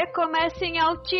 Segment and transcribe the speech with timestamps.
[0.00, 1.14] recomeça em altíssima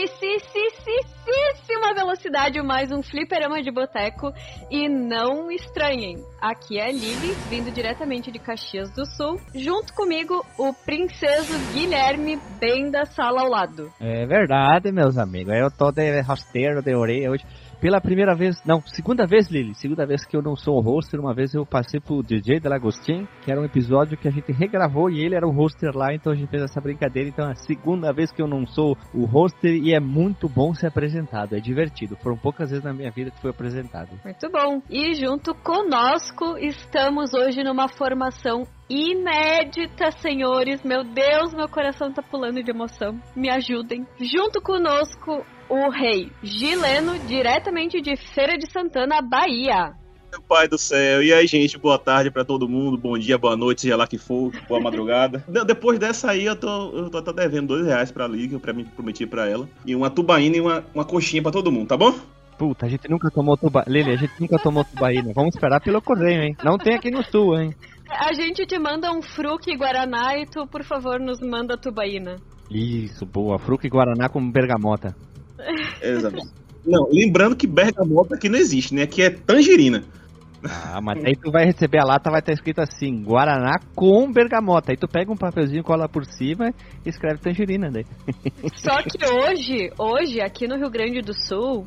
[1.95, 4.33] velocidade mais um fliperama de boteco.
[4.71, 10.45] E não estranhem, aqui é a Lili, vindo diretamente de Caxias do Sul, junto comigo
[10.59, 13.93] o princeso Guilherme, bem da sala ao lado.
[14.01, 15.53] É verdade, meus amigos.
[15.55, 17.45] Eu tô de rasteiro de orelha hoje
[17.81, 21.19] pela primeira vez, não, segunda vez, Lili, segunda vez que eu não sou o hoster,
[21.19, 25.11] uma vez eu passei pro DJ Delagostin, que era um episódio que a gente regravou
[25.11, 27.55] e ele era o hoster lá, então a gente fez essa brincadeira, então é a
[27.55, 31.61] segunda vez que eu não sou o hoster e é muito bom ser apresentado, é
[31.61, 34.11] divertido, foram poucas vezes na minha vida que foi apresentado.
[34.25, 40.83] Muito bom, e junto conosco estamos hoje numa formação inédita, senhores.
[40.83, 43.21] Meu Deus, meu coração tá pulando de emoção.
[43.37, 44.05] Me ajudem.
[44.19, 49.93] Junto conosco, o rei Gileno, diretamente de Feira de Santana, Bahia.
[50.31, 51.23] Meu pai do céu.
[51.23, 52.97] E aí, gente, boa tarde para todo mundo.
[52.97, 55.45] Bom dia, boa noite, seja lá que for, boa madrugada.
[55.67, 59.27] depois dessa aí, eu tô, eu tô, tô devendo dois reais pra Liga, eu prometi
[59.27, 59.69] pra ela.
[59.87, 62.15] E uma tubaína e uma, uma coxinha pra todo mundo, tá bom?
[62.59, 63.91] Puta, a gente nunca tomou tubaína.
[63.91, 65.33] Lili, a gente nunca tomou tubaína.
[65.35, 66.57] Vamos esperar pelo correio, hein?
[66.63, 67.75] Não tem aqui no sul, hein?
[68.09, 72.37] A gente te manda um fruque Guaraná e tu, por favor, nos manda tubaína.
[72.71, 73.59] Isso, boa.
[73.59, 75.15] Fruque Guaraná com bergamota.
[76.03, 76.37] Exato.
[76.85, 79.03] Não, lembrando que bergamota aqui não existe, né?
[79.03, 80.05] Aqui é tangerina.
[80.63, 84.93] Ah, mas aí tu vai receber a lata, vai estar escrito assim, Guaraná com bergamota.
[84.93, 86.73] Aí tu pega um papelzinho, cola por cima
[87.05, 88.05] e escreve tangerina daí.
[88.77, 91.87] Só que hoje, hoje, aqui no Rio Grande do Sul,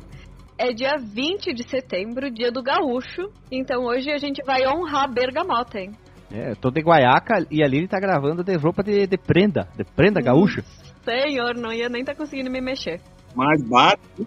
[0.58, 3.30] é dia 20 de setembro, dia do gaúcho.
[3.50, 5.92] Então hoje a gente vai honrar a bergamota, hein?
[6.32, 9.68] É, eu tô de guaiaca e a Lili tá gravando de roupa de, de prenda,
[9.76, 10.64] de prenda hum, gaúcha.
[11.04, 13.00] Senhor, não ia nem tá conseguindo me mexer.
[13.34, 14.26] Mais bate.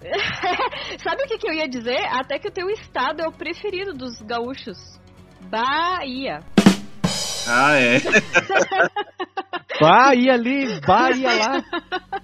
[1.02, 1.98] Sabe o que, que eu ia dizer?
[2.12, 4.98] Até que o teu estado é o preferido dos gaúchos.
[5.50, 6.40] Bahia.
[7.46, 7.98] Ah, é?
[9.80, 11.64] Bahia ali, Bahia lá.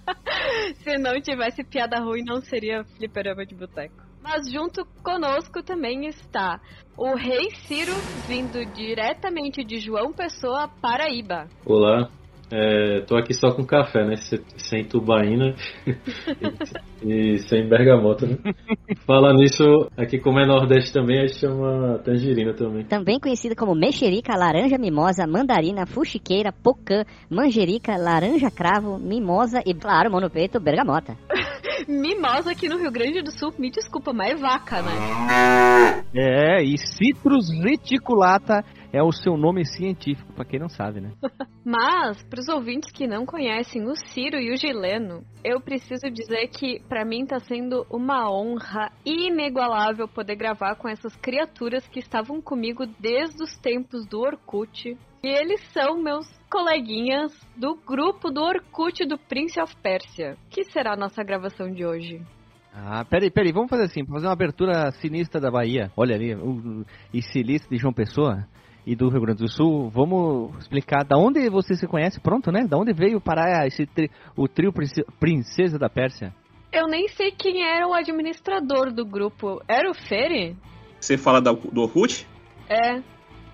[0.83, 3.95] Se não tivesse piada ruim, não seria fliperama de boteco.
[4.23, 6.61] Mas junto conosco também está
[6.97, 7.93] o Rei Ciro,
[8.27, 11.47] vindo diretamente de João Pessoa, Paraíba.
[11.65, 12.09] Olá,
[12.51, 14.17] é, tô aqui só com café, né?
[14.57, 15.55] Sem tubaína
[15.87, 15.95] e,
[17.35, 18.37] e, sem bergamota, né?
[19.07, 19.65] Falando nisso,
[19.97, 22.85] aqui como é Nordeste também, a gente chama tangerina também.
[22.85, 30.11] Também conhecida como mexerica, laranja mimosa, mandarina, fuxiqueira, pocã, manjerica, laranja cravo, mimosa e, claro,
[30.11, 31.17] monopeito, bergamota.
[31.87, 36.05] Mimosa aqui no Rio Grande do Sul, me desculpa, mas é vaca, né?
[36.15, 41.11] É, e Citrus reticulata é o seu nome científico, para quem não sabe, né?
[41.67, 46.47] Mas, para os ouvintes que não conhecem o Ciro e o Gileno, eu preciso dizer
[46.49, 52.41] que para mim está sendo uma honra inigualável poder gravar com essas criaturas que estavam
[52.41, 54.97] comigo desde os tempos do Orkut.
[55.25, 60.37] E eles são meus coleguinhas do grupo do Orkut do Prince of Persia.
[60.51, 62.23] Que será a nossa gravação de hoje?
[62.73, 65.91] Ah, peraí, peraí, vamos fazer assim, fazer uma abertura sinistra da Bahia.
[65.97, 68.47] Olha ali, o, o, e sinistra de João Pessoa
[68.87, 69.91] e do Rio Grande do Sul.
[69.91, 72.67] Vamos explicar da onde você se conhece, pronto, né?
[72.67, 74.73] Da onde veio parar esse tri, o trio
[75.19, 76.35] Princesa da Pérsia?
[76.73, 79.63] Eu nem sei quem era o administrador do grupo.
[79.69, 80.57] Era o Fere?
[81.01, 82.27] Você fala da, do Orkut?
[82.69, 83.01] É.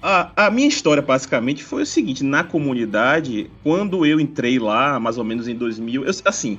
[0.03, 2.25] A, a minha história, basicamente, foi o seguinte.
[2.25, 6.05] Na comunidade, quando eu entrei lá, mais ou menos em 2000...
[6.05, 6.59] Eu, assim,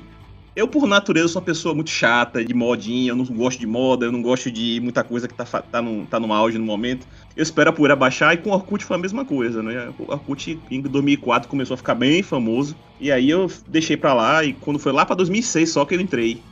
[0.54, 4.04] eu, por natureza, sou uma pessoa muito chata, de modinha, eu não gosto de moda,
[4.04, 7.06] eu não gosto de muita coisa que tá, tá, no, tá no auge no momento.
[7.34, 9.90] Eu espero a poeira baixar e com o Orkut foi a mesma coisa, né?
[9.98, 12.76] O Orkut em 2004 começou a ficar bem famoso.
[13.00, 16.00] E aí eu deixei pra lá e quando foi lá pra 2006 só que eu
[16.00, 16.42] entrei.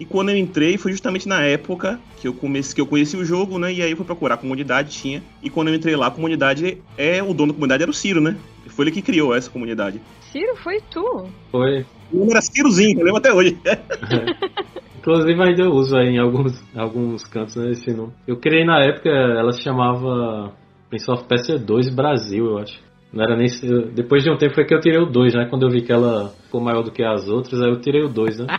[0.00, 3.24] E quando eu entrei foi justamente na época que eu comecei, que eu conheci o
[3.24, 3.70] jogo, né?
[3.70, 5.22] E aí eu fui procurar a comunidade, tinha.
[5.42, 8.20] E quando eu entrei lá, a comunidade é o dono da comunidade era o Ciro,
[8.20, 8.34] né?
[8.68, 10.00] Foi ele que criou essa comunidade.
[10.32, 11.28] Ciro, foi tu?
[11.50, 11.84] Foi.
[12.12, 13.58] O nome era Cirozinho, eu lembro até hoje.
[14.98, 18.12] Inclusive ainda eu uso aí em alguns, alguns cantos né, esse nome.
[18.26, 20.52] Eu criei na época, ela se chamava
[20.88, 22.78] Prince of Persia 2 Brasil, eu acho.
[23.12, 23.46] Não era nem.
[23.94, 25.46] Depois de um tempo foi que eu tirei o 2, né?
[25.50, 28.08] Quando eu vi que ela ficou maior do que as outras, aí eu tirei o
[28.08, 28.46] 2, né?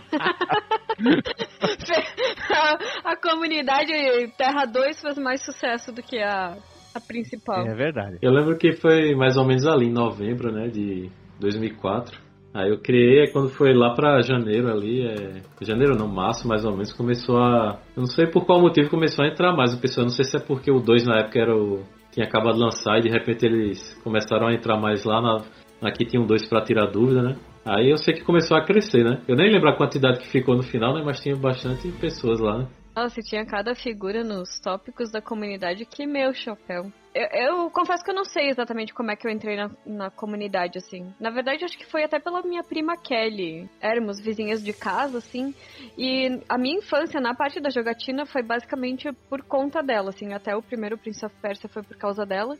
[2.50, 3.92] a, a comunidade
[4.36, 6.56] Terra 2 fez mais sucesso do que a,
[6.94, 7.66] a principal.
[7.66, 8.18] É verdade.
[8.22, 10.68] Eu lembro que foi mais ou menos ali em novembro, né?
[10.68, 11.10] De
[11.40, 12.23] 2004.
[12.54, 15.42] Aí eu criei, quando foi lá pra janeiro ali, é...
[15.60, 17.80] janeiro não, março mais ou menos, começou a...
[17.96, 20.36] Eu não sei por qual motivo começou a entrar mais o pessoal, não sei se
[20.36, 21.82] é porque o 2 na época era o...
[22.12, 25.38] tinha acabado de lançar e de repente eles começaram a entrar mais lá na...
[25.82, 27.36] Aqui tinha um 2 pra tirar dúvida, né?
[27.66, 29.20] Aí eu sei que começou a crescer, né?
[29.26, 31.02] Eu nem lembro a quantidade que ficou no final, né?
[31.04, 32.68] Mas tinha bastante pessoas lá, né?
[32.94, 36.92] Nossa, tinha cada figura nos tópicos da comunidade que meu chapéu.
[37.14, 40.10] Eu, eu, confesso que eu não sei exatamente como é que eu entrei na, na,
[40.10, 41.14] comunidade, assim.
[41.20, 43.70] Na verdade, acho que foi até pela minha prima Kelly.
[43.80, 45.54] Éramos vizinhas de casa, assim.
[45.96, 50.32] E a minha infância na parte da jogatina foi basicamente por conta dela, assim.
[50.32, 52.58] Até o primeiro Prince of Persia foi por causa dela.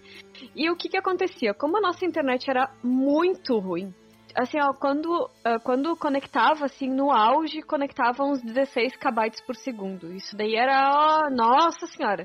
[0.54, 1.52] E o que que acontecia?
[1.52, 3.92] Como a nossa internet era muito ruim,
[4.34, 10.12] assim, ó, quando, uh, quando conectava, assim, no auge, conectava uns 16 kbytes por segundo.
[10.12, 12.24] Isso daí era, ó, nossa senhora.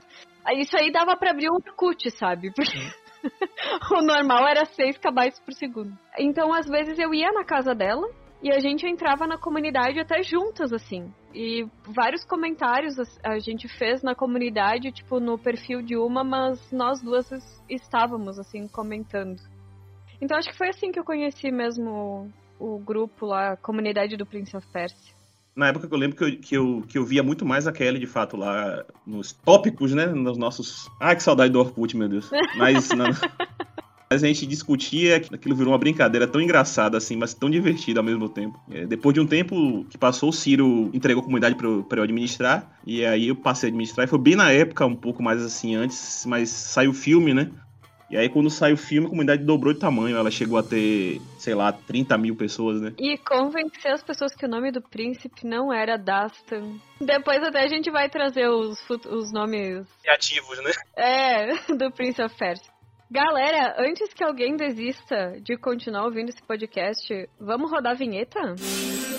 [0.54, 2.52] Isso aí dava para abrir um Orkut, sabe?
[2.54, 2.78] Porque
[3.94, 5.98] o normal era 6 kbytes por segundo.
[6.18, 8.08] Então, às vezes, eu ia na casa dela
[8.42, 11.14] e a gente entrava na comunidade até juntas, assim.
[11.34, 17.02] E vários comentários a gente fez na comunidade, tipo, no perfil de uma, mas nós
[17.02, 17.30] duas
[17.70, 19.38] estávamos, assim, comentando.
[20.22, 24.18] Então acho que foi assim que eu conheci mesmo o, o grupo lá, a comunidade
[24.18, 25.19] do Prince of Persia.
[25.56, 27.72] Na época que eu lembro que eu, que, eu, que eu via muito mais a
[27.72, 30.06] Kelly, de fato, lá nos tópicos, né?
[30.06, 30.90] Nos nossos.
[31.00, 32.30] Ah, que saudade do Orkut, meu Deus.
[32.56, 32.90] Mas.
[32.90, 33.08] não...
[34.12, 38.04] Mas a gente discutia, aquilo virou uma brincadeira tão engraçada assim, mas tão divertida ao
[38.04, 38.60] mesmo tempo.
[38.72, 42.80] É, depois de um tempo que passou, o Ciro entregou a comunidade para eu administrar,
[42.88, 45.76] e aí eu passei a administrar, e foi bem na época, um pouco mais assim
[45.76, 47.52] antes, mas saiu o filme, né?
[48.10, 50.18] E aí, quando saiu o filme, a comunidade dobrou de tamanho.
[50.18, 52.94] Ela chegou a ter, sei lá, 30 mil pessoas, né?
[52.98, 56.80] E convencer as pessoas que o nome do príncipe não era Dastan.
[57.00, 59.88] Depois até a gente vai trazer os, os nomes...
[60.02, 60.72] Criativos, né?
[60.98, 62.72] É, do Prince of Persia.
[63.12, 68.40] Galera, antes que alguém desista de continuar ouvindo esse podcast, vamos rodar a vinheta?
[68.40, 69.19] Música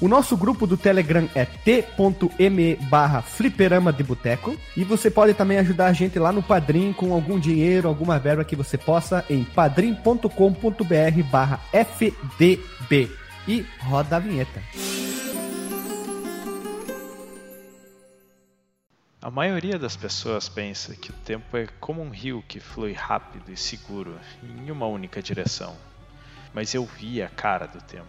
[0.00, 4.56] O nosso grupo do Telegram é t.me barra fliperama de boteco.
[4.76, 8.44] E você pode também ajudar a gente lá no Padrim com algum dinheiro, alguma verba
[8.44, 13.10] que você possa em padrim.com.br barra fdb.
[13.46, 14.60] E roda a vinheta.
[19.24, 23.50] A maioria das pessoas pensa que o tempo é como um rio que flui rápido
[23.50, 25.74] e seguro em uma única direção.
[26.52, 28.06] Mas eu vi a cara do tempo,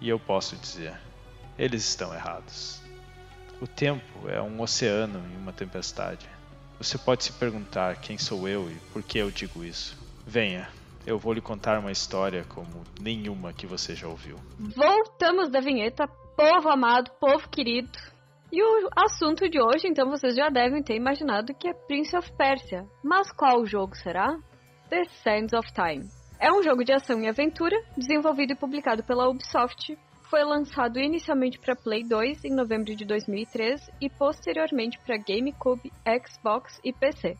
[0.00, 0.94] e eu posso dizer,
[1.58, 2.82] eles estão errados.
[3.60, 6.28] O tempo é um oceano em uma tempestade.
[6.78, 9.96] Você pode se perguntar quem sou eu e por que eu digo isso.
[10.26, 10.68] Venha,
[11.06, 14.36] eu vou lhe contar uma história como nenhuma que você já ouviu.
[14.58, 17.98] Voltamos da vinheta, povo amado, povo querido.
[18.50, 22.30] E o assunto de hoje, então, vocês já devem ter imaginado que é Prince of
[22.32, 22.86] Persia.
[23.02, 24.36] Mas qual jogo será?
[24.90, 26.08] The Sands of Time.
[26.38, 31.58] É um jogo de ação e aventura, desenvolvido e publicado pela Ubisoft foi lançado inicialmente
[31.58, 35.92] para Play 2 em novembro de 2003 e posteriormente para GameCube,
[36.26, 37.36] Xbox e PC.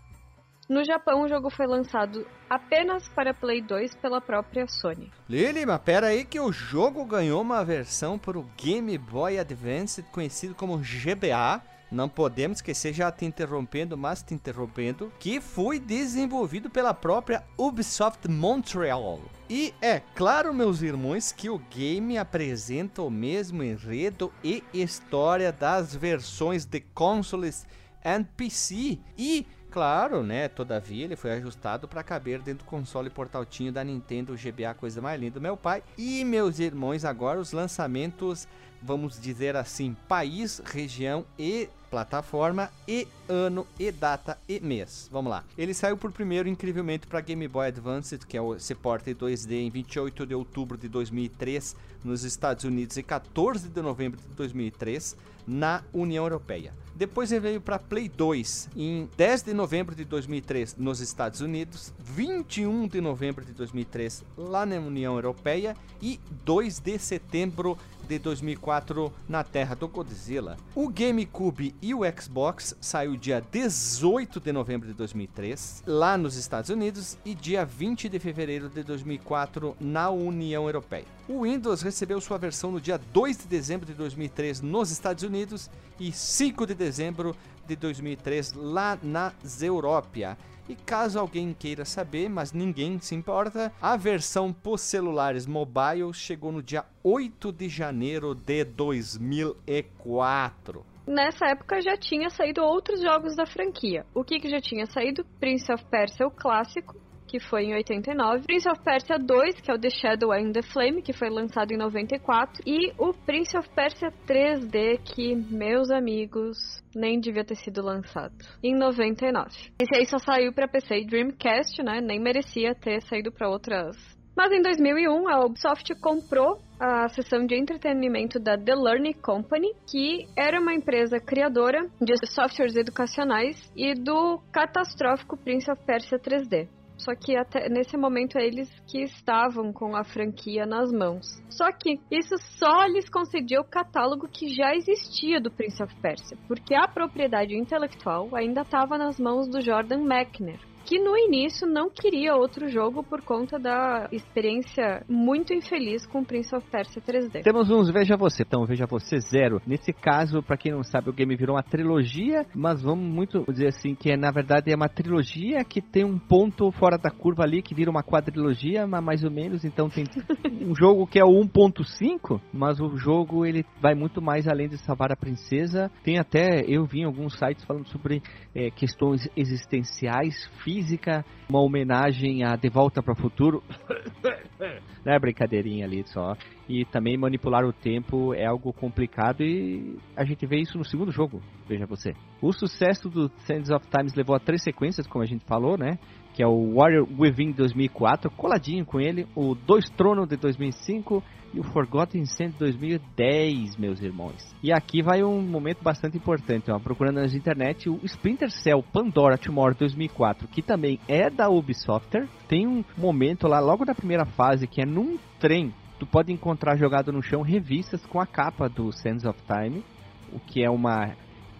[0.68, 5.12] No Japão, o jogo foi lançado apenas para Play 2 pela própria Sony.
[5.28, 10.02] Lili, mas pera aí que o jogo ganhou uma versão para o Game Boy Advance,
[10.04, 11.62] conhecido como GBA,
[11.94, 18.28] não podemos esquecer, já te interrompendo, mas te interrompendo, que foi desenvolvido pela própria Ubisoft
[18.28, 19.20] Montreal.
[19.48, 25.94] E é claro, meus irmãos, que o game apresenta o mesmo enredo e história das
[25.94, 27.66] versões de consoles
[28.04, 28.98] e PC.
[29.16, 30.48] E claro, né?
[30.48, 35.20] Todavia, ele foi ajustado para caber dentro do console portátil da Nintendo GBA, coisa mais
[35.20, 35.82] linda do meu pai.
[35.98, 38.46] E meus irmãos, agora os lançamentos,
[38.80, 45.08] vamos dizer assim, país, região e plataforma e ano e data e mês.
[45.12, 45.44] Vamos lá.
[45.56, 49.70] Ele saiu por primeiro incrivelmente para Game Boy Advance, que é o suporte 2D em
[49.70, 55.84] 28 de outubro de 2003 nos Estados Unidos e 14 de novembro de 2003 na
[55.92, 56.72] União Europeia.
[56.96, 61.92] Depois ele veio para Play 2 em 10 de novembro de 2003 nos Estados Unidos,
[61.98, 69.12] 21 de novembro de 2003 lá na União Europeia e 2 de setembro de 2004
[69.28, 70.56] na terra do Godzilla.
[70.74, 76.70] O GameCube e o Xbox saiu dia 18 de novembro de 2003 lá nos Estados
[76.70, 81.04] Unidos e dia 20 de fevereiro de 2004 na União Europeia.
[81.28, 85.70] O Windows recebeu sua versão no dia 2 de dezembro de 2003 nos Estados Unidos
[86.00, 87.36] e 5 de dezembro
[87.66, 90.38] de 2003 lá na Európia.
[90.66, 96.50] E caso alguém queira saber, mas ninguém se importa, a versão para celulares mobile chegou
[96.50, 100.93] no dia 8 de janeiro de 2004.
[101.06, 104.06] Nessa época já tinha saído outros jogos da franquia.
[104.14, 105.24] O que, que já tinha saído?
[105.38, 106.94] Prince of Persia, o clássico,
[107.34, 110.62] que foi em 89, Prince of Persia 2, que é o The Shadow and the
[110.62, 116.56] Flame, que foi lançado em 94, e o Prince of Persia 3D, que, meus amigos,
[116.94, 119.48] nem devia ter sido lançado, em 99.
[119.80, 122.00] Esse aí só saiu para PC e Dreamcast, né?
[122.00, 127.54] Nem merecia ter saído para outras mas em 2001, a Ubisoft comprou a seção de
[127.54, 134.40] entretenimento da The Learning Company, que era uma empresa criadora de softwares educacionais e do
[134.52, 136.68] catastrófico Prince of Persia 3D.
[136.96, 141.26] Só que até nesse momento é eles que estavam com a franquia nas mãos.
[141.50, 146.38] Só que isso só lhes concedia o catálogo que já existia do Prince of Persia,
[146.46, 151.88] porque a propriedade intelectual ainda estava nas mãos do Jordan Mechner, que no início não
[151.88, 157.42] queria outro jogo por conta da experiência muito infeliz com Prince of Persia 3D.
[157.42, 159.60] Temos uns Veja Você, então Veja Você Zero.
[159.66, 163.68] Nesse caso, para quem não sabe, o game virou uma trilogia, mas vamos muito dizer
[163.68, 167.44] assim, que é, na verdade é uma trilogia que tem um ponto fora da curva
[167.44, 170.04] ali, que vira uma quadrilogia, mas mais ou menos, então tem
[170.60, 174.76] um jogo que é o 1.5, mas o jogo ele vai muito mais além de
[174.78, 175.90] salvar a princesa.
[176.02, 178.22] Tem até, eu vi em alguns sites falando sobre
[178.54, 183.62] é, questões existenciais, físicas, física, uma homenagem a De Volta para o Futuro.
[185.04, 186.36] né, brincadeirinha ali só.
[186.68, 191.12] E também manipular o tempo é algo complicado e a gente vê isso no segundo
[191.12, 192.14] jogo, veja você.
[192.40, 195.98] O sucesso do Sands of Times levou a três sequências, como a gente falou, né?
[196.34, 201.22] Que é o Warrior Within 2004, coladinho com ele, o Dois Tronos de 2005
[201.54, 204.54] e o Forgotten Sand 2010, meus irmãos.
[204.60, 209.38] E aqui vai um momento bastante importante, ó, procurando nas internet o Splinter Cell Pandora
[209.38, 212.10] Tomorrow 2004, que também é da Ubisoft.
[212.48, 216.76] Tem um momento lá, logo na primeira fase, que é num trem, tu pode encontrar
[216.76, 219.84] jogado no chão revistas com a capa do Sands of Time,
[220.32, 221.14] o que é uma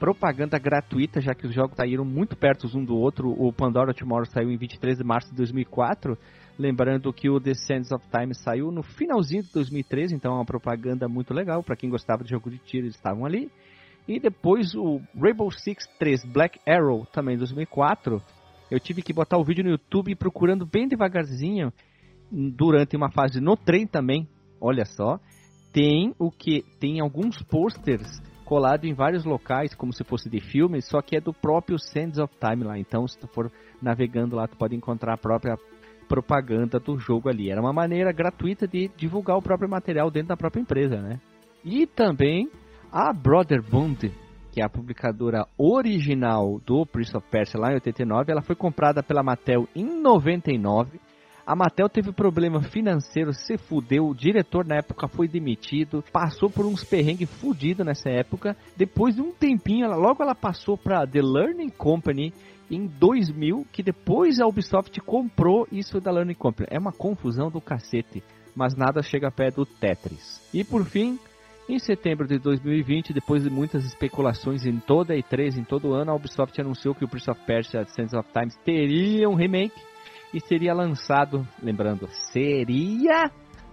[0.05, 3.31] propaganda gratuita, já que os jogos saíram muito perto um do outro.
[3.31, 6.19] O Pandora Tomorrow saiu em 23 de março de 2004
[6.59, 11.09] Lembrando que o Sands of Time saiu no finalzinho de 2013, então é uma propaganda
[11.09, 11.65] muito legal.
[11.65, 13.51] Para quem gostava de jogo de tiro, eles estavam ali.
[14.07, 18.23] E depois o Rainbow Six 3 Black Arrow, também 2004.
[18.71, 21.73] Eu tive que botar o vídeo no YouTube procurando bem devagarzinho
[22.31, 24.29] durante uma fase no trem também.
[24.61, 25.19] Olha só,
[25.73, 30.81] tem o que tem alguns posters colado em vários locais, como se fosse de filme,
[30.83, 32.79] só que é do próprio Sands of Time lá.
[32.79, 35.57] Então, se tu for navegando lá, tu pode encontrar a própria
[36.09, 37.51] propaganda do jogo ali.
[37.51, 41.21] Era uma maneira gratuita de divulgar o próprio material dentro da própria empresa, né?
[41.65, 42.49] E também
[42.93, 44.13] a Brother Bond,
[44.53, 49.03] que é a publicadora original do Prince of Persia lá em 89, ela foi comprada
[49.03, 51.01] pela Mattel em 99.
[51.47, 56.65] A Mattel teve problema financeiro, se fudeu, o diretor na época foi demitido, passou por
[56.65, 58.57] uns perrengues fudidos nessa época.
[58.75, 62.33] Depois de um tempinho, ela, logo ela passou para The Learning Company,
[62.71, 66.67] em 2000, que depois a Ubisoft comprou isso da Learning Company.
[66.71, 68.23] É uma confusão do cacete,
[68.57, 70.41] mas nada chega perto do Tetris.
[70.53, 71.19] E por fim,
[71.69, 75.93] em setembro de 2020, depois de muitas especulações em toda a E3, em todo o
[75.93, 79.75] ano, a Ubisoft anunciou que o Prince of Persia Sands of Times teria um remake
[80.35, 83.31] e seria lançado, lembrando, seria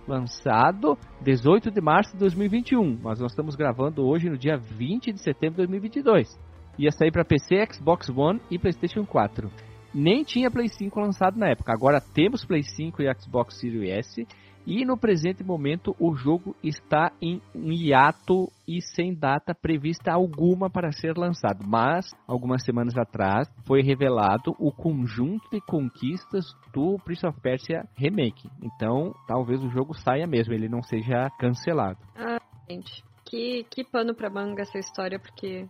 [0.07, 5.21] lançado 18 de março de 2021, mas nós estamos gravando hoje no dia 20 de
[5.21, 6.39] setembro de 2022
[6.77, 9.51] ia sair para PC, Xbox One e PlayStation 4.
[9.93, 11.73] Nem tinha Play 5 lançado na época.
[11.73, 14.27] Agora temos Play 5 e Xbox Series S.
[14.73, 20.69] E no presente momento o jogo está em um hiato e sem data prevista alguma
[20.69, 21.67] para ser lançado.
[21.67, 28.49] Mas, algumas semanas atrás, foi revelado o conjunto de conquistas do Prince of Persia Remake.
[28.63, 31.99] Então, talvez o jogo saia mesmo, ele não seja cancelado.
[32.15, 35.67] Ah, gente, que, que pano pra manga essa história, porque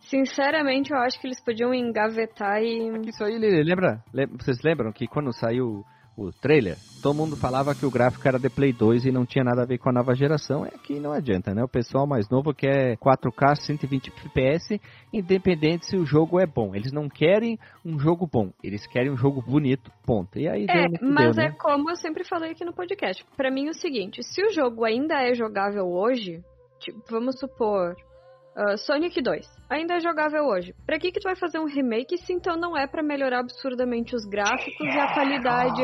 [0.00, 2.90] Sinceramente, eu acho que eles podiam engavetar e.
[2.90, 4.04] É isso aí, lembra?
[4.38, 5.82] Vocês lembram que quando saiu
[6.16, 9.44] o trailer, todo mundo falava que o gráfico era de Play 2 e não tinha
[9.44, 10.64] nada a ver com a nova geração.
[10.64, 11.62] É que não adianta, né?
[11.62, 14.80] O pessoal mais novo quer 4K 120 fps,
[15.12, 16.74] independente se o jogo é bom.
[16.74, 20.38] Eles não querem um jogo bom, eles querem um jogo bonito, ponto.
[20.38, 21.56] E aí É, mas deu, é né?
[21.58, 23.24] como eu sempre falei aqui no podcast.
[23.36, 26.42] Para mim é o seguinte, se o jogo ainda é jogável hoje,
[26.78, 27.96] tipo, vamos supor,
[28.56, 30.74] uh, Sonic 2 ainda é jogável hoje.
[30.86, 34.14] Pra que que tu vai fazer um remake se então não é para melhorar absurdamente
[34.14, 35.82] os gráficos e a qualidade?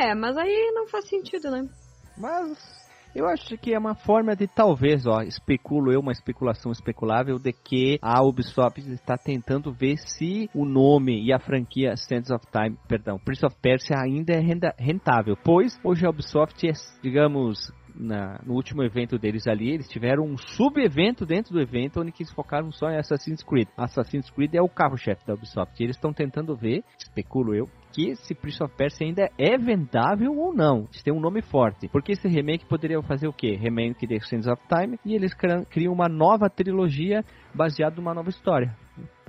[0.00, 1.68] É, mas aí não faz sentido, né?
[2.16, 2.80] Mas
[3.14, 7.52] eu acho que é uma forma de talvez, ó, especulo eu, uma especulação especulável de
[7.52, 12.78] que a Ubisoft está tentando ver se o nome e a franquia Sands of Time,
[12.86, 14.40] perdão, Prince of Persia ainda é
[14.78, 20.24] rentável, pois hoje a Ubisoft é, digamos, na, no último evento deles ali, eles tiveram
[20.24, 23.68] um sub-evento dentro do evento onde eles focaram só em Assassin's Creed.
[23.76, 25.78] Assassin's Creed é o carro-chefe da Ubisoft.
[25.78, 30.32] E eles estão tentando ver, especulo eu, que se Prince of Persia ainda é vendável
[30.36, 30.86] ou não.
[30.92, 31.88] Se tem um nome forte.
[31.88, 33.56] Porque esse remake poderia fazer o quê?
[33.56, 35.34] Remake de Sands of Time e eles
[35.68, 38.76] criam uma nova trilogia baseada numa nova história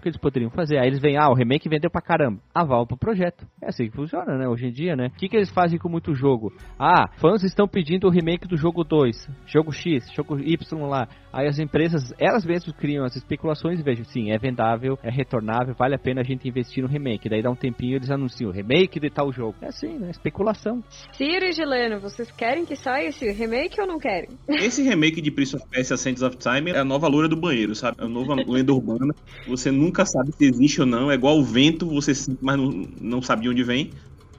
[0.02, 0.78] que eles poderiam fazer?
[0.78, 2.40] Aí eles vêm, ah, o remake vendeu pra caramba.
[2.54, 3.46] Aval pro projeto.
[3.62, 4.48] É assim que funciona, né?
[4.48, 5.08] Hoje em dia, né?
[5.08, 6.52] O que, que eles fazem com muito jogo?
[6.80, 11.08] Ah, fãs estão pedindo o remake do jogo 2, jogo X, jogo Y lá.
[11.32, 15.74] Aí as empresas, elas mesmas criam as especulações e vejam, sim, é vendável, é retornável,
[15.78, 17.30] vale a pena a gente investir no remake.
[17.30, 19.56] Daí dá um tempinho eles anunciam remake de tal jogo.
[19.62, 20.10] É assim, né?
[20.10, 20.84] Especulação.
[21.14, 24.30] Ciro e Gileno, vocês querem que saia esse remake ou não querem?
[24.62, 27.74] Esse remake de Prince of Persia Sands of Time é a nova loura do banheiro,
[27.76, 27.98] sabe?
[28.00, 29.14] É a nova lenda urbana.
[29.48, 31.12] Você nunca sabe se existe ou não.
[31.12, 33.92] É igual o vento, você sente, mas não, não sabe de onde vem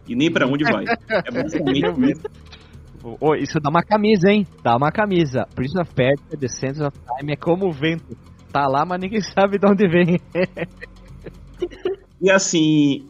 [0.07, 0.85] e nem para onde vai.
[1.09, 2.21] É basicamente
[3.21, 4.47] Oh, isso dá uma camisa, hein?
[4.63, 5.45] Dá uma camisa.
[5.57, 8.17] Prince of Persia, The Sands of Time é como o vento.
[8.53, 10.21] Tá lá, mas ninguém sabe de onde vem.
[12.21, 13.05] e assim,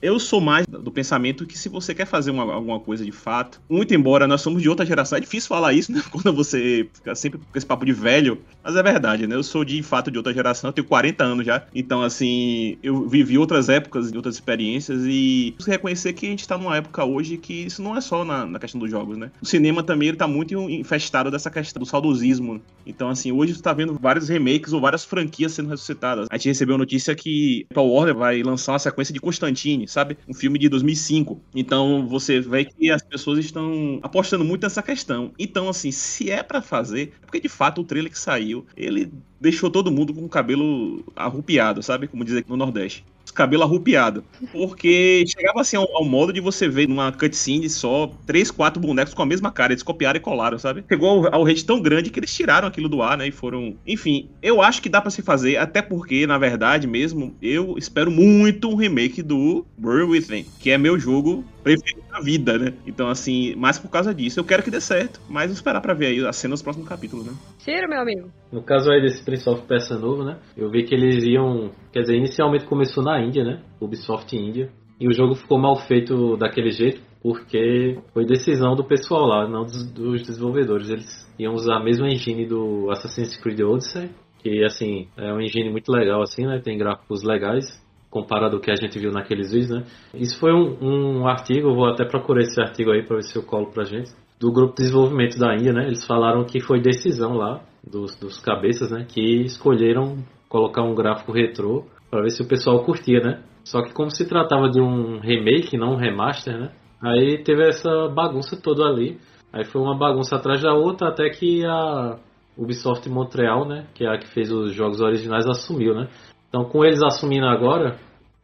[0.00, 3.60] eu sou mais do pensamento que se você quer fazer uma, alguma coisa de fato,
[3.68, 6.02] muito embora nós somos de outra geração, é difícil falar isso, né?
[6.10, 9.36] Quando você fica sempre com esse papo de velho, mas é verdade, né?
[9.36, 13.06] Eu sou de fato de outra geração, eu tenho 40 anos já, então assim, eu
[13.08, 17.36] vivi outras épocas e outras experiências e reconhecer que a gente tá numa época hoje
[17.36, 19.30] que isso não é só na, na questão dos jogos, né?
[19.40, 22.60] O cinema também ele tá muito infestado dessa questão do saudosismo.
[22.86, 26.26] Então, assim, hoje você tá vendo vários remakes ou várias franquias sendo ressuscitadas.
[26.30, 30.16] A gente recebeu a notícia que a Warner vai lançar uma sequência de Constantine, sabe?
[30.28, 31.40] Um filme de 2005.
[31.54, 35.32] Então você vê que as pessoas estão apostando muito nessa questão.
[35.38, 39.10] Então, assim, se é para fazer, é porque de fato o trailer que saiu, ele
[39.40, 42.06] deixou todo mundo com o cabelo arrupiado, sabe?
[42.06, 44.24] Como dizer aqui no Nordeste cabelo arrupiado.
[44.52, 49.12] Porque chegava assim ao, ao, modo de você ver numa cutscene só três, quatro bonecos
[49.12, 49.72] com a mesma cara.
[49.72, 50.84] Eles copiaram e colaram, sabe?
[50.88, 53.26] Chegou ao, ao rate tão grande que eles tiraram aquilo do ar, né?
[53.26, 53.74] E foram.
[53.86, 58.10] Enfim, eu acho que dá para se fazer, até porque, na verdade mesmo, eu espero
[58.10, 62.74] muito um remake do Burn Within, que é meu jogo preferido da vida, né?
[62.86, 64.38] Então, assim, mais por causa disso.
[64.38, 66.86] Eu quero que dê certo, mas vou esperar pra ver aí a cena nos próximos
[66.86, 67.32] capítulos, né?
[67.58, 68.28] Tira, meu amigo.
[68.52, 70.38] No caso aí desse Prince of Persia novo, né?
[70.56, 71.72] Eu vi que eles iam.
[71.90, 73.62] Quer dizer, inicialmente começou na Índia, né?
[73.80, 74.70] Ubisoft Índia.
[75.00, 79.64] E o jogo ficou mal feito daquele jeito, porque foi decisão do pessoal lá, não
[79.64, 80.90] dos, dos desenvolvedores.
[80.90, 85.70] Eles iam usar a mesma engine do Assassin's Creed Odyssey, que assim, é uma engine
[85.70, 86.60] muito legal assim, né?
[86.62, 87.82] Tem gráficos legais
[88.14, 89.84] comparado ao que a gente viu naqueles vídeos, né?
[90.14, 93.42] Isso foi um, um artigo, vou até procurar esse artigo aí para ver se eu
[93.42, 95.86] colo pra gente, do grupo de desenvolvimento da Índia, né?
[95.86, 99.04] Eles falaram que foi decisão lá dos, dos cabeças, né?
[99.08, 103.42] Que escolheram colocar um gráfico retrô para ver se o pessoal curtia, né?
[103.64, 106.70] Só que como se tratava de um remake, não um remaster, né?
[107.02, 109.18] Aí teve essa bagunça toda ali.
[109.52, 112.16] Aí foi uma bagunça atrás da outra até que a
[112.56, 116.08] Ubisoft Montreal, né, que é a que fez os jogos originais, assumiu, né?
[116.54, 117.96] Então, com eles assumindo agora,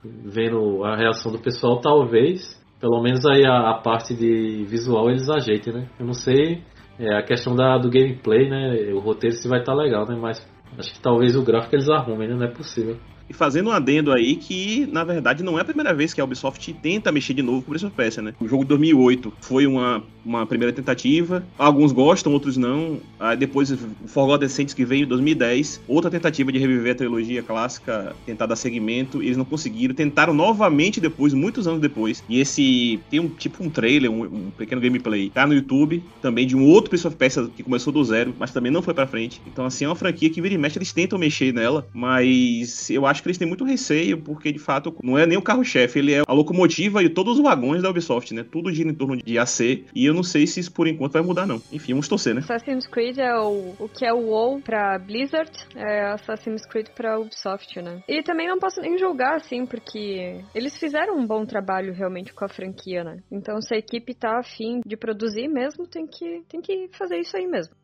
[0.03, 5.31] vendo a reação do pessoal, talvez, pelo menos aí a, a parte de visual eles
[5.31, 5.89] ajeitem, né?
[5.97, 6.61] Eu não sei
[6.99, 8.93] é, a questão da, do gameplay, né?
[8.93, 10.19] O roteiro se vai estar tá legal, né?
[10.21, 10.45] Mas
[10.77, 12.35] acho que talvez o gráfico eles arrumem, né?
[12.35, 12.97] Não é possível.
[13.31, 16.25] E fazendo um adendo aí que, na verdade, não é a primeira vez que a
[16.25, 18.35] Ubisoft tenta mexer de novo com Prince of Persia, né?
[18.41, 21.45] O jogo de 2008 foi uma, uma primeira tentativa.
[21.57, 22.99] Alguns gostam, outros não.
[23.21, 25.81] Aí depois o Forgotten Saints que veio em 2010.
[25.87, 29.23] Outra tentativa de reviver a trilogia clássica, tentar dar segmento.
[29.23, 29.95] Eles não conseguiram.
[29.95, 32.25] Tentaram novamente depois, muitos anos depois.
[32.29, 35.31] E esse tem um tipo um trailer, um, um pequeno gameplay.
[35.31, 38.51] Tá no YouTube, também de um outro Prince of Persia que começou do zero, mas
[38.51, 39.41] também não foi pra frente.
[39.47, 43.07] Então, assim, é uma franquia que vira e mexe, eles tentam mexer nela, mas eu
[43.07, 45.99] acho acho que eles têm muito receio, porque de fato não é nem o carro-chefe,
[45.99, 48.45] ele é a locomotiva e todos os vagões da Ubisoft, né?
[48.51, 51.23] Tudo gira em torno de AC, e eu não sei se isso por enquanto vai
[51.23, 51.63] mudar, não.
[51.71, 52.41] Enfim, vamos torcer, né?
[52.41, 57.19] Assassin's Creed é o, o que é o WoW pra Blizzard, é Assassin's Creed pra
[57.19, 58.03] Ubisoft, né?
[58.09, 62.45] E também não posso nem julgar, assim, porque eles fizeram um bom trabalho realmente com
[62.45, 63.19] a franquia, né?
[63.31, 67.37] Então, se a equipe tá afim de produzir mesmo, tem que, tem que fazer isso
[67.37, 67.75] aí mesmo.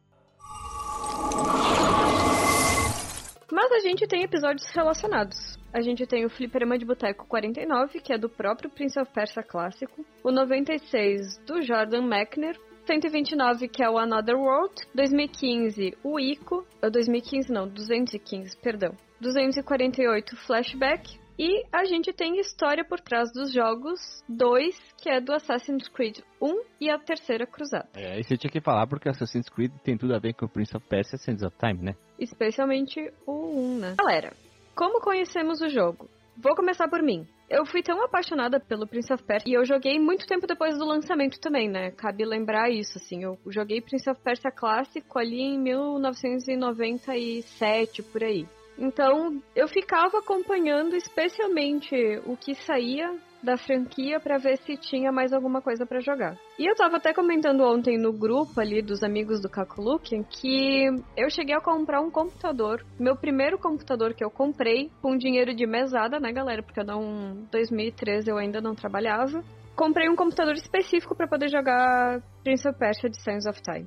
[3.50, 5.56] Mas a gente tem episódios relacionados.
[5.72, 9.42] A gente tem o Fliperama de Boteco 49, que é do próprio Prince of Persia
[9.42, 10.04] clássico.
[10.24, 12.59] O 96, do Jordan Mechner.
[12.87, 14.74] 129, que é o Another World.
[14.94, 16.66] 2015, o Ico.
[16.80, 18.94] 2015 não, 215, perdão.
[19.20, 21.18] 248, Flashback.
[21.38, 26.20] E a gente tem história por trás dos jogos 2, que é do Assassin's Creed
[26.40, 27.88] 1 e a Terceira Cruzada.
[27.94, 30.48] É, isso eu tinha que falar porque Assassin's Creed tem tudo a ver com o
[30.48, 31.94] Prince of Persia Sands of Time, né?
[32.18, 33.94] Especialmente o 1, né?
[33.98, 34.33] Galera,
[34.74, 36.09] como conhecemos o jogo?
[36.37, 37.26] Vou começar por mim.
[37.48, 40.85] Eu fui tão apaixonada pelo Prince of Persia e eu joguei muito tempo depois do
[40.85, 41.92] lançamento também, né?
[41.92, 43.22] Cabe lembrar isso, assim.
[43.22, 48.48] Eu joguei Prince of Persia clássico ali em 1997, por aí.
[48.76, 51.94] Então, eu ficava acompanhando especialmente
[52.26, 56.37] o que saía da franquia para ver se tinha mais alguma coisa para jogar.
[56.59, 61.31] E eu tava até comentando ontem no grupo ali dos amigos do Kakulukian que eu
[61.31, 62.85] cheguei a comprar um computador.
[62.99, 66.62] Meu primeiro computador que eu comprei com dinheiro de mesada, né, galera?
[66.62, 69.42] Porque eu não 2013 eu ainda não trabalhava.
[69.75, 73.87] Comprei um computador específico para poder jogar Prince of Persia de Sands of Time.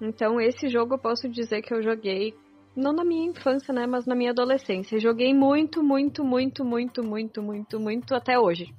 [0.00, 2.34] Então esse jogo eu posso dizer que eu joguei
[2.78, 5.00] não na minha infância, né, mas na minha adolescência.
[5.00, 8.72] Joguei muito, muito, muito, muito, muito, muito, muito até hoje.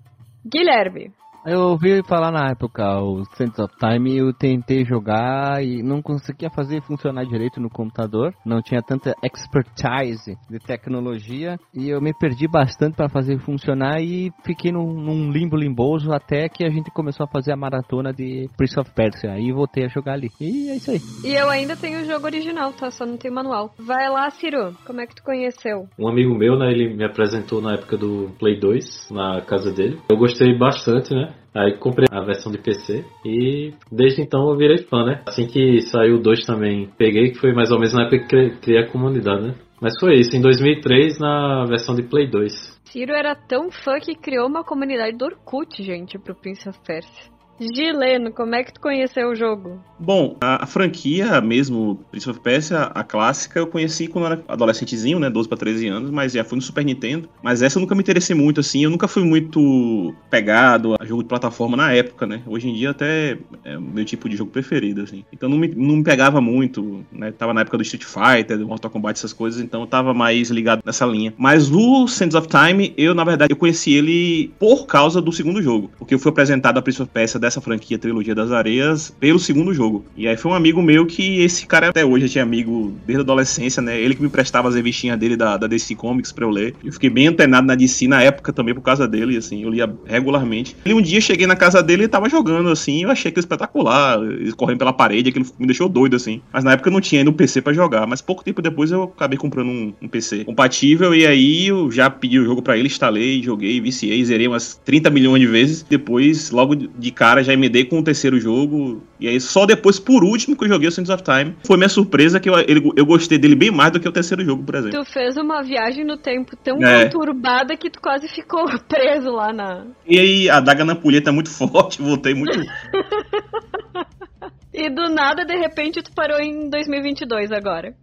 [0.46, 1.14] Guilherme.
[1.46, 6.50] Eu ouvi falar na época o Sense of Time eu tentei jogar e não conseguia
[6.50, 8.34] fazer funcionar direito no computador.
[8.46, 14.32] Não tinha tanta expertise de tecnologia e eu me perdi bastante para fazer funcionar e
[14.44, 18.50] fiquei num, num, limbo limboso até que a gente começou a fazer a maratona de
[18.58, 19.32] Prince of Persia.
[19.32, 20.30] Aí voltei a jogar ali.
[20.42, 21.00] E é isso aí.
[21.24, 22.92] E eu ainda tenho o jogo original, tá?
[22.92, 23.74] Só não tem manual.
[23.80, 24.76] Vai lá, Ciro.
[24.86, 25.88] Como é que tu conheceu?
[25.98, 26.70] Um amigo meu, né?
[26.70, 30.00] Ele me apresentou na época do Play 2 na casa dele.
[30.10, 31.29] Eu gostei bastante, né?
[31.54, 35.22] Aí comprei a versão de PC e desde então eu virei fã, né?
[35.28, 38.60] Assim que saiu o 2 também peguei, que foi mais ou menos na época que
[38.62, 39.56] criei a comunidade, né?
[39.82, 42.80] Mas foi isso, em 2003 na versão de Play 2.
[42.86, 47.39] Ciro era tão fã que criou uma comunidade do Orkut, gente, pro Prince of Persia.
[47.60, 49.80] Gileno, como é que tu conheceu o jogo?
[50.00, 55.20] Bom, a, a, franquia mesmo, Prince of Persia, a clássica, eu conheci quando era adolescentezinho,
[55.20, 57.30] né, 12 para 13 anos, mas já fui no Super Nintendo.
[57.44, 61.24] Mas essa eu nunca me interessei muito, assim, eu nunca fui muito pegado a jogo
[61.24, 62.42] de plataforma na época, né.
[62.48, 65.26] Hoje em dia até é o meu tipo de jogo preferido, assim.
[65.34, 68.68] Então não me, não me pegava muito, né, tava na época do Street Fighter, do
[68.68, 71.34] Mortal Kombat, essas coisas, então eu tava mais ligado nessa linha.
[71.38, 75.62] Mas o Sands of Time, eu, na verdade, eu conheci ele por causa do segundo
[75.62, 79.40] jogo, porque eu fui apresentado a Prince of Persia dessa franquia Trilogia das Areias pelo
[79.40, 80.06] segundo jogo.
[80.16, 83.24] E aí foi um amigo meu que esse cara até hoje tinha amigo desde a
[83.24, 84.00] adolescência, né?
[84.00, 86.76] Ele que me prestava as revistinhas dele da, da DC Comics pra eu ler.
[86.84, 89.92] Eu fiquei bem antenado na DC na época também por causa dele, assim, eu lia
[90.06, 90.76] regularmente.
[90.86, 94.20] E um dia cheguei na casa dele e tava jogando, assim, eu achei aquilo espetacular,
[94.56, 96.42] correndo pela parede, aquilo me deixou doido, assim.
[96.54, 98.92] Mas na época eu não tinha ainda um PC para jogar, mas pouco tempo depois
[98.92, 102.78] eu acabei comprando um, um PC compatível e aí eu já pedi o jogo para
[102.78, 105.86] ele, instalei, joguei, viciei, zerei umas 30 milhões de vezes.
[105.90, 109.04] Depois, logo de cara, já emendei com o terceiro jogo.
[109.20, 111.56] E aí, só depois, por último, que eu joguei o Sands of Time.
[111.66, 114.44] Foi minha surpresa que eu, ele, eu gostei dele bem mais do que o terceiro
[114.44, 115.04] jogo, por exemplo.
[115.04, 117.04] Tu fez uma viagem no tempo tão é.
[117.04, 119.86] conturbada que tu quase ficou preso lá na.
[120.08, 122.60] E aí, a daga na pulheta é muito forte, voltei muito.
[124.74, 127.94] e do nada, de repente, tu parou em 2022 agora.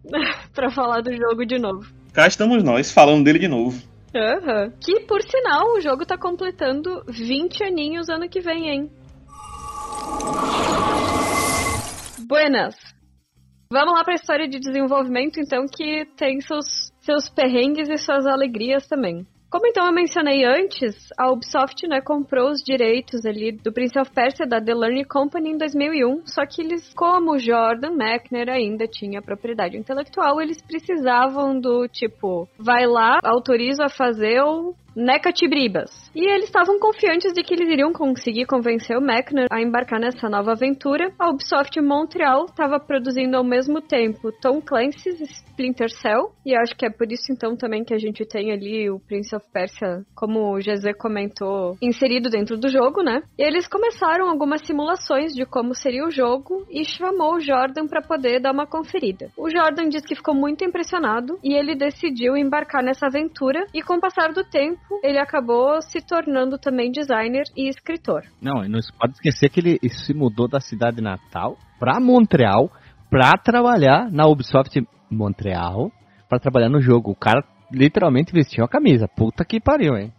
[0.55, 1.87] pra falar do jogo de novo.
[2.12, 3.77] Cá estamos nós, falando dele de novo.
[4.16, 4.72] Uhum.
[4.81, 8.90] Que, por sinal, o jogo tá completando 20 aninhos ano que vem, hein?
[12.29, 12.75] Buenas.
[13.71, 18.27] Vamos lá para a história de desenvolvimento, então, que tem seus, seus perrengues e suas
[18.27, 19.27] alegrias também.
[19.51, 24.11] Como então eu mencionei antes, a Ubisoft né, comprou os direitos ali do Prince of
[24.11, 29.23] Persia da The Learning Company em 2001, só que eles, como Jordan Mechner ainda tinha
[29.23, 35.91] propriedade intelectual, eles precisavam do tipo, vai lá, autorizo a fazer ou Necatibribas.
[36.15, 40.31] E eles estavam confiantes de que eles iriam conseguir convencer o Mechner a embarcar nessa
[40.31, 41.13] nova aventura.
[41.19, 46.87] A Ubisoft Montreal estava produzindo ao mesmo tempo Tom Clancy's Splinter Cell, e acho que
[46.87, 50.55] é por isso então também que a gente tem ali o Prince of Persia, como
[50.55, 53.23] o GZ comentou, inserido dentro do jogo, né?
[53.39, 58.01] E eles começaram algumas simulações de como seria o jogo e chamou o Jordan para
[58.01, 59.31] poder dar uma conferida.
[59.37, 63.97] O Jordan disse que ficou muito impressionado e ele decidiu embarcar nessa aventura e com
[63.97, 68.22] o passar do tempo ele acabou se tornando também designer e escritor.
[68.40, 72.70] Não, não se pode esquecer que ele se mudou da cidade natal para Montreal
[73.11, 75.90] para trabalhar na Ubisoft Montreal,
[76.29, 77.11] para trabalhar no jogo.
[77.11, 79.09] O cara literalmente vestiu a camisa.
[79.09, 80.12] Puta que pariu, hein?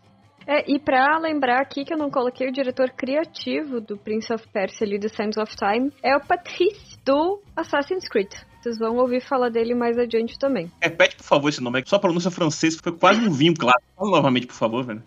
[0.48, 4.48] É, e pra lembrar aqui que eu não coloquei o diretor criativo do Prince of
[4.54, 8.32] Persia ali do Sands of Time, é o Patrice do Assassin's Creed.
[8.68, 10.70] Vocês vão ouvir falar dele mais adiante também.
[10.82, 11.80] Repete, por favor, esse nome.
[11.80, 13.80] É só pronúncia francesa foi quase um vinho claro.
[13.96, 15.02] Fala novamente, por favor, velho.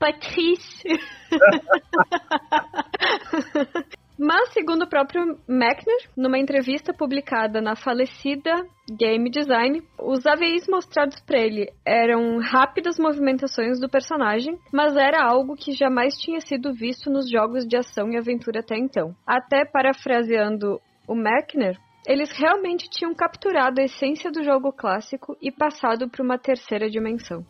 [0.00, 0.88] Patrice.
[4.18, 11.20] Mas, segundo o próprio Mechner, numa entrevista publicada na falecida Game Design, os AVIs mostrados
[11.20, 17.10] para ele eram rápidas movimentações do personagem, mas era algo que jamais tinha sido visto
[17.10, 19.14] nos jogos de ação e aventura até então.
[19.26, 26.08] Até parafraseando o Mechner, eles realmente tinham capturado a essência do jogo clássico e passado
[26.08, 27.44] para uma terceira dimensão.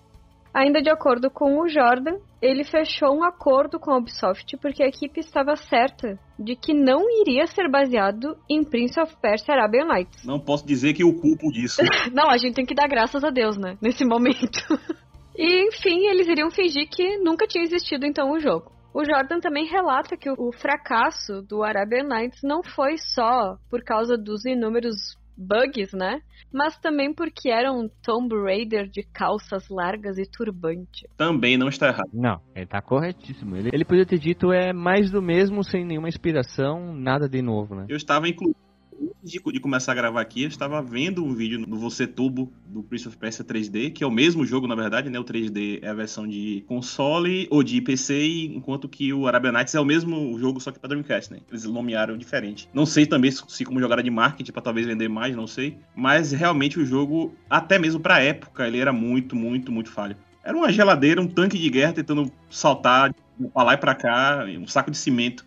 [0.54, 4.86] Ainda de acordo com o Jordan, ele fechou um acordo com a Ubisoft porque a
[4.86, 10.24] equipe estava certa de que não iria ser baseado em Prince of Persia Arabian Nights.
[10.24, 11.82] Não posso dizer que eu culpo disso.
[12.14, 13.76] Não, a gente tem que dar graças a Deus, né?
[13.82, 14.78] Nesse momento.
[15.36, 18.70] e enfim, eles iriam fingir que nunca tinha existido então o jogo.
[18.94, 24.16] O Jordan também relata que o fracasso do Arabian Nights não foi só por causa
[24.16, 26.20] dos inúmeros bugs, né?
[26.52, 31.08] Mas também porque era um Tomb Raider de calças largas e turbante.
[31.16, 32.08] Também não está errado.
[32.12, 33.56] Não, ele tá corretíssimo.
[33.56, 37.74] Ele, ele podia ter dito é mais do mesmo, sem nenhuma inspiração, nada de novo,
[37.74, 37.86] né?
[37.88, 38.63] Eu estava inclusive
[39.00, 42.52] antes de, de, começar a gravar aqui, eu estava vendo um vídeo no Você Tubo
[42.66, 45.18] do Prince of Persia 3D, que é o mesmo jogo, na verdade, né?
[45.18, 49.74] O 3D é a versão de console ou de PC, enquanto que o Arabian Nights
[49.74, 51.40] é o mesmo jogo, só que para Dreamcast, né?
[51.50, 52.68] Eles nomearam diferente.
[52.72, 55.78] Não sei também se como jogar de marketing para talvez vender mais, não sei.
[55.94, 60.16] Mas realmente o jogo, até mesmo pra época, ele era muito, muito, muito falho.
[60.42, 63.14] Era uma geladeira, um tanque de guerra tentando saltar
[63.52, 65.44] pra lá e pra cá, um saco de cimento.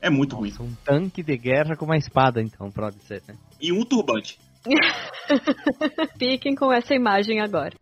[0.00, 0.70] É muito Nossa, ruim.
[0.70, 3.34] Um tanque de guerra com uma espada, então, pode ser, né?
[3.60, 4.38] E um turbante.
[6.18, 7.74] Fiquem com essa imagem agora.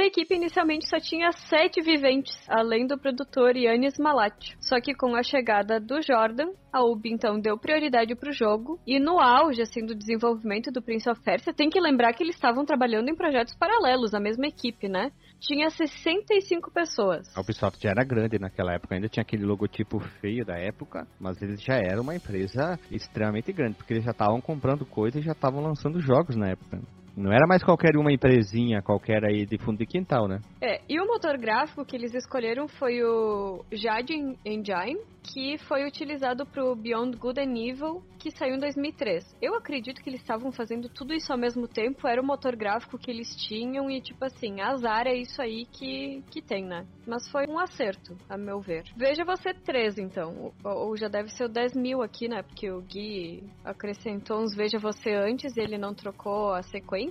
[0.00, 4.54] A equipe inicialmente só tinha sete viventes, além do produtor Yannis Malat.
[4.58, 8.80] Só que com a chegada do Jordan, a UB então deu prioridade pro jogo.
[8.86, 12.34] E no auge assim, do desenvolvimento do Prince of Persia, tem que lembrar que eles
[12.34, 15.10] estavam trabalhando em projetos paralelos, a mesma equipe, né?
[15.40, 17.26] Tinha 65 pessoas.
[17.34, 21.40] A Ubisoft já era grande naquela época, ainda tinha aquele logotipo feio da época, mas
[21.40, 25.32] eles já eram uma empresa extremamente grande, porque eles já estavam comprando coisas e já
[25.32, 26.80] estavam lançando jogos na época.
[27.20, 30.40] Não era mais qualquer uma empresinha qualquer aí de fundo de quintal, né?
[30.58, 36.46] É, e o motor gráfico que eles escolheram foi o Jade Engine, que foi utilizado
[36.46, 39.36] pro Beyond Good and Evil, que saiu em 2003.
[39.40, 42.98] Eu acredito que eles estavam fazendo tudo isso ao mesmo tempo, era o motor gráfico
[42.98, 46.86] que eles tinham e tipo assim, azar é isso aí que, que tem, né?
[47.06, 48.84] Mas foi um acerto, a meu ver.
[48.96, 52.42] Veja você 13, então, ou já deve ser o 10 mil aqui, né?
[52.42, 57.09] Porque o Gui acrescentou uns Veja Você antes e ele não trocou a sequência.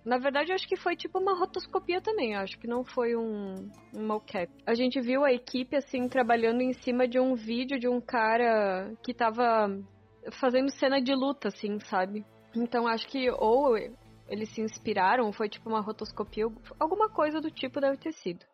[0.04, 2.34] Na verdade, eu acho que foi tipo uma rotoscopia também.
[2.34, 3.56] Eu acho que não foi um,
[3.96, 4.52] um mocap.
[4.66, 8.94] A gente viu a equipe, assim, trabalhando em cima de um vídeo de um cara
[9.04, 9.70] que tava
[10.40, 12.26] fazendo cena de luta, assim, sabe?
[12.56, 13.78] Então, acho que ou
[14.28, 16.46] eles se inspiraram, foi tipo uma rotoscopia,
[16.80, 18.46] alguma coisa do tipo deve ter sido.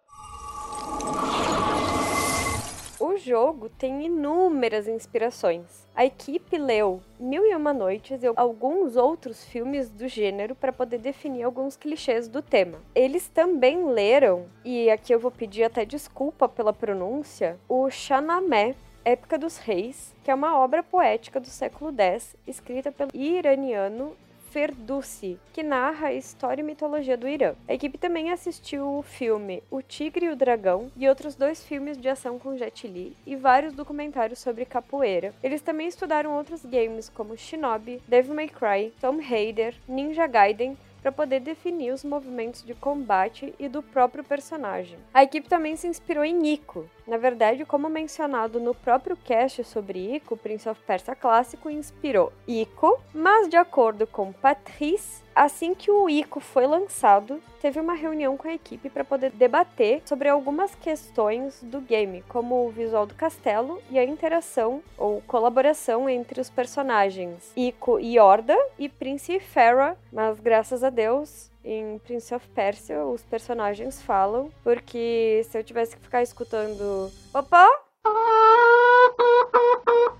[2.99, 5.87] O jogo tem inúmeras inspirações.
[5.95, 10.97] A equipe leu Mil e Uma Noites e alguns outros filmes do gênero para poder
[10.97, 12.79] definir alguns clichês do tema.
[12.95, 18.73] Eles também leram, e aqui eu vou pedir até desculpa pela pronúncia, o Chanamé
[19.05, 24.17] Épica dos Reis, que é uma obra poética do século X, escrita pelo iraniano
[24.51, 27.53] Ferdowsi, que narra a história e mitologia do Irã.
[27.67, 31.97] A equipe também assistiu o filme O Tigre e o Dragão e outros dois filmes
[31.97, 35.33] de ação com Jet Li e vários documentários sobre capoeira.
[35.43, 41.11] Eles também estudaram outros games como Shinobi, Devil May Cry, Tomb Raider, Ninja Gaiden para
[41.13, 44.99] poder definir os movimentos de combate e do próprio personagem.
[45.13, 46.89] A equipe também se inspirou em Ico.
[47.07, 52.99] Na verdade, como mencionado no próprio cast sobre Ico, Prince of Persia clássico inspirou Ico,
[53.13, 58.47] mas de acordo com Patrice, assim que o Ico foi lançado, teve uma reunião com
[58.47, 63.81] a equipe para poder debater sobre algumas questões do game, como o visual do castelo
[63.91, 69.95] e a interação ou colaboração entre os personagens Ico e Horda e Prince e Farah,
[70.11, 75.95] mas graças a Deus em Prince of Persia os personagens falam, porque se eu tivesse
[75.95, 77.67] que ficar escutando Opa!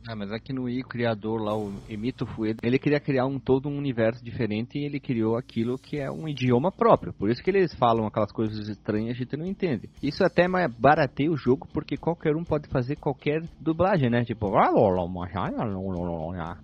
[0.07, 3.37] Ah, mas aqui no I, o criador lá, o Emito Fuedo, ele queria criar um
[3.37, 7.11] todo um universo diferente e ele criou aquilo que é um idioma próprio.
[7.11, 9.89] Por isso que eles falam aquelas coisas estranhas e a gente não entende.
[10.01, 10.47] Isso até
[10.79, 14.23] barateia o jogo, porque qualquer um pode fazer qualquer dublagem, né?
[14.23, 14.51] Tipo,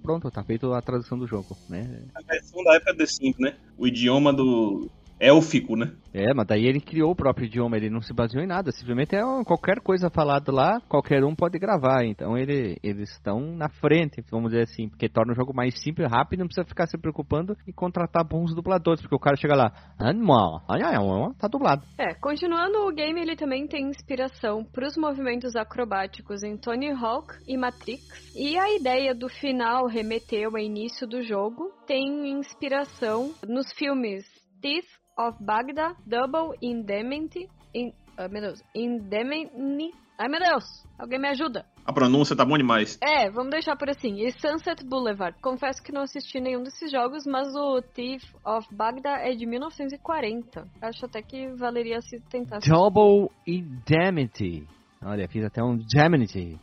[0.01, 2.03] pronto, tá feito a tradução do jogo, né?
[2.15, 3.57] A versão da época do Sims, né?
[3.77, 5.93] O idioma do élfico, né?
[6.13, 9.15] É, mas daí ele criou o próprio idioma, ele não se baseou em nada, simplesmente
[9.15, 12.05] é qualquer coisa falada lá, qualquer um pode gravar.
[12.05, 16.09] Então ele, eles estão na frente, vamos dizer assim, porque torna o jogo mais simples,
[16.11, 19.71] rápido, não precisa ficar se preocupando em contratar bons dubladores, porque o cara chega lá,
[19.97, 21.83] "Ah, não, ah, não, tá dublado.
[21.97, 27.33] É, continuando o game, ele também tem inspiração para os movimentos acrobáticos em Tony Hawk
[27.47, 28.03] e Matrix.
[28.35, 34.23] E a ideia do final remeteu ao início do jogo tem inspiração nos filmes
[34.61, 34.85] Thief
[35.17, 41.65] of Baghdad, Double Indemnity, in, ah, meu Deus, Indemnity, ai meu Deus, alguém me ajuda.
[41.85, 42.97] A pronúncia tá bom demais.
[43.01, 44.21] É, vamos deixar por assim.
[44.21, 45.37] E Sunset Boulevard.
[45.41, 50.65] Confesso que não assisti nenhum desses jogos, mas o Thief of Baghdad é de 1940.
[50.81, 52.59] Acho até que valeria se tentar.
[52.59, 54.65] Double Indemnity.
[55.05, 56.57] Olha, fiz até um Gemini.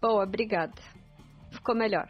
[0.00, 0.72] Boa, obrigada.
[1.50, 2.08] Ficou melhor.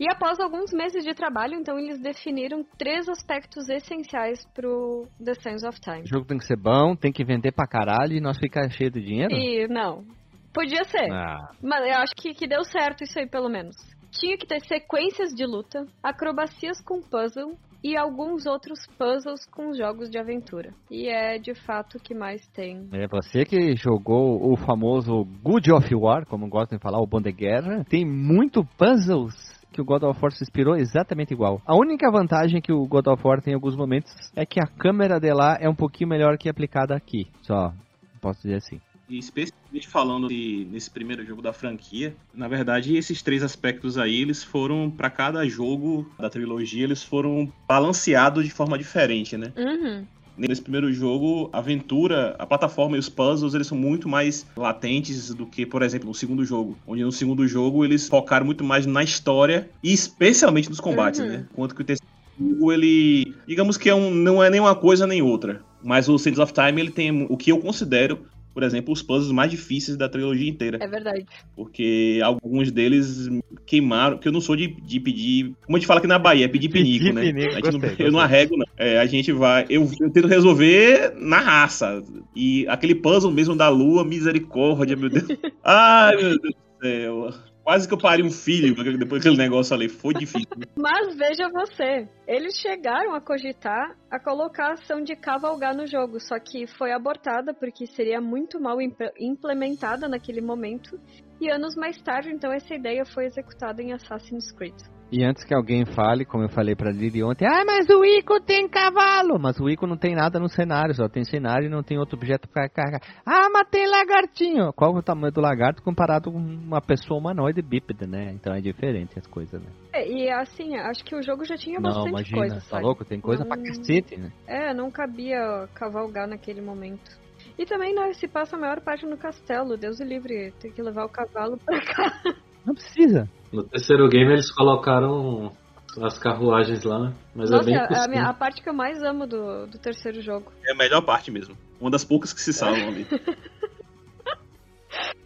[0.00, 5.62] E após alguns meses de trabalho, então eles definiram três aspectos essenciais pro The Sands
[5.64, 6.02] of Time.
[6.02, 8.90] O jogo tem que ser bom, tem que vender pra caralho e nós ficar cheio
[8.90, 9.32] de dinheiro?
[9.32, 10.04] E não.
[10.52, 11.10] Podia ser.
[11.10, 13.74] Ah, Mas eu acho que, que deu certo isso aí, pelo menos.
[14.10, 20.10] Tinha que ter sequências de luta, acrobacias com puzzle e alguns outros puzzles com jogos
[20.10, 20.74] de aventura.
[20.90, 22.88] E é de fato o que mais tem.
[22.92, 27.20] É você que jogou o famoso Good of War, como gostam de falar, o Bom
[27.20, 27.84] de Guerra.
[27.88, 29.34] Tem muito puzzles
[29.72, 31.60] que o God of War se inspirou exatamente igual.
[31.66, 34.66] A única vantagem que o God of War tem em alguns momentos é que a
[34.66, 37.26] câmera de lá é um pouquinho melhor que aplicada aqui.
[37.42, 37.72] Só
[38.20, 38.80] posso dizer assim.
[39.08, 44.22] E especificamente falando de- nesse primeiro jogo da franquia, na verdade, esses três aspectos aí,
[44.22, 49.52] eles foram, pra cada jogo da trilogia, eles foram balanceados de forma diferente, né?
[49.56, 50.06] Uhum.
[50.36, 55.32] Nesse primeiro jogo, a aventura, a plataforma e os puzzles, eles são muito mais latentes
[55.34, 56.76] do que, por exemplo, no segundo jogo.
[56.86, 61.26] Onde no segundo jogo eles focaram muito mais na história e especialmente nos combates, Uhum.
[61.26, 61.46] né?
[61.52, 65.06] Enquanto que o terceiro jogo, ele, digamos que é um, não é nem uma coisa
[65.06, 65.60] nem outra.
[65.84, 68.20] Mas o Sands of Time, ele tem o que eu considero,
[68.52, 70.78] por exemplo, os puzzles mais difíceis da trilogia inteira.
[70.80, 71.24] É verdade.
[71.56, 73.28] Porque alguns deles
[73.66, 76.44] queimaram, porque eu não sou de, de pedir, como a gente fala aqui na Bahia,
[76.44, 77.22] é pedir pinico, Pedir né?
[77.22, 78.36] pinico, gente não- gostei, eu não gostei.
[78.38, 78.66] arrego, não.
[78.76, 82.02] É, a gente vai, eu, eu tento resolver na raça.
[82.34, 85.24] E aquele puzzle mesmo da lua, misericórdia, meu Deus.
[85.64, 87.34] Ai, meu Deus do céu.
[87.62, 89.88] Quase que eu parei um filho depois daquele negócio ali.
[89.88, 90.48] Foi difícil.
[90.76, 96.66] Mas veja você, eles chegaram a cogitar a colocação de cavalgar no jogo, só que
[96.66, 100.98] foi abortada porque seria muito mal imp- implementada naquele momento.
[101.40, 104.74] E anos mais tarde, então, essa ideia foi executada em Assassin's Creed.
[105.14, 108.40] E antes que alguém fale, como eu falei pra Lili ontem, ah, mas o Ico
[108.40, 109.38] tem cavalo!
[109.38, 112.16] Mas o Ico não tem nada no cenário, só tem cenário e não tem outro
[112.16, 113.00] objeto pra carregar.
[113.26, 114.72] Ah, mas tem lagartinho!
[114.72, 118.32] Qual é o tamanho do lagarto comparado com uma pessoa humanoide bípede, né?
[118.32, 119.68] Então é diferente as coisas, né?
[119.92, 122.82] É, e assim, acho que o jogo já tinha não, bastante imagina, coisa, tá sabe?
[122.82, 123.04] louco?
[123.04, 124.32] Tem coisa pra Não- cacete, né?
[124.46, 127.20] É, não cabia cavalgar naquele momento.
[127.58, 130.80] E também né, se passa a maior parte no castelo, Deus o livre, tem que
[130.80, 132.34] levar o cavalo pra cá.
[132.64, 133.28] Não precisa.
[133.52, 135.52] No terceiro game eles colocaram
[136.00, 137.12] as carruagens lá, né?
[137.34, 140.20] Mas Nossa, é bem a, minha- a parte que eu mais amo do, do terceiro
[140.22, 140.50] jogo.
[140.64, 141.56] É a melhor parte mesmo.
[141.80, 143.06] Uma das poucas que se salvam ali.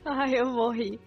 [0.05, 1.01] Ai, eu morri.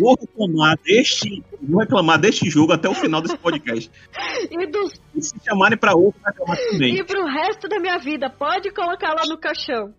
[0.00, 3.90] Vou reclamar deste, vou reclamar deste jogo até o final desse podcast.
[4.50, 6.96] E, dos, E se chamarem pra outro, vai reclamar também.
[6.96, 9.94] e pro resto da minha vida, pode colocar lá no caixão.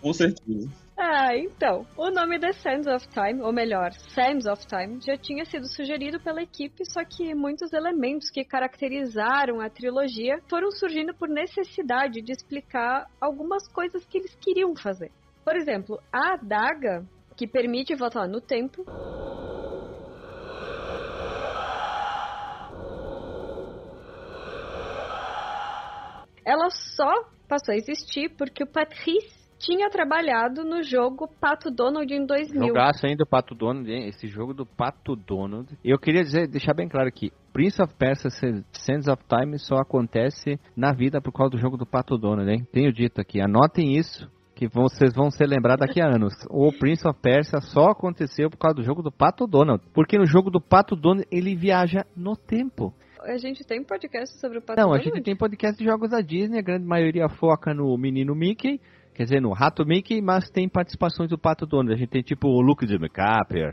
[0.00, 0.68] Com certeza.
[1.02, 1.86] Ah, então.
[1.96, 6.20] O nome The Sands of Time, ou melhor, Sands of Time, já tinha sido sugerido
[6.20, 12.32] pela equipe, só que muitos elementos que caracterizaram a trilogia foram surgindo por necessidade de
[12.32, 15.10] explicar algumas coisas que eles queriam fazer.
[15.42, 17.02] Por exemplo, a adaga,
[17.34, 18.84] que permite voltar no tempo,
[26.44, 27.10] ela só
[27.48, 32.68] passou a existir porque o Patrice tinha trabalhado no jogo Pato Donald em 2000.
[32.68, 34.08] Jogaço ainda o Pato Donald, hein?
[34.08, 35.68] esse jogo do Pato Donald.
[35.84, 40.58] Eu queria dizer, deixar bem claro aqui, Prince of Persia Sands of Time só acontece
[40.74, 42.66] na vida por causa do jogo do Pato Donald, hein?
[42.72, 46.32] Tenho dito aqui, anotem isso, que vocês vão ser lembrados daqui a anos.
[46.48, 50.26] O Prince of Persia só aconteceu por causa do jogo do Pato Donald, porque no
[50.26, 52.94] jogo do Pato Donald ele viaja no tempo.
[53.22, 55.04] A gente tem podcast sobre o Pato Não, a Donald?
[55.04, 58.80] gente tem podcast de jogos da Disney, a grande maioria foca no menino Mickey,
[59.20, 61.92] quer dizer, no Rato Mickey, mas tem participações do Pato Donald.
[61.92, 63.70] A gente tem tipo o Luke de McCapper.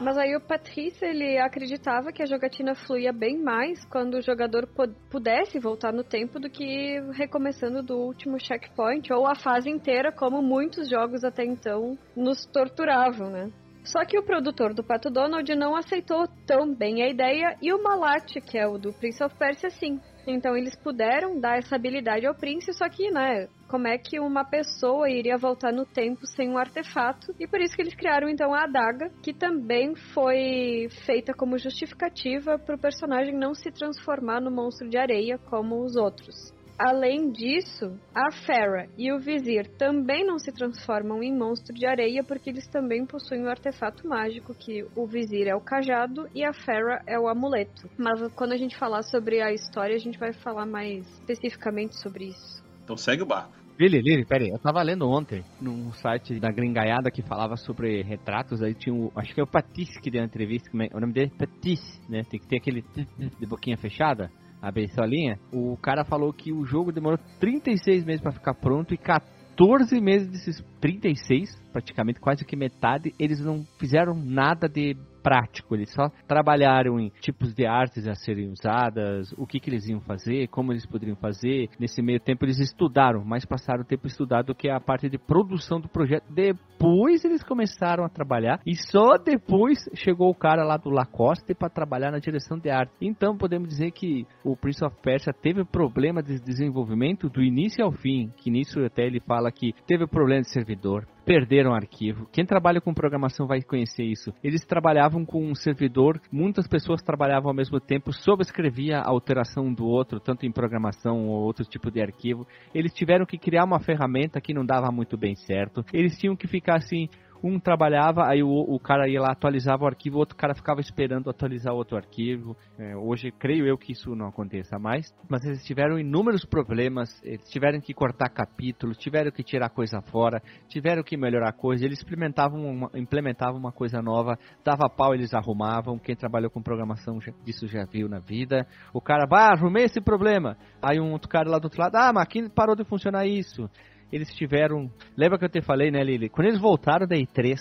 [0.00, 4.66] Mas aí o Patrice, ele acreditava que a jogatina fluía bem mais quando o jogador
[4.68, 10.10] pu- pudesse voltar no tempo do que recomeçando do último checkpoint ou a fase inteira,
[10.10, 13.50] como muitos jogos até então nos torturavam, né?
[13.84, 17.82] Só que o produtor do Pato Donald não aceitou tão bem a ideia e o
[17.82, 20.00] Malat, que é o do Prince of Persia, sim.
[20.26, 24.42] Então eles puderam dar essa habilidade ao príncipe, só que, né, como é que uma
[24.42, 27.34] pessoa iria voltar no tempo sem um artefato?
[27.38, 32.58] E por isso que eles criaram então a adaga, que também foi feita como justificativa
[32.58, 36.53] para o personagem não se transformar no monstro de areia como os outros.
[36.78, 42.24] Além disso, a Farah e o Vizir também não se transformam em monstro de areia
[42.24, 46.52] porque eles também possuem o artefato mágico, que o Vizir é o cajado e a
[46.52, 47.88] Farah é o amuleto.
[47.96, 52.26] Mas quando a gente falar sobre a história, a gente vai falar mais especificamente sobre
[52.26, 52.64] isso.
[52.82, 53.54] Então segue o barco.
[53.78, 58.62] Lili, Lili, peraí, eu tava lendo ontem num site da Gringaiada que falava sobre retratos,
[58.62, 61.00] aí tinha o, acho que é o Patisse que deu a entrevista, como é- o
[61.00, 64.30] nome dele é Patisse, né, tem que ter aquele de boquinha fechada,
[64.68, 65.38] abrir sua linha.
[65.52, 70.28] O cara falou que o jogo demorou 36 meses pra ficar pronto e 14 meses
[70.28, 77.00] desses 36, praticamente quase que metade, eles não fizeram nada de prático, eles só trabalharam
[77.00, 80.84] em tipos de artes a serem usadas, o que, que eles iam fazer, como eles
[80.84, 81.70] poderiam fazer.
[81.80, 85.16] Nesse meio tempo eles estudaram, mas passaram o tempo estudado do que a parte de
[85.16, 86.30] produção do projeto.
[86.30, 91.70] Depois eles começaram a trabalhar e só depois chegou o cara lá do Lacoste para
[91.70, 92.92] trabalhar na direção de arte.
[93.00, 97.92] Então podemos dizer que o Prince of Persia teve problema de desenvolvimento do início ao
[97.92, 102.26] fim, que nisso até ele fala que teve problema de servidor, perderam arquivo.
[102.32, 104.32] Quem trabalha com programação vai conhecer isso.
[104.42, 109.86] Eles trabalhavam com um servidor, muitas pessoas trabalhavam ao mesmo tempo, sobrescrevia a alteração do
[109.86, 112.46] outro, tanto em programação ou outro tipo de arquivo.
[112.74, 115.84] Eles tiveram que criar uma ferramenta que não dava muito bem certo.
[115.92, 117.08] Eles tinham que ficar assim,
[117.42, 120.80] um trabalhava, aí o, o cara ia lá, atualizava o arquivo, o outro cara ficava
[120.80, 122.56] esperando atualizar outro arquivo.
[122.78, 127.48] É, hoje, creio eu que isso não aconteça mais, mas eles tiveram inúmeros problemas, eles
[127.50, 132.64] tiveram que cortar capítulos, tiveram que tirar coisa fora, tiveram que melhorar coisa, eles implementavam
[132.64, 137.66] uma, implementavam uma coisa nova, dava pau, eles arrumavam, quem trabalhou com programação já, disso
[137.66, 138.66] já viu na vida.
[138.92, 140.56] O cara, bah, arrumei esse problema.
[140.82, 143.68] Aí um outro cara lá do outro lado, ah, mas aqui parou de funcionar isso
[144.14, 144.88] eles tiveram.
[145.16, 146.28] Lembra que eu te falei, né, Lili?
[146.28, 147.58] Quando eles voltaram da E3,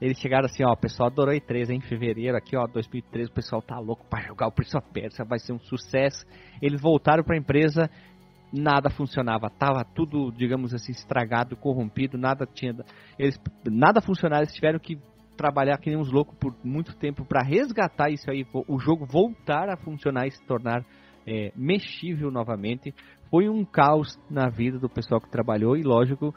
[0.00, 3.28] eles chegaram assim, ó, o pessoal adorou a E3 hein, em fevereiro, aqui, ó, 2013,
[3.28, 6.24] o pessoal tá louco pra jogar o Prince of Persia, vai ser um sucesso.
[6.62, 7.90] Eles voltaram pra empresa,
[8.52, 12.72] nada funcionava, tava tudo, digamos assim, estragado, corrompido, nada tinha.
[13.18, 14.96] Eles, nada funcionava, eles tiveram que
[15.36, 19.68] trabalhar que nem uns loucos por muito tempo para resgatar isso aí, o jogo voltar
[19.68, 20.84] a funcionar e se tornar
[21.26, 22.94] é, mexível novamente.
[23.30, 26.34] Foi um caos na vida do pessoal que trabalhou e lógico,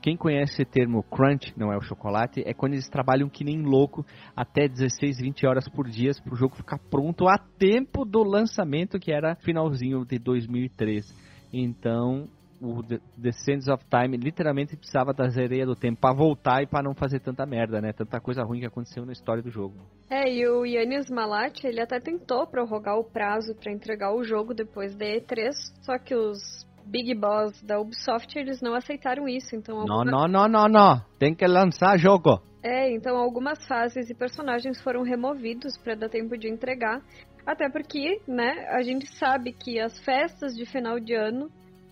[0.00, 3.62] quem conhece o termo crunch, não é o chocolate, é quando eles trabalham que nem
[3.62, 8.22] louco até 16, 20 horas por dia para o jogo ficar pronto a tempo do
[8.22, 11.14] lançamento que era finalzinho de 2013.
[11.52, 12.26] Então,
[12.60, 16.82] o The Sands of Time literalmente precisava da areia do tempo para voltar e para
[16.82, 17.92] não fazer tanta merda, né?
[17.92, 19.74] Tanta coisa ruim que aconteceu na história do jogo.
[20.10, 24.52] É, e o Yannis Malat, ele até tentou prorrogar o prazo para entregar o jogo
[24.52, 25.50] depois da E3,
[25.82, 29.84] só que os Big Boss da Ubisoft, eles não aceitaram isso, então...
[29.84, 30.28] Não, alguma...
[30.28, 32.42] não, não, não, não, tem que lançar jogo.
[32.62, 37.00] É, então algumas fases e personagens foram removidos para dar tempo de entregar,
[37.46, 41.50] até porque, né, a gente sabe que as festas de final de ano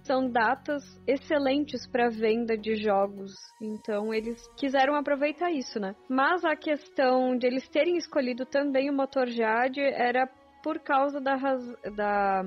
[0.09, 3.30] são datas excelentes para venda de jogos.
[3.61, 5.94] Então eles quiseram aproveitar isso, né?
[6.09, 10.26] Mas a questão de eles terem escolhido também o motor Jade era
[10.64, 11.36] por causa da,
[11.94, 12.42] da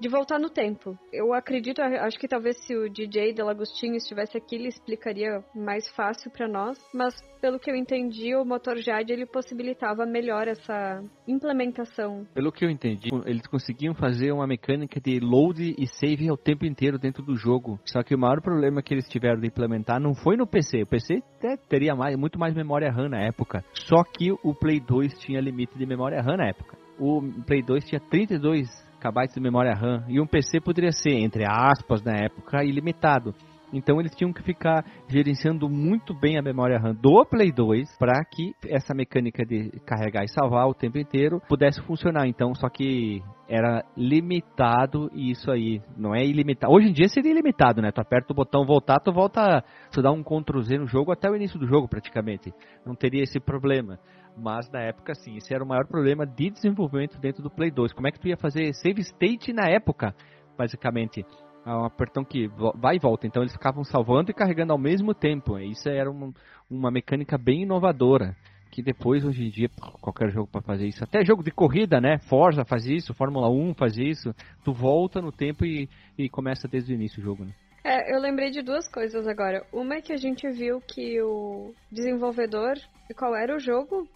[0.00, 0.98] de voltar no tempo.
[1.12, 6.30] Eu acredito, acho que talvez se o DJ Delagostinho estivesse aqui, ele explicaria mais fácil
[6.30, 12.26] para nós, mas pelo que eu entendi, o motor Jade ele possibilitava melhor essa implementação.
[12.34, 16.64] Pelo que eu entendi, eles conseguiam fazer uma mecânica de load e save o tempo
[16.64, 17.78] inteiro dentro do jogo.
[17.84, 20.82] Só que o maior problema que eles tiveram de implementar não foi no PC.
[20.82, 21.22] O PC
[21.68, 23.64] teria mais, muito mais memória RAM na época.
[23.72, 26.76] Só que o Play 2 tinha limite de memória RAM na época.
[26.98, 28.68] O Play 2 tinha 32
[29.00, 33.34] KB de memória RAM e um PC poderia ser, entre aspas, na época, ilimitado.
[33.72, 38.24] Então eles tinham que ficar gerenciando muito bem a memória RAM do Play 2 para
[38.24, 42.26] que essa mecânica de carregar e salvar o tempo inteiro pudesse funcionar.
[42.26, 46.72] Então, só que era limitado e isso aí não é ilimitado.
[46.72, 47.90] Hoje em dia seria ilimitado, né?
[47.90, 51.28] Tu aperta o botão voltar, tu volta, tu dá um Ctrl Z no jogo até
[51.28, 52.52] o início do jogo praticamente.
[52.86, 53.98] Não teria esse problema.
[54.36, 57.92] Mas na época sim, esse era o maior problema de desenvolvimento dentro do Play 2.
[57.92, 60.14] Como é que tu ia fazer save state na época,
[60.56, 61.24] basicamente?
[61.64, 63.26] É um apertão que vai e volta.
[63.26, 65.58] Então eles ficavam salvando e carregando ao mesmo tempo.
[65.58, 66.32] Isso era uma,
[66.70, 68.36] uma mecânica bem inovadora.
[68.70, 69.68] Que depois, hoje em dia,
[70.00, 71.02] qualquer jogo para fazer isso.
[71.02, 72.18] Até jogo de corrida, né?
[72.28, 74.32] Forza faz isso, Fórmula 1 faz isso.
[74.64, 77.52] Tu volta no tempo e, e começa desde o início o jogo, né?
[77.82, 79.66] É, eu lembrei de duas coisas agora.
[79.72, 82.74] Uma é que a gente viu que o desenvolvedor.
[83.16, 84.08] Qual era o jogo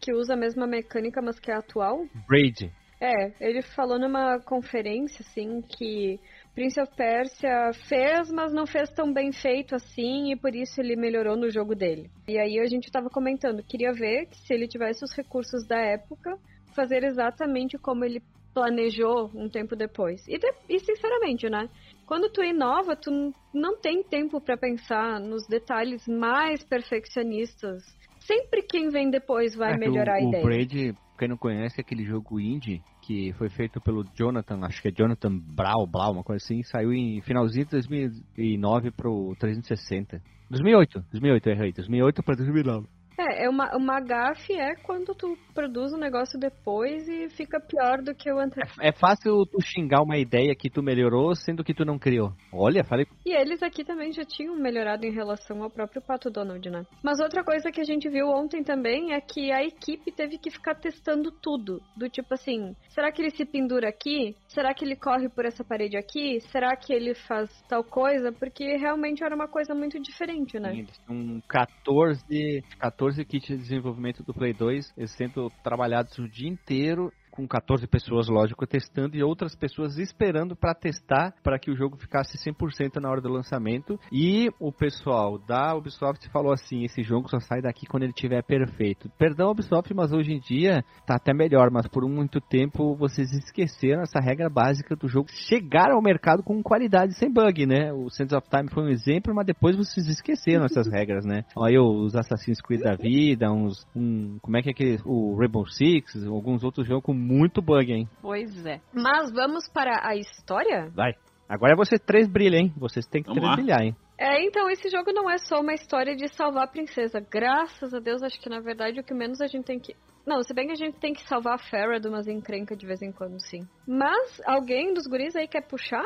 [0.00, 2.04] que usa a mesma mecânica, mas que é atual?
[2.26, 2.72] Braid.
[3.00, 6.20] É, ele falou numa conferência, assim, que
[6.60, 10.94] Prince of Persia fez, mas não fez tão bem feito assim, e por isso ele
[10.94, 12.10] melhorou no jogo dele.
[12.28, 15.78] E aí a gente tava comentando, queria ver que se ele tivesse os recursos da
[15.78, 16.36] época,
[16.76, 20.22] fazer exatamente como ele planejou um tempo depois.
[20.28, 21.66] E, de, e sinceramente, né?
[22.04, 23.10] Quando tu inova, tu
[23.54, 27.82] não tem tempo para pensar nos detalhes mais perfeccionistas.
[28.30, 30.44] Sempre quem vem depois vai É melhorar o, a o ideia.
[30.44, 34.86] Braid, quem não conhece, é aquele jogo indie que foi feito pelo Jonathan, acho que
[34.86, 40.22] é Jonathan Brau, Blau, uma coisa assim, saiu em finalzinho de 2009 pro 360.
[40.48, 42.86] 2008, 2008, errei, 2008 para 2009.
[43.20, 48.02] É, é uma, uma gafe é quando tu produz um negócio depois e fica pior
[48.02, 48.72] do que o anterior.
[48.80, 52.32] É fácil tu xingar uma ideia que tu melhorou, sendo que tu não criou.
[52.52, 53.06] Olha, falei.
[53.26, 56.84] E eles aqui também já tinham melhorado em relação ao próprio Pato Donald, né?
[57.02, 60.50] Mas outra coisa que a gente viu ontem também é que a equipe teve que
[60.50, 61.82] ficar testando tudo.
[61.96, 64.34] Do tipo assim, será que ele se pendura aqui?
[64.48, 66.40] Será que ele corre por essa parede aqui?
[66.52, 68.32] Será que ele faz tal coisa?
[68.32, 70.72] Porque realmente era uma coisa muito diferente, né?
[70.72, 76.48] Eles tinham 14, 14 kits de desenvolvimento do Play 2, eles sendo trabalhados o dia
[76.48, 81.76] inteiro com 14 pessoas, lógico, testando e outras pessoas esperando para testar para que o
[81.76, 83.98] jogo ficasse 100% na hora do lançamento.
[84.12, 88.42] E o pessoal da Ubisoft falou assim: esse jogo só sai daqui quando ele estiver
[88.42, 89.10] perfeito.
[89.18, 94.02] Perdão, Ubisoft, mas hoje em dia tá até melhor, mas por muito tempo vocês esqueceram
[94.02, 97.92] essa regra básica do jogo chegar ao mercado com qualidade sem bug, né?
[97.92, 101.44] O Sands of Time foi um exemplo, mas depois vocês esqueceram essas regras, né?
[101.56, 103.86] Olha os Assassin's Creed da vida, uns.
[103.94, 104.98] Um, como é que é aquele.
[105.04, 108.08] O Rainbow Six, alguns outros jogos com muito bug, hein?
[108.22, 108.80] Pois é.
[108.92, 110.90] Mas vamos para a história?
[110.94, 111.12] Vai.
[111.48, 112.72] Agora é vocês três brilham, hein?
[112.76, 113.56] Vocês têm que Vamos três lá.
[113.56, 113.96] brilhar, hein?
[114.16, 117.20] É, então esse jogo não é só uma história de salvar a princesa.
[117.20, 119.94] Graças a Deus, acho que na verdade o que menos a gente tem que.
[120.26, 122.86] Não, se bem que a gente tem que salvar a Farah de umas encrencas de
[122.86, 123.66] vez em quando, sim.
[123.86, 126.04] Mas alguém dos guris aí quer puxar?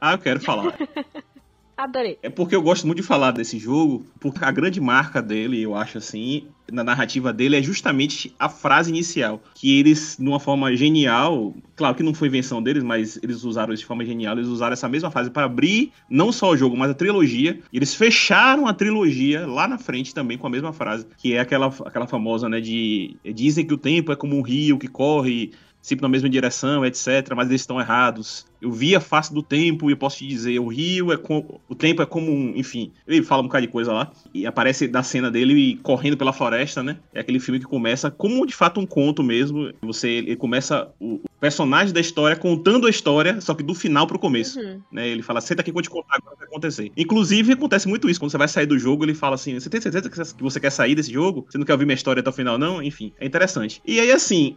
[0.00, 0.76] Ah, eu quero falar.
[1.76, 2.18] Adorei.
[2.22, 5.74] É porque eu gosto muito de falar desse jogo, porque a grande marca dele, eu
[5.74, 9.42] acho assim, na narrativa dele, é justamente a frase inicial.
[9.54, 13.74] Que eles, de uma forma genial, claro que não foi invenção deles, mas eles usaram
[13.74, 16.76] isso de forma genial, eles usaram essa mesma frase para abrir não só o jogo,
[16.76, 17.60] mas a trilogia.
[17.70, 21.66] Eles fecharam a trilogia lá na frente também com a mesma frase, que é aquela,
[21.84, 25.52] aquela famosa, né, de dizem que o tempo é como um rio que corre
[25.86, 28.44] sempre na mesma direção, etc, mas eles estão errados.
[28.60, 31.60] Eu vi a face do tempo e eu posso te dizer, o rio é com,
[31.68, 34.88] o tempo é como um, enfim, ele fala um bocado de coisa lá e aparece
[34.88, 36.98] da cena dele correndo pela floresta, né?
[37.12, 39.70] É aquele filme que começa como de fato um conto mesmo.
[39.82, 44.06] Você ele começa o, o personagem da história contando a história, só que do final
[44.06, 44.80] pro começo, Uhum.
[44.90, 45.08] né?
[45.08, 46.90] Ele fala: "Senta aqui que eu vou te contar agora o que vai acontecer".
[46.96, 49.80] Inclusive acontece muito isso quando você vai sair do jogo, ele fala assim: "Você tem
[49.80, 51.46] certeza que você quer sair desse jogo?
[51.48, 53.80] Você não quer ouvir minha história até o final não?" Enfim, é interessante.
[53.86, 54.56] E aí assim,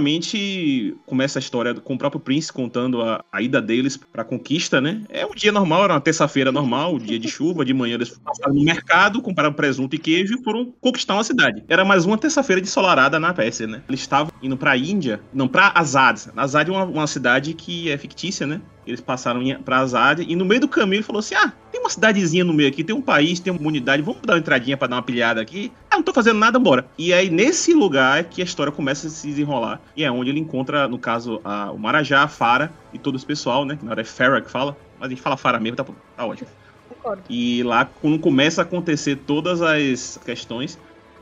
[0.00, 4.80] basicamente começa a história com o próprio Prince contando a, a ida deles pra conquista,
[4.80, 5.02] né?
[5.08, 8.54] É um dia normal, era uma terça-feira normal, dia de chuva, de manhã eles passaram
[8.54, 11.62] no mercado, compraram presunto e queijo e foram conquistar uma cidade.
[11.68, 13.82] Era mais uma terça-feira de ensolarada na Pérsia, né?
[13.88, 16.30] Eles estavam indo pra Índia, não, pra Azad.
[16.36, 18.60] Azad é uma, uma cidade que é fictícia, né?
[18.86, 21.90] Eles passaram pra Azad e no meio do caminho ele falou assim: Ah, tem uma
[21.90, 24.86] cidadezinha no meio aqui, tem um país, tem uma comunidade, vamos dar uma entradinha pra
[24.86, 25.72] dar uma pilhada aqui.
[25.90, 26.88] Ah, não tô fazendo nada, bora.
[26.96, 30.38] E aí nesse lugar que a história começa a se desenrolar e é onde ele
[30.40, 33.76] encontra, no caso, a- o Marajá, a Fara e todo esse pessoal, né?
[33.76, 36.24] Que na hora é Farah que fala, mas a gente fala Fara mesmo, tá, tá
[36.26, 36.48] ótimo.
[36.88, 37.24] Concordo.
[37.28, 40.78] E lá quando começa a acontecer todas as questões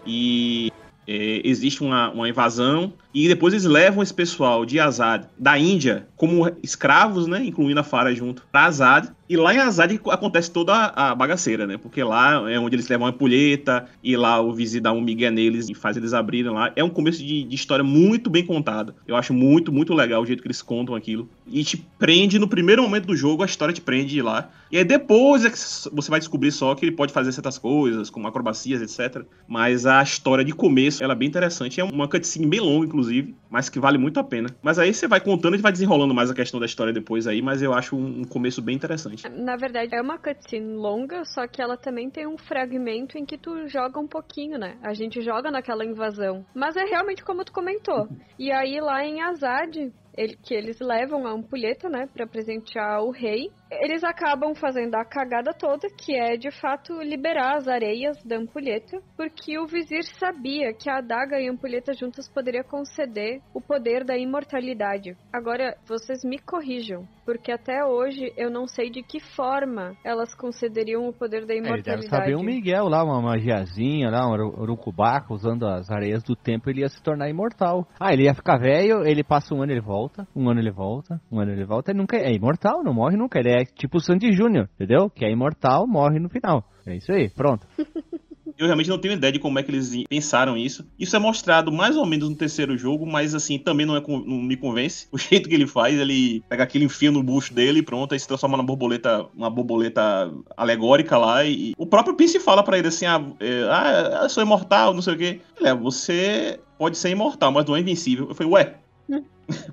[0.06, 0.68] e
[1.06, 6.08] é, existe uma, uma invasão e depois eles levam esse pessoal de Azad, da Índia,
[6.16, 9.08] como escravos, né, incluindo a Farah junto, pra Azad.
[9.28, 11.78] E lá em Azad acontece toda a, bagaceira, né?
[11.78, 15.30] Porque lá é onde eles levam a ampulheta e lá o Vizir dá um migué
[15.30, 16.72] neles e faz eles abrirem lá.
[16.76, 18.94] É um começo de, de história muito bem contada.
[19.06, 21.26] Eu acho muito, muito legal o jeito que eles contam aquilo.
[21.46, 24.50] E te prende no primeiro momento do jogo, a história te prende lá.
[24.70, 28.10] E aí depois é que você vai descobrir só que ele pode fazer certas coisas,
[28.10, 29.24] como acrobacias, etc.
[29.48, 31.80] Mas a história de começo, ela é bem interessante.
[31.80, 34.48] É uma cutscene bem longa, inclusive, mas que vale muito a pena.
[34.62, 37.40] Mas aí você vai contando e vai desenrolando mais a questão da história depois aí,
[37.42, 39.28] mas eu acho um, começo bem interessante.
[39.28, 43.38] Na verdade, é uma cutscene longa, só que ela também tem um fragmento em que
[43.38, 44.78] tu joga um pouquinho, né?
[44.82, 46.46] A gente joga naquela invasão.
[46.54, 48.08] Mas é realmente como tu comentou.
[48.38, 49.76] E aí lá em Azad,
[50.16, 53.50] ele- que eles levam a ampulheta, né, pra presentear o rei,
[53.82, 58.98] eles acabam fazendo a cagada toda, que é de fato liberar as areias da ampulheta,
[59.16, 64.04] porque o vizir sabia que a adaga e a ampulheta juntas poderia conceder o poder
[64.04, 65.16] da imortalidade.
[65.32, 71.08] Agora, vocês me corrijam, porque até hoje eu não sei de que forma elas concederiam
[71.08, 72.08] o poder da É, Ele deve imortalidade.
[72.08, 76.68] saber um Miguel lá, uma magiazinha lá, um uru- urucubaca, usando as areias do tempo,
[76.68, 77.86] ele ia se tornar imortal.
[77.98, 81.20] Ah, ele ia ficar velho, ele passa um ano ele volta, um ano ele volta,
[81.30, 83.38] um ano ele volta, ele nunca é imortal, não morre nunca.
[83.38, 85.10] Ele é tipo o Sandy Júnior, entendeu?
[85.10, 86.64] Que é imortal, morre no final.
[86.86, 87.66] É isso aí, pronto.
[88.56, 90.86] Eu realmente não tenho ideia de como é que eles pensaram isso.
[90.98, 94.40] Isso é mostrado mais ou menos no terceiro jogo, mas assim, também não, é, não
[94.40, 95.08] me convence.
[95.14, 98.20] O jeito que ele faz, ele pega aquilo, enfia no bucho dele e pronto, aí
[98.20, 101.44] se transforma numa borboleta, uma borboleta alegórica lá.
[101.44, 105.02] E o próprio Pince fala pra ele assim: ah, é, ah, eu sou imortal, não
[105.02, 105.40] sei o quê.
[105.58, 108.28] Ele é, você pode ser imortal, mas não é invencível.
[108.28, 108.74] Eu falei, ué,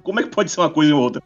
[0.03, 1.21] como é que pode ser uma coisa e outra?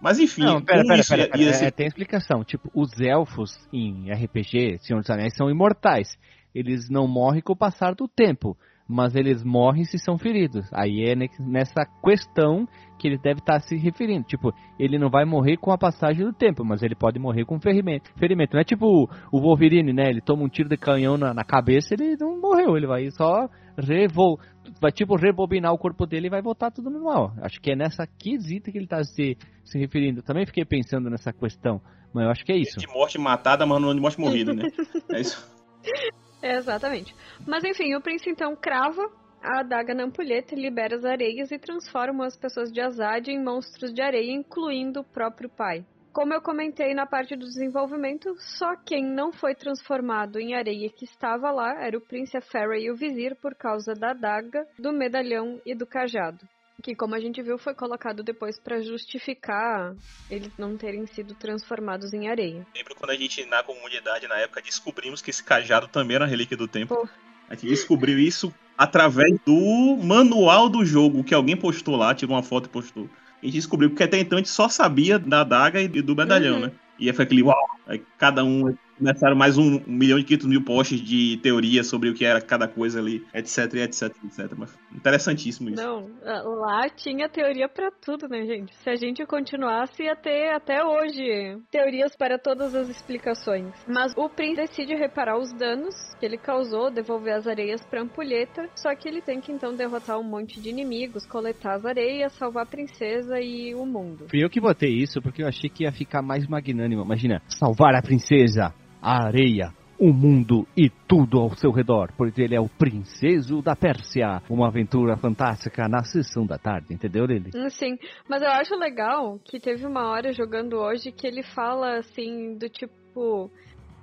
[0.00, 1.42] Mas enfim, Não, pera, pera, isso pera, ia- pera.
[1.42, 2.44] ia É, ser- tem explicação.
[2.44, 6.18] Tipo, os elfos em RPG, Senhor dos Anéis, são imortais.
[6.54, 8.56] Eles não morrem com o passar do tempo,
[8.88, 10.66] mas eles morrem se são feridos.
[10.72, 12.66] Aí é ne- nessa questão
[12.98, 14.24] que ele deve estar se referindo.
[14.26, 17.58] Tipo, ele não vai morrer com a passagem do tempo, mas ele pode morrer com
[17.60, 18.10] ferimento.
[18.16, 18.52] ferimento.
[18.54, 20.08] Não é tipo o- o Wolverine, né?
[20.08, 23.48] Ele toma um tiro de canhão na, na cabeça, ele não morreu, ele vai só
[23.78, 24.38] revol
[24.80, 27.32] vai tipo rebobinar o corpo dele e vai voltar tudo normal.
[27.42, 30.22] Acho que é nessa quesita que ele está se, se referindo.
[30.22, 31.80] Também fiquei pensando nessa questão,
[32.12, 32.78] mas eu acho que é isso.
[32.78, 34.68] de morte matada, mas não de morte morrida, né?
[35.12, 35.56] É isso.
[36.42, 37.14] É, exatamente.
[37.46, 39.02] Mas enfim, o príncipe então crava
[39.42, 43.92] a adaga na ampulheta, libera as areias e transforma as pessoas de Azad em monstros
[43.92, 45.84] de areia, incluindo o próprio pai.
[46.16, 51.04] Como eu comentei na parte do desenvolvimento, só quem não foi transformado em areia que
[51.04, 55.60] estava lá era o príncipe Farah e o vizir por causa da adaga, do medalhão
[55.66, 56.48] e do cajado.
[56.82, 59.94] Que, como a gente viu, foi colocado depois para justificar
[60.30, 62.66] eles não terem sido transformados em areia.
[62.74, 66.56] lembro quando a gente, na comunidade, na época, descobrimos que esse cajado também era relíquia
[66.56, 66.94] do tempo.
[66.94, 67.06] Pô.
[67.46, 72.42] A gente descobriu isso através do manual do jogo, que alguém postou lá, tirou uma
[72.42, 73.06] foto e postou.
[73.42, 76.56] A gente descobriu, porque até então a gente só sabia da adaga e do medalhão,
[76.56, 76.62] Uhum.
[76.66, 76.72] né?
[76.98, 77.56] E aí foi aquele uau!
[77.86, 82.08] Aí cada um começaram mais um, um milhão e 500 mil posts de teoria sobre
[82.08, 84.52] o que era cada coisa ali, etc, etc, etc.
[84.56, 85.82] Mas interessantíssimo isso.
[85.82, 88.74] Não, lá tinha teoria pra tudo, né, gente?
[88.76, 93.72] Se a gente continuasse, ia ter até hoje teorias para todas as explicações.
[93.86, 98.68] Mas o Prince decide reparar os danos que ele causou, devolver as areias pra ampulheta,
[98.74, 102.64] só que ele tem que então derrotar um monte de inimigos, coletar as areias, salvar
[102.64, 104.26] a princesa e o mundo.
[104.30, 107.02] Fui eu que botei isso porque eu achei que ia ficar mais magnânimo.
[107.02, 108.74] Imagina, salvar a princesa,
[109.06, 113.76] a areia, o mundo e tudo ao seu redor, porque ele é o princeso da
[113.76, 114.42] Pérsia.
[114.50, 117.52] Uma aventura fantástica na sessão da tarde, entendeu, Lili?
[117.54, 117.96] Hum, Sim,
[118.28, 122.68] mas eu acho legal que teve uma hora jogando hoje que ele fala assim, do
[122.68, 123.48] tipo.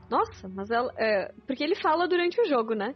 [0.09, 0.89] Nossa, mas ela.
[0.97, 2.95] é, porque ele fala durante o jogo, né?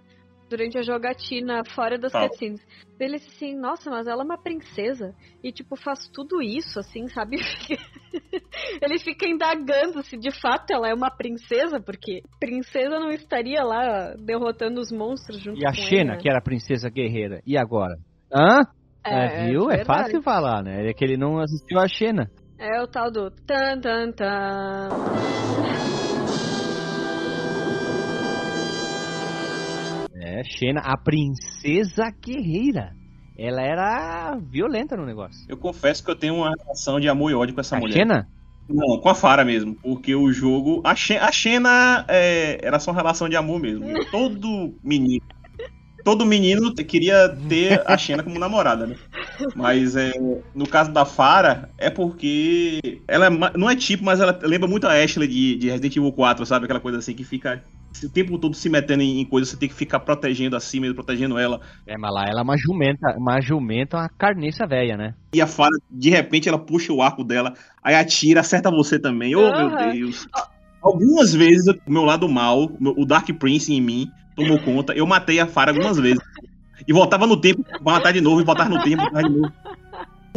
[0.49, 2.29] Durante a jogatina fora das Fala.
[2.29, 2.61] cutscenes.
[2.99, 5.13] Ele disse assim, nossa, mas ela é uma princesa.
[5.43, 7.37] E, tipo, faz tudo isso, assim, sabe?
[8.81, 14.13] ele fica indagando se de fato ela é uma princesa, porque princesa não estaria lá
[14.17, 16.19] derrotando os monstros junto E a com ele, Xena, né?
[16.19, 17.41] que era a princesa guerreira.
[17.45, 17.97] E agora?
[18.33, 18.61] Hã?
[19.05, 19.69] É, viu?
[19.69, 19.85] É verdade.
[19.85, 20.89] fácil falar, né?
[20.89, 22.29] É que ele não assistiu a Xena.
[22.59, 25.96] É o tal do tan tan tan.
[30.39, 32.95] É, Xena, a princesa guerreira.
[33.37, 35.45] Ela era violenta no negócio.
[35.47, 37.93] Eu confesso que eu tenho uma relação de amor e ódio com essa a mulher.
[37.99, 38.27] Xena?
[38.67, 39.75] Não, com a Fara mesmo.
[39.75, 40.81] Porque o jogo.
[40.83, 43.85] A, Xe- a Xena é, era só uma relação de amor mesmo.
[44.11, 45.21] Todo menino.
[46.03, 48.95] Todo menino queria ter a Xena como namorada, né?
[49.55, 50.13] Mas é,
[50.55, 54.87] no caso da Fara, é porque ela é não é tipo, mas ela lembra muito
[54.87, 56.63] a Ashley de, de Resident Evil 4, sabe?
[56.65, 57.61] Aquela coisa assim que fica
[58.05, 60.95] o tempo todo se metendo em, em coisas, você tem que ficar protegendo assim mesmo,
[60.95, 61.59] protegendo ela.
[61.85, 65.13] É, mas lá ela é uma jumenta, uma jumenta, uma carniça velha, né?
[65.33, 69.35] E a Fara, de repente, ela puxa o arco dela, aí atira, acerta você também.
[69.35, 69.91] Oh, meu.
[69.91, 70.27] Deus.
[70.81, 74.93] Algumas vezes, o meu lado mal, o Dark Prince em mim, tomou conta.
[74.93, 76.21] Eu matei a Fara algumas vezes.
[76.87, 79.51] E voltava no tempo pra matar de novo, e voltava no tempo, matar de novo.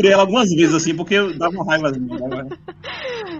[0.01, 1.89] Por ela algumas vezes, assim, porque eu dava uma raiva.
[1.89, 2.49] assim, dava-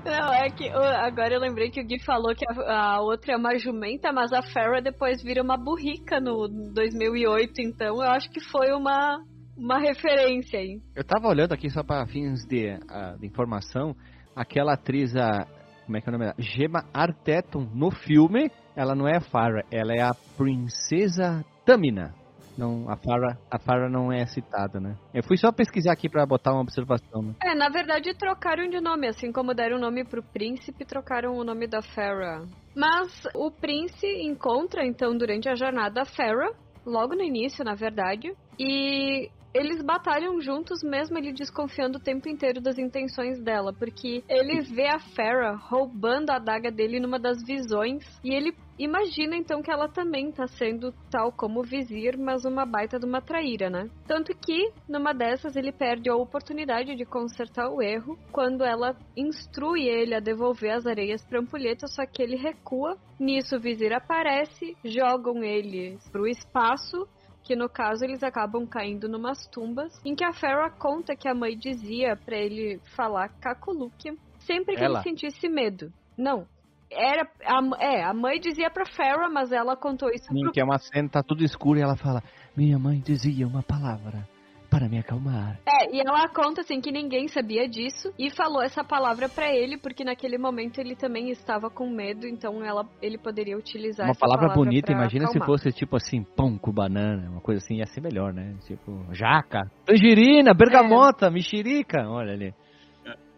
[0.05, 3.33] Não, é que uh, agora eu lembrei que o Gui falou que a, a outra
[3.35, 8.31] é uma jumenta, mas a Farrah depois vira uma burrica no 2008, então eu acho
[8.31, 9.23] que foi uma,
[9.57, 10.81] uma referência aí.
[10.95, 13.95] Eu tava olhando aqui só para fins de, ah, de informação,
[14.35, 15.47] aquela atriz, a,
[15.87, 16.37] como é que é o nome dela?
[16.39, 22.15] Gemma Arterton, no filme, ela não é a Farah, ela é a Princesa Tamina.
[22.57, 24.97] Não, a Farah, a Farah não é citada, né?
[25.15, 27.23] Eu fui só pesquisar aqui para botar uma observação.
[27.23, 27.35] Né?
[27.43, 31.45] É, na verdade trocaram de nome, assim como deram o nome pro príncipe, trocaram o
[31.45, 32.45] nome da Farrah.
[32.75, 36.53] Mas o príncipe encontra, então, durante a jornada a Farrah,
[36.87, 42.61] logo no início, na verdade, e eles batalham juntos, mesmo ele desconfiando o tempo inteiro
[42.61, 48.05] das intenções dela, porque ele vê a Farrah roubando a adaga dele numa das visões,
[48.23, 52.65] e ele imagina então que ela também tá sendo tal como o vizir, mas uma
[52.65, 53.91] baita de uma traíra, né?
[54.07, 59.89] Tanto que, numa dessas, ele perde a oportunidade de consertar o erro quando ela instrui
[59.89, 62.97] ele a devolver as areias pra ampulheta, só que ele recua.
[63.19, 67.07] Nisso, o vizir aparece, jogam ele pro espaço
[67.51, 71.35] que no caso eles acabam caindo numas tumbas, em que a Farrah conta que a
[71.35, 75.01] mãe dizia pra ele falar Kakulukia sempre que Ela?
[75.01, 75.93] ele sentisse medo.
[76.17, 76.47] Não.
[76.89, 80.61] Era a, é, a mãe dizia pra Farrah, mas ela contou isso Sim, pro que
[80.61, 82.23] é uma cena, tá tudo escuro e ela fala:
[82.57, 84.25] Minha mãe dizia uma palavra
[84.71, 85.59] para me acalmar.
[85.67, 89.77] É, e ela conta assim que ninguém sabia disso e falou essa palavra pra ele
[89.77, 94.21] porque naquele momento ele também estava com medo, então ela, ele poderia utilizar Uma essa
[94.21, 95.47] palavra palavra bonita, imagina se acalmar.
[95.47, 98.55] fosse tipo assim, pão com banana, uma coisa assim, ia ser melhor, né?
[98.67, 102.55] Tipo, jaca, tangerina, bergamota, mexerica, olha ali.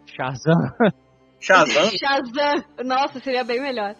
[0.05, 0.93] Shazam.
[1.39, 2.63] Shazam, Shazam!
[2.85, 3.95] Nossa, seria bem melhor.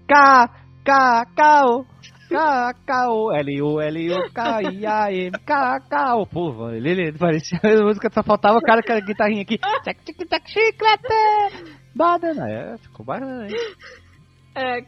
[0.06, 0.48] K,
[0.84, 1.86] K, K, O.
[2.28, 6.26] K, K, O, L, O, L, O, K, I, A, M, K, K, O.
[6.26, 9.56] Pô, Lili, parecia a música, só faltava o cara com a guitarrinha aqui.
[9.56, 12.50] Tchac, tchac, tchac, chiclete, banana.
[12.50, 13.54] É, ficou banana, hein?
[14.54, 14.82] É,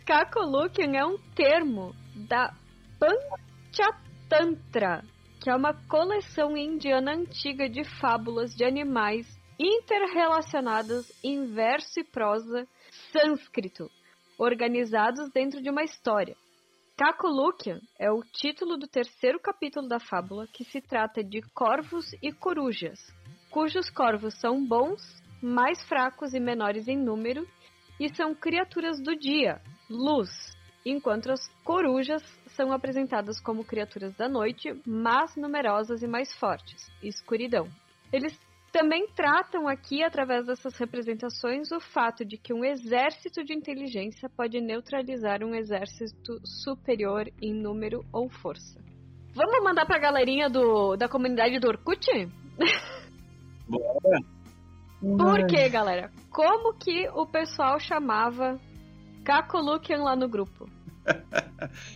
[0.97, 1.95] é um termo
[2.29, 2.55] da
[2.99, 5.03] Panchatantra,
[5.41, 9.27] que é uma coleção indiana antiga de fábulas de animais
[9.59, 12.67] interrelacionadas em verso e prosa
[13.13, 13.91] sânscrito,
[14.39, 16.37] organizados dentro de uma história.
[16.97, 22.33] Kakulukian é o título do terceiro capítulo da fábula, que se trata de corvos e
[22.33, 22.99] corujas,
[23.51, 25.01] cujos corvos são bons,
[25.43, 27.47] mais fracos e menores em número,
[28.01, 30.31] e são criaturas do dia, luz,
[30.87, 32.23] enquanto as corujas
[32.57, 37.69] são apresentadas como criaturas da noite, mas numerosas e mais fortes, escuridão.
[38.11, 38.37] Eles
[38.73, 44.61] também tratam aqui, através dessas representações, o fato de que um exército de inteligência pode
[44.61, 48.81] neutralizar um exército superior em número ou força.
[49.35, 52.07] Vamos mandar pra galerinha do, da comunidade do Orkut?
[53.69, 54.40] bora.
[55.01, 56.11] Por quê, galera?
[56.31, 58.59] Como que o pessoal chamava
[59.25, 60.69] Kakolukian lá no grupo?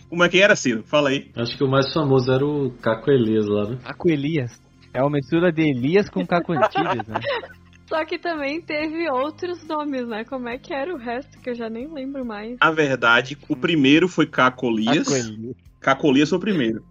[0.09, 0.83] Como é que era, Ciro?
[0.83, 1.31] Fala aí.
[1.35, 3.77] Acho que o mais famoso era o Caco Elias lá, né?
[3.83, 4.59] Caco Elias.
[4.93, 7.19] É uma mistura de Elias com Caco Antilles, né?
[7.87, 10.23] Só que também teve outros nomes, né?
[10.23, 12.57] Como é que era o resto que eu já nem lembro mais.
[12.59, 15.07] Na verdade, o primeiro foi Cacolias.
[15.07, 15.55] Caco Elias.
[15.79, 16.83] Cacolias foi o primeiro.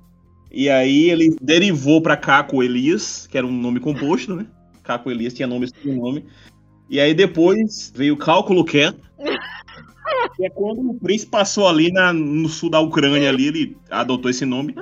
[0.52, 4.46] E aí ele derivou pra Caco Elias, que era um nome composto, né?
[4.84, 6.24] Caco Elias tinha nome e nome.
[6.88, 8.94] E aí depois veio Cálculo Ken.
[10.36, 14.30] que é quando o príncipe passou ali na- no sul da Ucrânia ali, ele adotou
[14.30, 14.74] esse nome.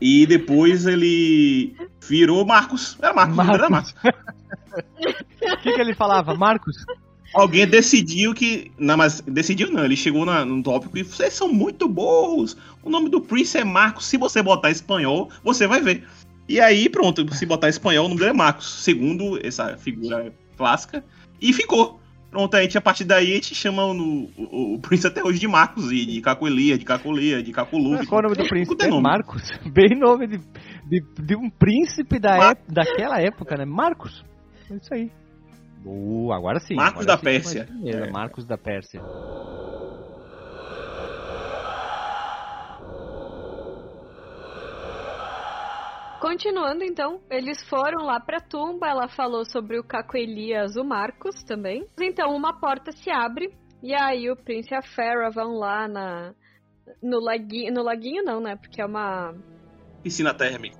[0.00, 1.74] E depois ele
[2.08, 2.96] virou Marcos.
[3.02, 3.54] Era Marcos, Marcos.
[3.58, 3.94] era Marcos.
[5.42, 6.34] O que, que ele falava?
[6.34, 6.76] Marcos?
[7.34, 8.70] Alguém decidiu que.
[8.78, 9.84] Não, mas decidiu não.
[9.84, 12.56] Ele chegou na, num tópico e vocês são muito burros.
[12.82, 14.06] O nome do Prince é Marcos.
[14.06, 16.06] Se você botar espanhol, você vai ver.
[16.48, 20.32] E aí, pronto, se botar em espanhol, o nome dele é Marcos, segundo essa figura
[20.56, 21.04] clássica.
[21.40, 22.00] E ficou.
[22.30, 25.46] Pronto, a gente, a partir daí, a gente chama o, o Prince até hoje de
[25.46, 28.04] Marcos, e de Cacoelia, de Cacolia, de Cacolu.
[28.06, 28.84] Qual é o nome do príncipe?
[28.84, 28.90] É.
[28.90, 29.52] Marcos.
[29.72, 30.38] Bem nome de,
[30.84, 33.64] de, de um príncipe da Mar- ép- daquela época, né?
[33.64, 34.24] Marcos.
[34.68, 35.12] É isso aí.
[35.84, 36.74] Boa, agora sim.
[36.74, 37.68] Marcos agora da sim, Pérsia.
[37.84, 38.10] É.
[38.10, 39.00] Marcos da Pérsia.
[46.24, 51.44] Continuando então, eles foram lá pra tumba, ela falou sobre o Caco Elias, o Marcos
[51.44, 51.86] também.
[52.00, 53.52] Então uma porta se abre
[53.82, 56.32] e aí o Prince e a Farah vão lá na
[57.02, 58.56] no laguinho, no laguinho não, né?
[58.56, 59.34] Porque é uma
[60.02, 60.78] Piscina térmica.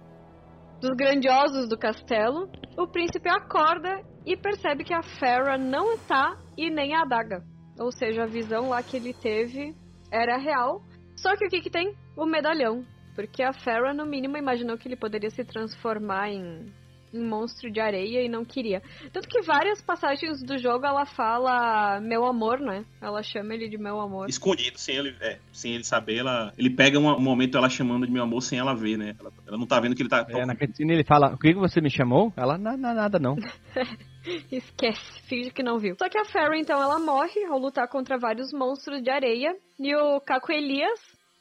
[0.80, 2.48] dos grandiosos do castelo.
[2.78, 7.44] O príncipe acorda e percebe que a Farah não tá e nem a adaga.
[7.78, 9.74] Ou seja, a visão lá que ele teve
[10.10, 10.80] era real.
[11.14, 11.94] Só que o que que tem?
[12.16, 12.93] O medalhão.
[13.14, 16.66] Porque a Farah, no mínimo, imaginou que ele poderia se transformar em,
[17.12, 18.82] em monstro de areia e não queria.
[19.12, 22.84] Tanto que várias passagens do jogo ela fala meu amor, né?
[23.00, 24.28] Ela chama ele de meu amor.
[24.28, 28.04] Escondido, sem ele, é, sem ele saber, ela, ele pega um, um momento ela chamando
[28.06, 29.14] de meu amor sem ela ver, né?
[29.20, 30.26] Ela, ela não tá vendo que ele tá.
[30.28, 32.32] É, na cutscene ele fala, o que que você me chamou?
[32.36, 33.36] Ela, "Na- na- nada não.
[34.50, 35.94] Esquece, finge que não viu.
[35.98, 39.54] Só que a Farah, então, ela morre ao lutar contra vários monstros de areia.
[39.78, 40.98] E o Caco Elias,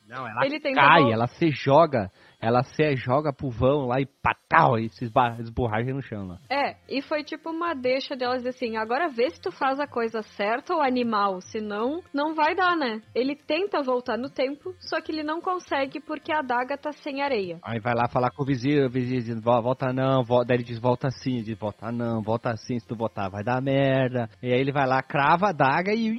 [0.07, 2.11] Não, ela Ele cai, ela se joga,
[2.43, 5.05] ela se joga pro vão lá e patal, e se
[5.39, 6.37] esborracha no chão lá.
[6.49, 10.21] é, e foi tipo uma deixa delas assim, agora vê se tu faz a coisa
[10.21, 13.01] certa, o animal, senão não vai dar, né?
[13.15, 17.21] Ele tenta voltar no tempo, só que ele não consegue porque a adaga tá sem
[17.21, 17.59] areia.
[17.63, 20.57] Aí vai lá falar com o vizinho, o vizinho diz, "Vo- volta não, volta, daí
[20.57, 23.61] ele diz, volta assim, ele diz, volta não, volta assim, se tu voltar vai dar
[23.61, 24.29] merda.
[24.41, 26.11] E aí ele vai lá, crava a daga e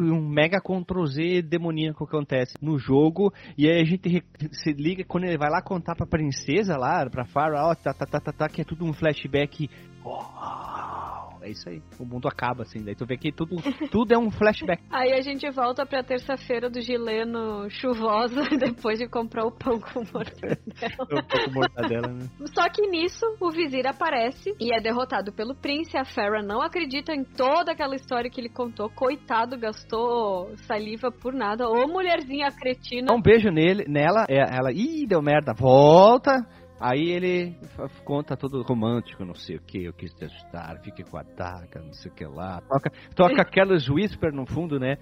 [0.00, 3.32] um mega Ctrl Z demoníaco acontece no jogo.
[3.58, 4.22] E aí a gente
[4.52, 8.06] se liga quando ele vai lá contar pra princesa lá, pra Farah, ó, tá, tá,
[8.06, 9.68] tá, tá, tá, que é tudo um flashback.
[10.04, 10.93] Uau,
[11.44, 13.56] é isso aí, o mundo acaba assim, daí tu vê que tudo,
[13.90, 14.82] tudo é um flashback.
[14.90, 20.00] Aí a gente volta pra terça-feira do Gileno chuvosa, depois de comprar o pão com
[20.12, 20.58] mortadela.
[21.10, 22.28] Eu tô com mortadela, né?
[22.54, 25.98] Só que nisso, o vizir aparece e é derrotado pelo príncipe.
[25.98, 28.88] A Farah não acredita em toda aquela história que ele contou.
[28.88, 31.68] Coitado, gastou saliva por nada.
[31.68, 33.08] Ô mulherzinha cretina.
[33.08, 36.32] Dá um beijo nele, nela, é, ela, ih, deu merda, volta.
[36.80, 37.56] Aí ele
[38.04, 41.80] conta todo romântico, não sei o que, eu quis te ajudar, fique com a daga,
[41.80, 42.60] não sei o que lá.
[42.62, 44.96] Toca, toca aquelas whisper no fundo, né?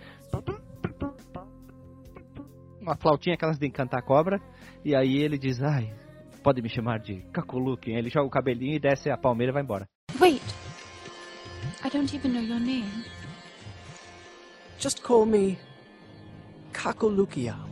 [2.81, 4.41] Uma flautinha, aquelas de encantar cobra.
[4.85, 5.95] E aí ele diz, ai,
[6.43, 7.91] pode me chamar de Kakuluki.
[7.91, 9.89] Ele joga o cabelinho e desce a palmeira e vai embora.
[10.21, 10.43] Wait.
[11.85, 13.05] I don't even know your name.
[14.79, 15.59] Just call me
[16.73, 17.72] Kakolukia.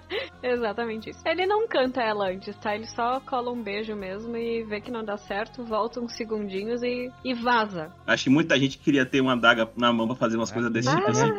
[0.42, 1.20] Exatamente isso.
[1.26, 2.74] Ele não canta ela antes, tá?
[2.74, 6.82] Ele só cola um beijo mesmo e vê que não dá certo, volta uns segundinhos
[6.82, 7.92] e, e vaza.
[8.06, 10.88] Acho que muita gente queria ter uma adaga na mão pra fazer umas coisas desse
[10.88, 11.10] tipo Ah.
[11.10, 11.32] assim.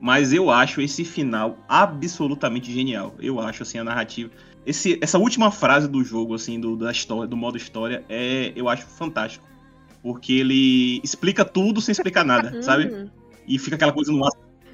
[0.00, 3.14] Mas eu acho esse final absolutamente genial.
[3.18, 4.30] Eu acho assim a narrativa.
[4.64, 8.68] Esse, essa última frase do jogo, assim, do, da história, do modo história, é, eu
[8.68, 9.44] acho fantástico.
[10.02, 12.84] Porque ele explica tudo sem explicar nada, sabe?
[12.84, 13.10] Uhum.
[13.46, 14.30] E fica aquela coisa no ar.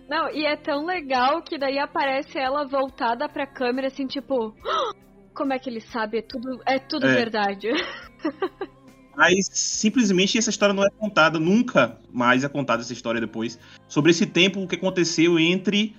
[0.08, 4.54] Não, e é tão legal que daí aparece ela voltada pra câmera, assim, tipo.
[4.66, 4.92] "Ah,
[5.34, 6.18] Como é que ele sabe?
[6.18, 7.14] É tudo, é tudo É.
[7.14, 7.68] verdade.
[9.16, 13.58] Mas simplesmente essa história não é contada, nunca mais é contada essa história depois.
[13.88, 15.96] Sobre esse tempo que aconteceu entre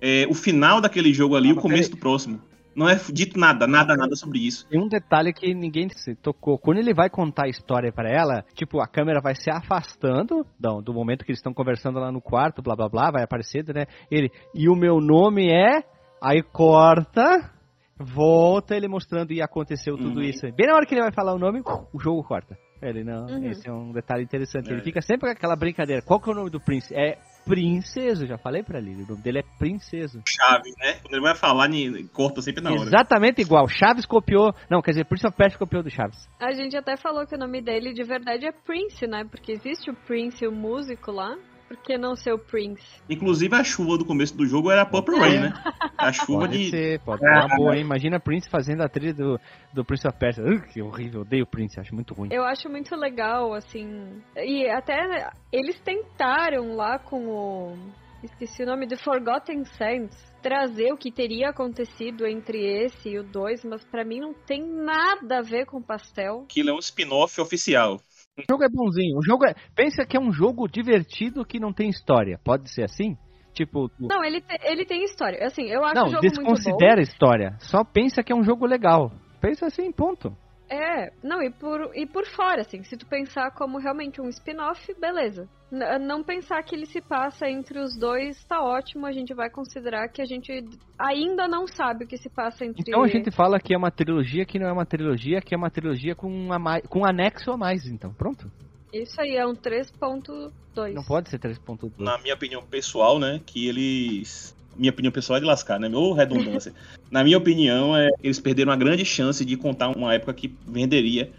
[0.00, 1.96] é, o final daquele jogo ali e o mas começo peraí.
[1.96, 2.40] do próximo.
[2.80, 4.66] Não é dito nada, nada, nada sobre isso.
[4.68, 6.58] Tem um detalhe que ninguém se tocou.
[6.58, 10.80] Quando ele vai contar a história pra ela, tipo, a câmera vai se afastando do,
[10.80, 13.84] do momento que eles estão conversando lá no quarto, blá blá blá, vai aparecendo, né?
[14.10, 15.82] Ele, e o meu nome é.
[16.22, 17.50] Aí corta,
[17.98, 20.22] volta ele mostrando e aconteceu tudo Uhum.
[20.24, 20.40] isso.
[20.54, 21.60] Bem na hora que ele vai falar o nome,
[21.92, 22.56] o jogo corta.
[22.82, 23.44] Ele não, Uhum.
[23.44, 24.70] esse é um detalhe interessante.
[24.70, 24.82] Ele É.
[24.84, 26.00] fica sempre com aquela brincadeira.
[26.02, 26.94] Qual que é o nome do príncipe?
[26.94, 27.18] É
[27.50, 29.02] Princeso, já falei pra ele.
[29.02, 30.22] O nome dele é Princeso.
[30.24, 31.00] Chave, né?
[31.02, 31.68] Quando ele vai falar,
[32.12, 32.82] corta sempre na hora.
[32.82, 33.66] Exatamente igual.
[33.66, 34.54] Chaves copiou.
[34.70, 36.28] Não, quer dizer, Prince of Persia copiou do Chaves.
[36.38, 39.24] A gente até falou que o nome dele de verdade é Prince, né?
[39.28, 41.36] Porque existe o Prince, o músico lá.
[41.70, 42.82] Por que não ser o Prince?
[43.08, 45.54] Inclusive a chuva do começo do jogo era Purple Rain, né?
[45.96, 46.68] A chuva Pode de.
[46.68, 47.82] ser, pode ser uma boa, hein?
[47.82, 49.40] Imagina Prince fazendo a trilha do,
[49.72, 50.42] do Prince of Persia.
[50.42, 52.28] Ugh, que horrível, odeio Prince, acho muito ruim.
[52.32, 54.20] Eu acho muito legal, assim.
[54.36, 57.78] E até eles tentaram lá com o.
[58.20, 60.18] Esqueci o nome de Forgotten Sands.
[60.42, 64.60] Trazer o que teria acontecido entre esse e o 2, mas pra mim não tem
[64.66, 66.46] nada a ver com pastel.
[66.50, 68.00] Aquilo é um spin-off oficial.
[68.48, 69.54] O jogo é bonzinho, o jogo é...
[69.74, 73.16] Pensa que é um jogo divertido que não tem história, pode ser assim?
[73.52, 73.90] Tipo.
[73.98, 75.44] Não, ele, te- ele tem história.
[75.44, 76.52] Assim, eu acho Não, o jogo muito bom.
[76.52, 77.56] desconsidera história.
[77.58, 79.10] Só pensa que é um jogo legal.
[79.40, 80.32] Pensa assim, ponto.
[80.68, 84.94] É, não, e por, e por fora, assim, se tu pensar como realmente um spin-off,
[85.00, 85.48] beleza.
[85.70, 89.48] N- não pensar que ele se passa entre os dois, tá ótimo, a gente vai
[89.48, 90.64] considerar que a gente
[90.98, 92.82] ainda não sabe o que se passa entre...
[92.86, 95.56] Então a gente fala que é uma trilogia que não é uma trilogia, que é
[95.56, 98.12] uma trilogia com, um a mais, com um anexo a mais, então.
[98.12, 98.50] Pronto.
[98.92, 100.50] Isso aí é um 3.2.
[100.92, 101.92] Não pode ser 3.2.
[101.98, 104.58] Na minha opinião pessoal, né, que eles...
[104.76, 105.88] Minha opinião pessoal é de lascar, né?
[105.88, 106.72] Meu redundância.
[107.10, 111.30] Na minha opinião, é, eles perderam uma grande chance de contar uma época que venderia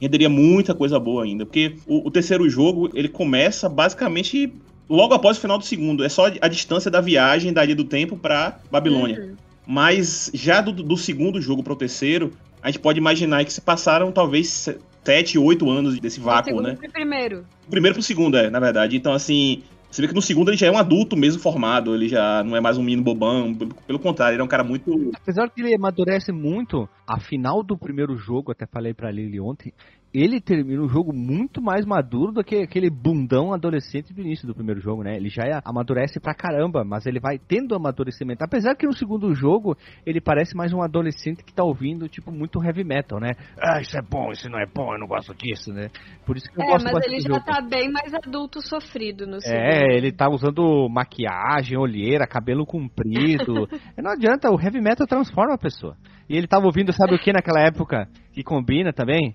[0.00, 1.44] renderia muita coisa boa ainda.
[1.44, 4.52] Porque o, o terceiro jogo, ele começa basicamente
[4.88, 6.02] logo após o final do segundo.
[6.02, 9.20] É só a distância da viagem da Ilha do Tempo pra Babilônia.
[9.20, 9.36] Uhum.
[9.66, 12.32] Mas já do, do segundo jogo pro terceiro,
[12.62, 16.76] a gente pode imaginar que se passaram talvez se- sete, oito anos desse vácuo, né?
[16.76, 17.44] pro primeiro.
[17.68, 18.96] Primeiro pro segundo, é, na verdade.
[18.96, 22.08] Então, assim, você vê que no segundo ele já é um adulto mesmo formado, ele
[22.08, 23.52] já não é mais um menino bobão,
[23.86, 25.10] pelo contrário, ele é um cara muito.
[25.14, 29.72] Apesar que ele amadurece muito, a final do primeiro jogo, até falei pra Lili ontem,
[30.12, 34.54] ele termina o jogo muito mais maduro do que aquele bundão adolescente do início do
[34.54, 35.16] primeiro jogo, né?
[35.16, 38.42] Ele já é- amadurece pra caramba, mas ele vai tendo amadurecimento.
[38.42, 42.62] Apesar que no segundo jogo, ele parece mais um adolescente que tá ouvindo, tipo, muito
[42.62, 43.30] heavy metal, né?
[43.62, 45.88] Ah, isso é bom, isso não é bom, eu não gosto disso, né?
[46.26, 47.44] Por isso que eu É, gosto mas ele já jogo.
[47.44, 49.60] tá bem mais adulto sofrido no segundo.
[49.60, 53.68] É, ele tá usando maquiagem, olheira, cabelo comprido.
[53.96, 55.96] É, não adianta, o heavy metal transforma a pessoa.
[56.28, 59.34] E ele tava ouvindo, sabe o que naquela época que combina também?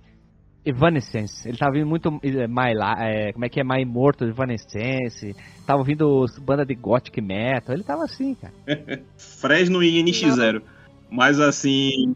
[0.65, 1.47] Evanescence.
[1.47, 5.35] Ele tava ouvindo muito eh, My, eh, como é que é My Immortal, Evanescence.
[5.65, 7.75] Tava ouvindo os- banda de gothic metal.
[7.75, 8.53] Ele tava assim, cara.
[9.17, 10.61] Fresno e NX0.
[11.09, 12.15] Mas assim.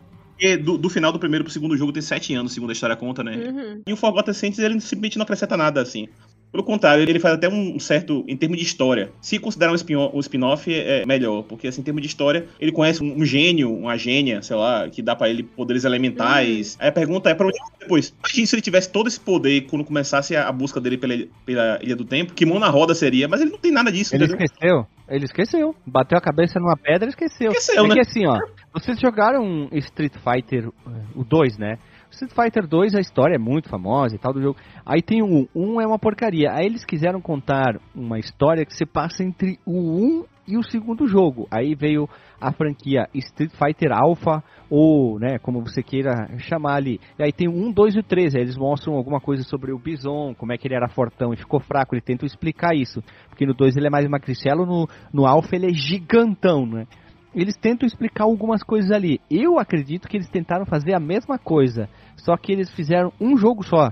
[0.63, 3.21] Do, do final do primeiro pro segundo jogo tem sete anos, segundo a história conta,
[3.21, 3.35] né?
[3.35, 3.81] Uhum.
[3.85, 6.07] E o Forgotten Saints, ele simplesmente não acrescenta nada, assim.
[6.51, 9.11] Pelo contrário, ele faz até um certo, em termos de história.
[9.21, 11.43] Se considerar um spin- um spin-off, é melhor.
[11.43, 15.01] Porque, assim, em termos de história, ele conhece um, gênio, uma gênia, sei lá, que
[15.01, 16.75] dá pra ele poderes elementais.
[16.79, 18.13] Aí a pergunta é pra onde depois.
[18.23, 21.13] Imagina se ele tivesse todo esse poder quando começasse a, a busca dele pela,
[21.45, 22.33] pela Ilha do Tempo.
[22.33, 24.43] Que mão na roda seria, mas ele não tem nada disso, Ele entendeu?
[24.45, 24.87] esqueceu.
[25.07, 25.75] Ele esqueceu.
[25.85, 27.51] Bateu a cabeça numa pedra e esqueceu.
[27.51, 27.93] Esqueceu, é né?
[27.95, 28.39] que assim, ó.
[28.73, 31.77] Vocês jogaram Street Fighter, eh, o 2, né?
[32.19, 34.59] Street Fighter 2, a história é muito famosa e tal do jogo.
[34.85, 36.51] Aí tem 1, 1 é uma porcaria.
[36.51, 41.07] Aí eles quiseram contar uma história que se passa entre o 1 e o segundo
[41.07, 41.47] jogo.
[41.49, 42.09] Aí veio
[42.41, 46.99] a franquia Street Fighter Alpha, ou, né, como você queira chamar ali.
[47.17, 48.35] E aí tem o 1, 2 e o 3.
[48.35, 51.37] Aí eles mostram alguma coisa sobre o Bison, como é que ele era fortão e
[51.37, 51.95] ficou fraco.
[51.95, 53.01] Ele tenta explicar isso.
[53.29, 56.85] Porque no 2 ele é mais magricelo, no, no Alpha ele é gigantão, né?
[57.33, 59.21] Eles tentam explicar algumas coisas ali.
[59.29, 63.63] Eu acredito que eles tentaram fazer a mesma coisa, só que eles fizeram um jogo
[63.63, 63.89] só.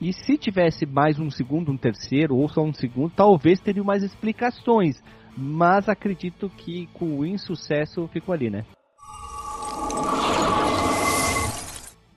[0.00, 4.02] E se tivesse mais um segundo, um terceiro ou só um segundo, talvez teriam mais
[4.02, 5.02] explicações.
[5.36, 8.64] Mas acredito que com o insucesso ficou ali, né?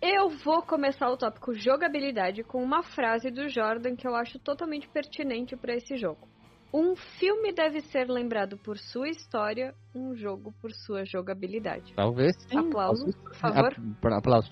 [0.01, 4.87] Eu vou começar o tópico jogabilidade com uma frase do Jordan que eu acho totalmente
[4.87, 6.27] pertinente para esse jogo.
[6.73, 11.93] Um filme deve ser lembrado por sua história, um jogo por sua jogabilidade.
[11.95, 12.57] Talvez sim.
[12.59, 13.73] Aplausos, por favor.
[13.97, 14.51] Apla- Aplausos.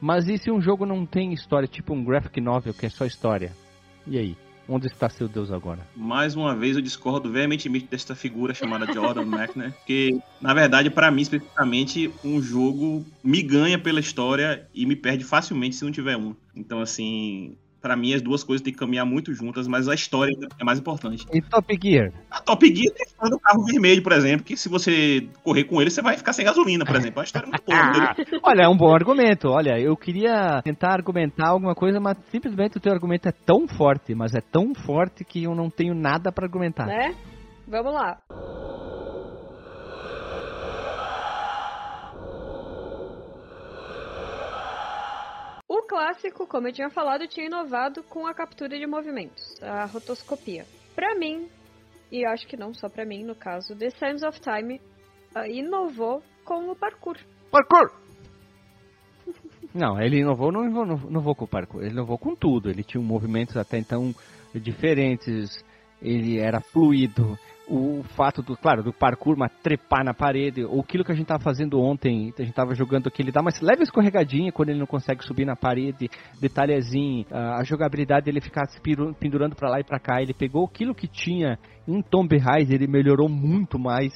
[0.00, 3.06] Mas e se um jogo não tem história, tipo um graphic novel que é só
[3.06, 3.52] história?
[4.06, 4.36] E aí?
[4.68, 5.86] Onde está seu Deus agora?
[5.94, 11.08] Mais uma vez eu discordo veementemente desta figura chamada Jordan McNair, porque na verdade para
[11.10, 16.16] mim especificamente um jogo me ganha pela história e me perde facilmente se não tiver
[16.16, 16.34] um.
[16.54, 17.56] Então assim,
[17.86, 20.80] para mim as duas coisas têm que caminhar muito juntas, mas a história é mais
[20.80, 21.24] importante.
[21.32, 22.12] E Top Gear?
[22.28, 25.62] A Top Gear tem a história do carro vermelho, por exemplo, que se você correr
[25.64, 27.18] com ele você vai ficar sem gasolina, por exemplo.
[27.18, 28.40] É uma história muito boa, entendeu?
[28.42, 29.48] Olha, é um bom argumento.
[29.48, 34.16] Olha, eu queria tentar argumentar alguma coisa, mas simplesmente o teu argumento é tão forte,
[34.16, 36.86] mas é tão forte que eu não tenho nada pra argumentar.
[36.86, 37.14] Né?
[37.68, 38.18] Vamos lá.
[45.68, 50.64] O clássico, como eu tinha falado, tinha inovado com a captura de movimentos, a rotoscopia.
[50.94, 51.48] Pra mim,
[52.10, 54.80] e acho que não só pra mim, no caso, The Sands of Time
[55.34, 57.18] ah, inovou com o parkour.
[57.50, 57.90] Parkour!
[59.74, 62.70] Não, ele inovou, não inovou, não com o parkour, ele inovou com tudo.
[62.70, 64.14] Ele tinha movimentos até então
[64.54, 65.62] diferentes,
[66.00, 67.38] ele era fluido.
[67.68, 71.26] O fato do, claro, do parkour, mas trepar na parede, ou aquilo que a gente
[71.26, 74.78] tava fazendo ontem, a gente tava jogando aqui, ele dá uma leve escorregadinha quando ele
[74.78, 76.08] não consegue subir na parede,
[76.40, 78.80] detalhezinho, a jogabilidade ele ficar se
[79.18, 81.58] pendurando pra lá e pra cá, ele pegou aquilo que tinha
[81.88, 84.12] em Tomb Raider, ele melhorou muito mais,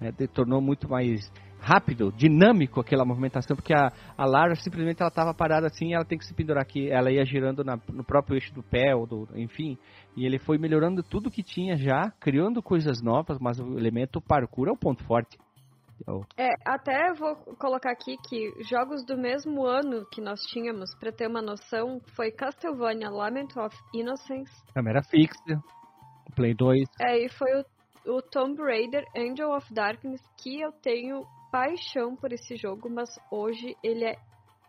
[0.00, 1.28] né, tornou muito mais
[1.62, 6.18] rápido, dinâmico aquela movimentação, porque a, a Lara simplesmente ela estava parada assim, ela tem
[6.18, 9.28] que se pendurar aqui, ela ia girando na, no próprio eixo do pé, ou do,
[9.36, 9.78] enfim,
[10.16, 14.68] e ele foi melhorando tudo que tinha já, criando coisas novas, mas o elemento parkour
[14.68, 15.38] é o ponto forte.
[16.36, 21.28] É, até vou colocar aqui que jogos do mesmo ano que nós tínhamos, para ter
[21.28, 24.50] uma noção, foi Castlevania Lament of Innocence.
[24.74, 25.62] Câmera fixa,
[26.34, 26.88] Play 2.
[27.00, 32.32] É, e foi o, o Tomb Raider Angel of Darkness, que eu tenho paixão por
[32.32, 34.16] esse jogo, mas hoje ele é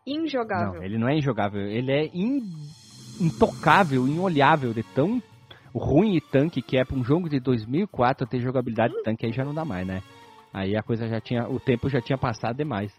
[0.06, 0.74] injogável.
[0.74, 2.42] Não, ele não é injogável, ele é in,
[3.22, 5.24] intocável, inolhável, de tão
[5.74, 9.32] ruim e tanque que é para um jogo de 2004 ter jogabilidade de tanque, aí
[9.32, 10.04] já não dá mais, né?
[10.54, 12.94] Aí a coisa já tinha, o tempo já tinha passado demais.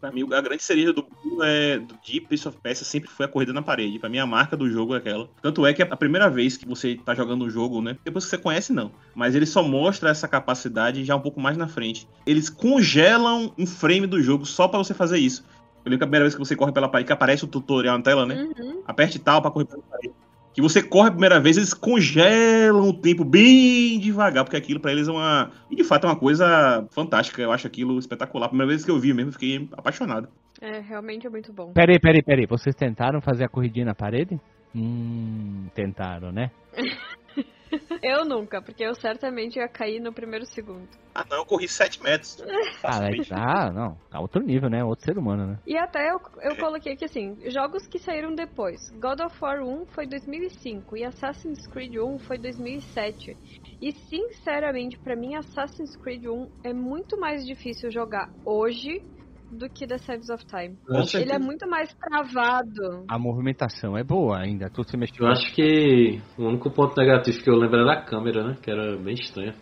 [0.00, 1.06] Pra mim, a grande cereja do,
[1.42, 3.98] é, do Deep Prince of Persia sempre foi a corrida na parede.
[3.98, 5.28] Pra mim, a marca do jogo é aquela.
[5.40, 7.96] Tanto é que a primeira vez que você tá jogando o jogo, né?
[8.04, 8.90] Depois que você conhece, não.
[9.14, 12.08] Mas ele só mostra essa capacidade já um pouco mais na frente.
[12.26, 15.44] Eles congelam um frame do jogo só para você fazer isso.
[15.84, 17.96] Eu lembro que a primeira vez que você corre pela parede, que aparece o tutorial
[17.96, 18.48] na tela, né?
[18.58, 18.82] Uhum.
[18.86, 20.14] Aperte tal pra correr pela parede
[20.56, 24.90] que você corre a primeira vez, eles congelam o tempo bem devagar, porque aquilo para
[24.90, 25.50] eles é uma.
[25.70, 27.42] E de fato é uma coisa fantástica.
[27.42, 28.46] Eu acho aquilo espetacular.
[28.46, 30.28] A primeira vez que eu vi mesmo, fiquei apaixonado.
[30.58, 31.74] É, realmente é muito bom.
[31.74, 32.46] Peraí, peraí, peraí.
[32.46, 34.40] Vocês tentaram fazer a corridinha na parede?
[34.74, 36.50] Hum, tentaram, né?
[38.02, 40.88] eu nunca, porque eu certamente ia cair no primeiro segundo.
[41.14, 42.42] Ah, não, eu corri 7 metros.
[42.84, 43.98] ah, ah, não.
[44.10, 44.84] A outro nível, né?
[44.84, 45.58] Outro ser humano, né?
[45.66, 48.90] E até eu, eu coloquei aqui assim: jogos que saíram depois.
[48.92, 53.36] God of War 1 foi 2005 e Assassin's Creed 1 foi 2007.
[53.80, 59.02] E sinceramente, para mim, Assassin's Creed 1 é muito mais difícil jogar hoje
[59.50, 60.76] do que The Sands of Time.
[61.14, 63.04] Ele é muito mais travado.
[63.08, 65.26] A movimentação é boa ainda, tudo se mexeu.
[65.26, 68.56] Eu acho que o único ponto negativo que eu lembro era a câmera, né?
[68.62, 69.54] Que era bem estranha.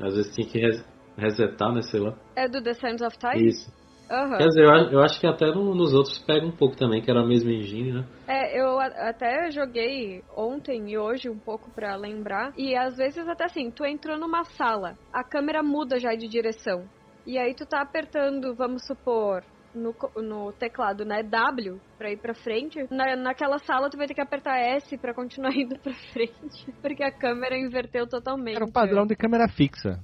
[0.00, 0.84] Às vezes tinha que res
[1.16, 1.82] resetar, né?
[1.82, 2.16] Sei lá.
[2.36, 3.48] É do The Sands of Time?
[3.48, 3.70] Isso.
[4.10, 4.36] Uhum.
[4.36, 7.10] Quer dizer, eu, eu, acho que até no, nos outros pega um pouco também, que
[7.10, 8.04] era a mesma engine, né?
[8.28, 12.52] É, eu até joguei ontem e hoje um pouco para lembrar.
[12.56, 16.84] E às vezes até assim, tu entrou numa sala, a câmera muda já de direção.
[17.26, 19.42] E aí tu tá apertando, vamos supor,
[19.74, 22.78] no, no teclado, né, W, pra ir pra frente.
[22.90, 27.02] Na, naquela sala tu vai ter que apertar S pra continuar indo pra frente, porque
[27.02, 28.56] a câmera inverteu totalmente.
[28.56, 30.00] Era o padrão de câmera fixa.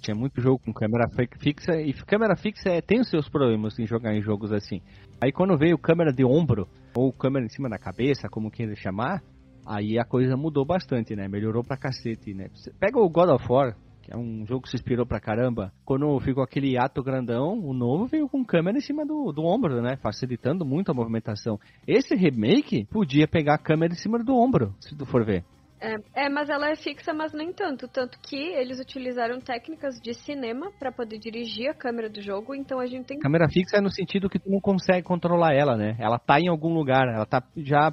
[0.00, 1.08] Tinha muito jogo com câmera
[1.40, 4.80] fixa, e câmera fixa é, tem os seus problemas em jogar em jogos assim.
[5.20, 9.20] Aí quando veio câmera de ombro, ou câmera em cima da cabeça, como queira chamar,
[9.66, 11.26] aí a coisa mudou bastante, né?
[11.26, 12.46] Melhorou pra cacete, né?
[12.78, 13.76] Pega o God of War,
[14.08, 15.70] que é um jogo que se inspirou pra caramba.
[15.84, 19.82] Quando ficou aquele ato grandão, o novo veio com câmera em cima do, do ombro,
[19.82, 19.96] né?
[19.96, 21.60] Facilitando muito a movimentação.
[21.86, 25.44] Esse remake podia pegar a câmera em cima do ombro, se tu for ver.
[25.80, 27.86] É, é, mas ela é fixa, mas nem tanto.
[27.88, 32.80] Tanto que eles utilizaram técnicas de cinema para poder dirigir a câmera do jogo, então
[32.80, 33.18] a gente tem...
[33.18, 35.96] Câmera fixa é no sentido que tu não consegue controlar ela, né?
[35.98, 37.90] Ela tá em algum lugar, ela tá já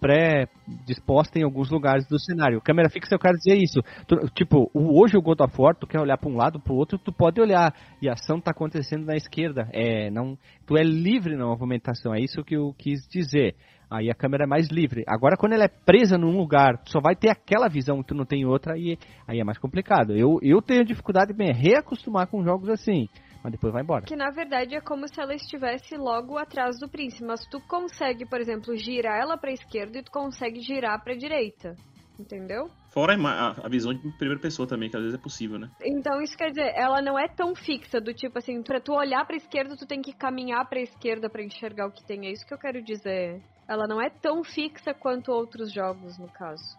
[0.00, 2.60] pré-disposta pré em alguns lugares do cenário.
[2.60, 3.80] Câmera fixa eu quero dizer isso.
[4.06, 6.76] Tu, tipo, hoje o God of War, tu quer olhar para um lado, para o
[6.76, 9.68] outro, tu pode olhar e a ação tá acontecendo na esquerda.
[9.72, 13.54] É, não, tu é livre na movimentação, é isso que eu quis dizer.
[13.92, 15.04] Aí a câmera é mais livre.
[15.06, 18.24] Agora, quando ela é presa num lugar, só vai ter aquela visão que tu não
[18.24, 20.16] tem outra, e aí é mais complicado.
[20.16, 23.06] Eu, eu tenho dificuldade de me reacostumar com jogos assim.
[23.44, 24.06] Mas depois vai embora.
[24.06, 27.24] Que na verdade é como se ela estivesse logo atrás do príncipe.
[27.24, 31.76] Mas tu consegue, por exemplo, girar ela pra esquerda e tu consegue girar pra direita.
[32.18, 32.68] Entendeu?
[32.92, 35.68] Fora a, a, visão de primeira pessoa também, que às vezes é possível, né?
[35.82, 39.26] Então isso quer dizer, ela não é tão fixa do tipo assim, pra tu olhar
[39.26, 42.26] pra esquerda, tu tem que caminhar pra esquerda para enxergar o que tem.
[42.26, 43.42] É isso que eu quero dizer.
[43.72, 46.76] Ela não é tão fixa quanto outros jogos, no caso.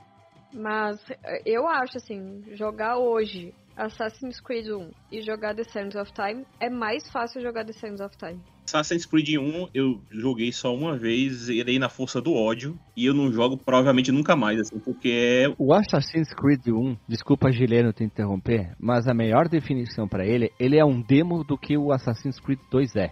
[0.53, 6.13] Mas eh, eu acho assim, jogar hoje Assassin's Creed 1 e jogar The Sands of
[6.13, 8.39] Time é mais fácil jogar The Sands of Time.
[8.63, 13.13] Assassin's Creed 1 eu joguei só uma vez, irei na força do ódio, e eu
[13.15, 15.55] não jogo provavelmente nunca mais, assim, porque é...
[15.57, 20.77] O Assassin's Creed 1, desculpa Gileno te interromper, mas a melhor definição para ele, ele
[20.77, 23.09] é um demo do que o Assassin's Creed 2 é.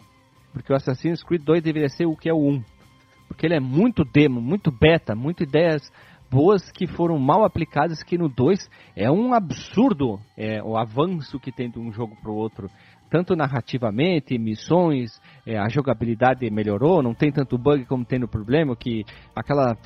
[0.54, 2.64] Porque o Assassin's Creed 2 deveria ser o que é o 1
[3.32, 5.82] porque ele é muito demo, muito beta, muitas ideias
[6.30, 11.50] boas que foram mal aplicadas, que no 2 é um absurdo é, o avanço que
[11.50, 12.70] tem de um jogo para o outro.
[13.10, 15.12] Tanto narrativamente, missões,
[15.46, 19.78] é, a jogabilidade melhorou, não tem tanto bug como tem no problema, que aquela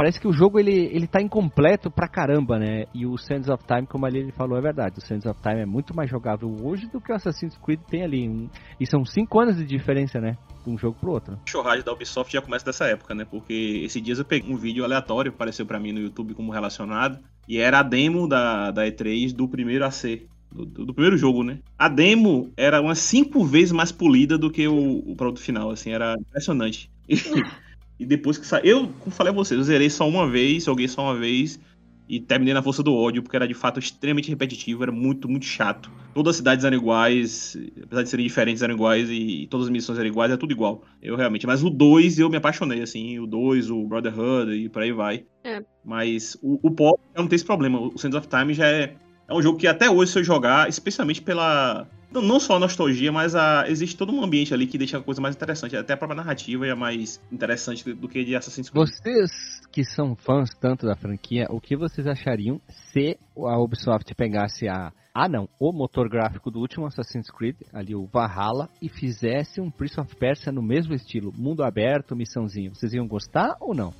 [0.00, 2.86] parece que o jogo ele, ele tá incompleto pra caramba, né?
[2.94, 4.94] E o Sands of Time, como ali ele falou, é verdade.
[4.96, 8.02] O Sands of Time é muito mais jogável hoje do que o Assassin's Creed tem
[8.02, 8.48] ali.
[8.80, 10.38] E são cinco anos de diferença, né?
[10.64, 11.34] De um jogo pro outro.
[11.34, 13.26] A chorragem da Ubisoft já começa dessa época, né?
[13.30, 17.18] Porque esses dias eu peguei um vídeo aleatório, apareceu para mim no YouTube como relacionado,
[17.46, 20.22] e era a demo da, da E3 do primeiro AC.
[20.50, 21.58] do, do primeiro jogo, né?
[21.78, 25.92] A demo era umas cinco vezes mais polida do que o, o produto final, assim,
[25.92, 26.90] era impressionante.
[28.00, 28.64] E, depois que saiu.
[28.64, 31.60] Eu, como falei a vocês, eu zerei só uma vez, joguei só uma vez
[32.08, 35.44] e terminei na força do ódio, porque era de fato extremamente repetitivo, era muito, muito
[35.44, 35.88] chato.
[36.12, 39.96] Todas as cidades eram iguais, apesar de serem diferentes, eram iguais, e todas as missões
[39.96, 40.82] eram iguais, é tudo igual.
[41.00, 41.46] Eu realmente.
[41.46, 45.24] Mas o 2 eu me apaixonei, assim, o 2, o Brotherhood e por aí vai.
[45.44, 45.62] É.
[45.84, 47.78] Mas o, o pop não tem esse problema.
[47.78, 48.96] O Sands of Time já é,
[49.28, 51.86] é um jogo que até hoje, se eu jogar, especialmente pela.
[52.12, 55.20] Não, só a nostalgia, mas a, existe todo um ambiente ali que deixa a coisa
[55.20, 55.76] mais interessante.
[55.76, 58.88] Até a própria narrativa é mais interessante do, que de Assassin's Creed.
[58.88, 62.60] Vocês que são fãs tanto da franquia, o que vocês achariam
[62.92, 64.92] se a Ubisoft pegasse a.
[65.14, 69.70] Ah, não, o motor gráfico do último Assassin's Creed, ali o Valhalla, e fizesse um
[69.70, 72.74] Prince of Persia no mesmo estilo, mundo aberto, missãozinho.
[72.74, 73.92] Vocês iam gostar ou não?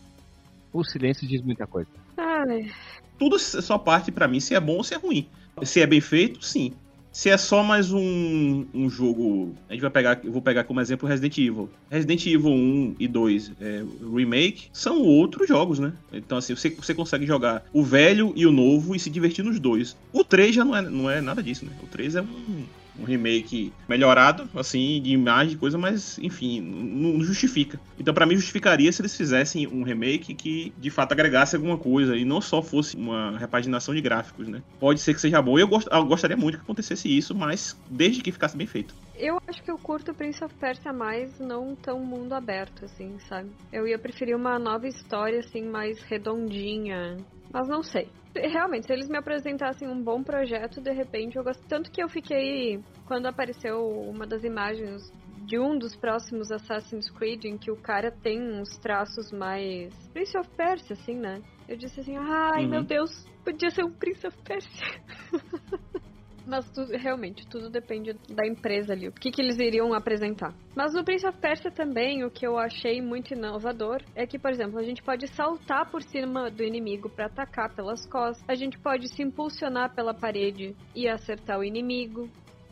[0.73, 1.91] O silêncio diz muita coisa.
[2.17, 2.71] Ai,
[3.19, 5.29] Tudo é só parte pra mim se é bom ou se é ruim.
[5.63, 6.73] Se é bem feito, sim.
[7.13, 9.55] Se é só mais um, um jogo.
[9.69, 10.21] A gente vai pegar.
[10.23, 11.69] Eu vou pegar como exemplo Resident Evil.
[11.91, 13.83] Resident Evil 1 e 2 é,
[14.15, 15.93] Remake são outros jogos, né?
[16.13, 19.59] Então, assim, você, você consegue jogar o velho e o novo e se divertir nos
[19.59, 19.97] dois.
[20.13, 21.73] O 3 já não é, não é nada disso, né?
[21.83, 22.65] O 3 é um,
[23.01, 27.81] um remake melhorado, assim, de imagem, coisa, mas, enfim, não justifica.
[27.99, 32.17] Então, pra mim, justificaria se eles fizessem um remake que, de fato, agregasse alguma coisa
[32.17, 34.63] e não só fosse uma repaginação de gráficos, né?
[34.79, 35.59] Pode ser que seja bom.
[35.59, 38.95] Eu, gost- eu gostaria muito que acontecesse isso, mas desde que ficasse bem feito.
[39.21, 43.51] Eu acho que eu curto Prince of Persia mais não tão mundo aberto, assim, sabe?
[43.73, 47.17] Eu ia preferir uma nova história, assim, mais redondinha.
[47.53, 48.09] Mas não sei.
[48.35, 51.67] Realmente, se eles me apresentassem um bom projeto, de repente eu gosto.
[51.67, 52.81] Tanto que eu fiquei.
[53.05, 55.03] Quando apareceu uma das imagens
[55.47, 59.93] de um dos próximos Assassin's Creed, em que o cara tem uns traços mais.
[60.13, 61.43] Prince of Persia, assim, né?
[61.69, 62.71] Eu disse assim, ai Uhum.
[62.71, 63.11] meu Deus,
[63.45, 65.01] podia ser um Prince of Persia.
[66.47, 70.55] Mas realmente, tudo depende da empresa ali, o que, que eles iriam apresentar.
[70.75, 74.51] Mas no Prince of Persia também, o que eu achei muito inovador é que, por
[74.51, 78.79] exemplo, a gente pode saltar por cima do inimigo para atacar pelas costas, a gente
[78.79, 82.29] pode se impulsionar pela parede e acertar o inimigo.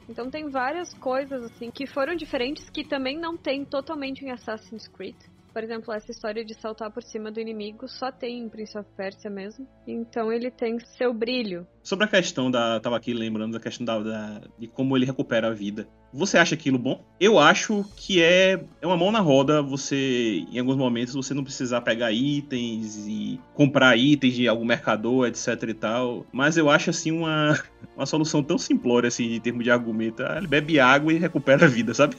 [0.08, 4.88] Então tem várias coisas assim que foram diferentes que também não tem totalmente em Assassin's
[4.88, 5.16] Creed.
[5.52, 8.88] Por exemplo, essa história de saltar por cima do inimigo só tem em Prince of
[8.96, 9.66] Persia mesmo.
[9.86, 11.66] Então ele tem seu brilho.
[11.82, 12.78] Sobre a questão da.
[12.80, 15.88] Tava aqui lembrando da questão da, da- de como ele recupera a vida.
[16.12, 17.04] Você acha aquilo bom?
[17.20, 21.44] Eu acho que é, é uma mão na roda você, em alguns momentos, você não
[21.44, 26.26] precisar pegar itens e comprar itens de algum mercador, etc e tal.
[26.32, 27.58] Mas eu acho assim uma,
[27.96, 30.22] uma solução tão simplória assim em termos de argumento.
[30.22, 32.16] Ah, Ele bebe água e recupera a vida, sabe?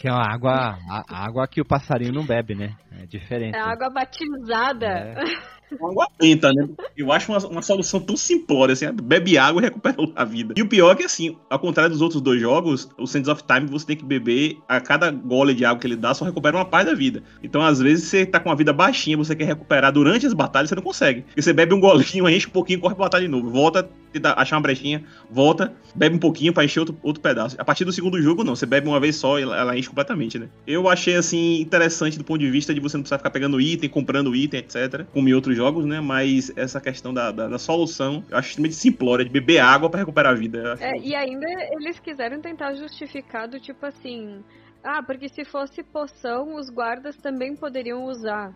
[0.00, 2.74] Que é uma água, a, água que o passarinho não bebe, né?
[3.00, 3.56] É diferente.
[3.56, 4.86] É água batizada.
[4.86, 5.60] É.
[5.78, 6.68] Uma água benta, né?
[6.96, 10.54] Eu acho uma, uma solução tão simplória, assim, bebe água e recupera a vida.
[10.56, 13.42] E o pior é que, assim, ao contrário dos outros dois jogos, o Sands of
[13.44, 16.56] Time você tem que beber, a cada gole de água que ele dá, só recupera
[16.56, 17.22] uma parte da vida.
[17.42, 20.68] Então, às vezes, você tá com a vida baixinha, você quer recuperar durante as batalhas,
[20.68, 21.22] você não consegue.
[21.22, 23.48] Porque você bebe um golinho, enche um pouquinho, corre pra batalha de novo.
[23.50, 27.56] Volta, tenta achar uma brechinha, volta, bebe um pouquinho pra encher outro, outro pedaço.
[27.58, 28.56] A partir do segundo jogo, não.
[28.56, 30.48] Você bebe uma vez só e ela, ela enche completamente, né?
[30.66, 33.88] Eu achei, assim, interessante do ponto de vista de você não precisar ficar pegando item,
[33.88, 35.04] comprando item, etc.
[35.12, 36.00] Como em outros jogos, né?
[36.00, 40.00] Mas essa questão da, da, da solução, eu acho extremamente simplória, de beber água pra
[40.00, 40.58] recuperar a vida.
[40.58, 41.46] Eu acho- É, e ainda
[41.80, 44.42] eles quiseram tentar justificar do tipo assim.
[44.82, 48.50] Ah, porque se fosse poção, os guardas também poderiam usar.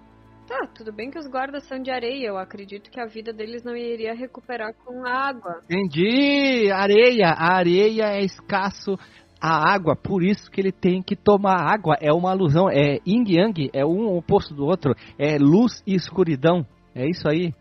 [0.46, 2.26] Tá, tudo bem que os guardas são de areia.
[2.28, 5.62] Eu acredito que a vida deles não iria recuperar com água.
[5.70, 6.70] Entendi!
[6.70, 7.28] Areia!
[7.28, 8.96] A areia é escasso
[9.44, 11.98] a água, por isso que ele tem que tomar água.
[12.00, 16.66] É uma alusão, é yin yang, é um oposto do outro, é luz e escuridão.
[16.94, 17.52] É isso aí.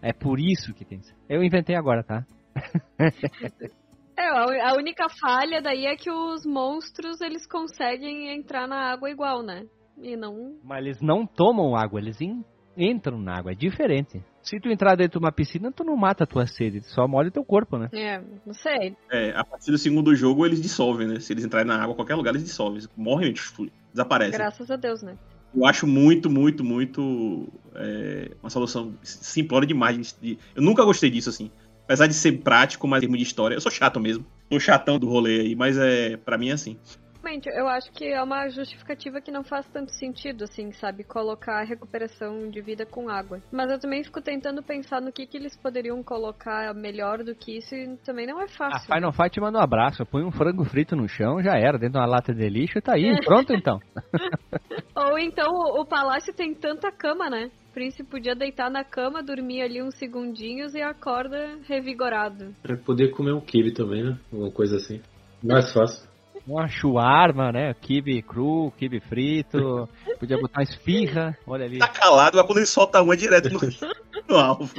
[0.00, 1.00] É por isso que tem.
[1.28, 2.24] Eu inventei agora, tá?
[4.14, 9.42] É, a única falha daí é que os monstros eles conseguem entrar na água igual,
[9.42, 9.64] né?
[9.98, 10.54] E não.
[10.62, 12.44] Mas eles não tomam água, eles en-
[12.76, 14.22] entram na água, é diferente.
[14.42, 17.06] Se tu entrar dentro de uma piscina, tu não mata a tua sede, tu só
[17.06, 17.88] molha teu corpo, né?
[17.92, 18.96] É, não sei.
[19.10, 21.20] É, a partir do segundo jogo, eles dissolvem, né?
[21.20, 22.82] Se eles entrarem na água, qualquer lugar, eles dissolvem.
[22.96, 24.32] Morrem e desaparecem.
[24.38, 25.16] Graças a Deus, né?
[25.54, 30.16] Eu acho muito, muito, muito é, uma solução simplória demais.
[30.20, 31.50] de- Eu nunca gostei disso, assim.
[31.84, 34.24] Apesar de ser prático, mas em termos de história, eu sou chato mesmo.
[34.50, 36.78] Sou chatão do rolê aí, mas é para mim é assim.
[37.22, 41.04] Realmente, eu acho que é uma justificativa que não faz tanto sentido, assim, sabe?
[41.04, 43.40] Colocar a recuperação de vida com água.
[43.52, 47.58] Mas eu também fico tentando pensar no que, que eles poderiam colocar melhor do que
[47.58, 48.92] isso e também não é A fácil.
[48.92, 51.98] Final Fight manda um abraço, põe um frango frito no chão, já era, dentro de
[51.98, 53.78] uma lata de lixo, tá aí, pronto então.
[54.96, 57.50] Ou então o, o palácio tem tanta cama, né?
[57.72, 62.54] príncipe podia deitar na cama, dormir ali uns segundinhos e acorda revigorado.
[62.64, 64.18] É, poder comer um kibe também, né?
[64.30, 65.00] Alguma coisa assim.
[65.42, 66.11] Mais fácil.
[66.46, 67.74] Uma chuarma, né?
[67.74, 69.88] Kibe cru, kibe frito.
[70.18, 71.36] Podia botar uma esfirra.
[71.46, 71.78] Olha ali.
[71.78, 73.60] Tá calado, mas quando ele solta uma é direto no,
[74.28, 74.72] no alvo.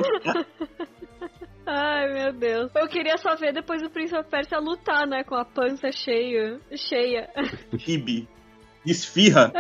[1.66, 2.72] Ai, meu Deus.
[2.76, 5.24] Eu queria só ver depois o Príncipe of Persia lutar, né?
[5.24, 6.60] Com a pança cheia.
[6.76, 7.30] Cheia.
[7.78, 8.28] Kibe.
[8.86, 9.52] Esfirra.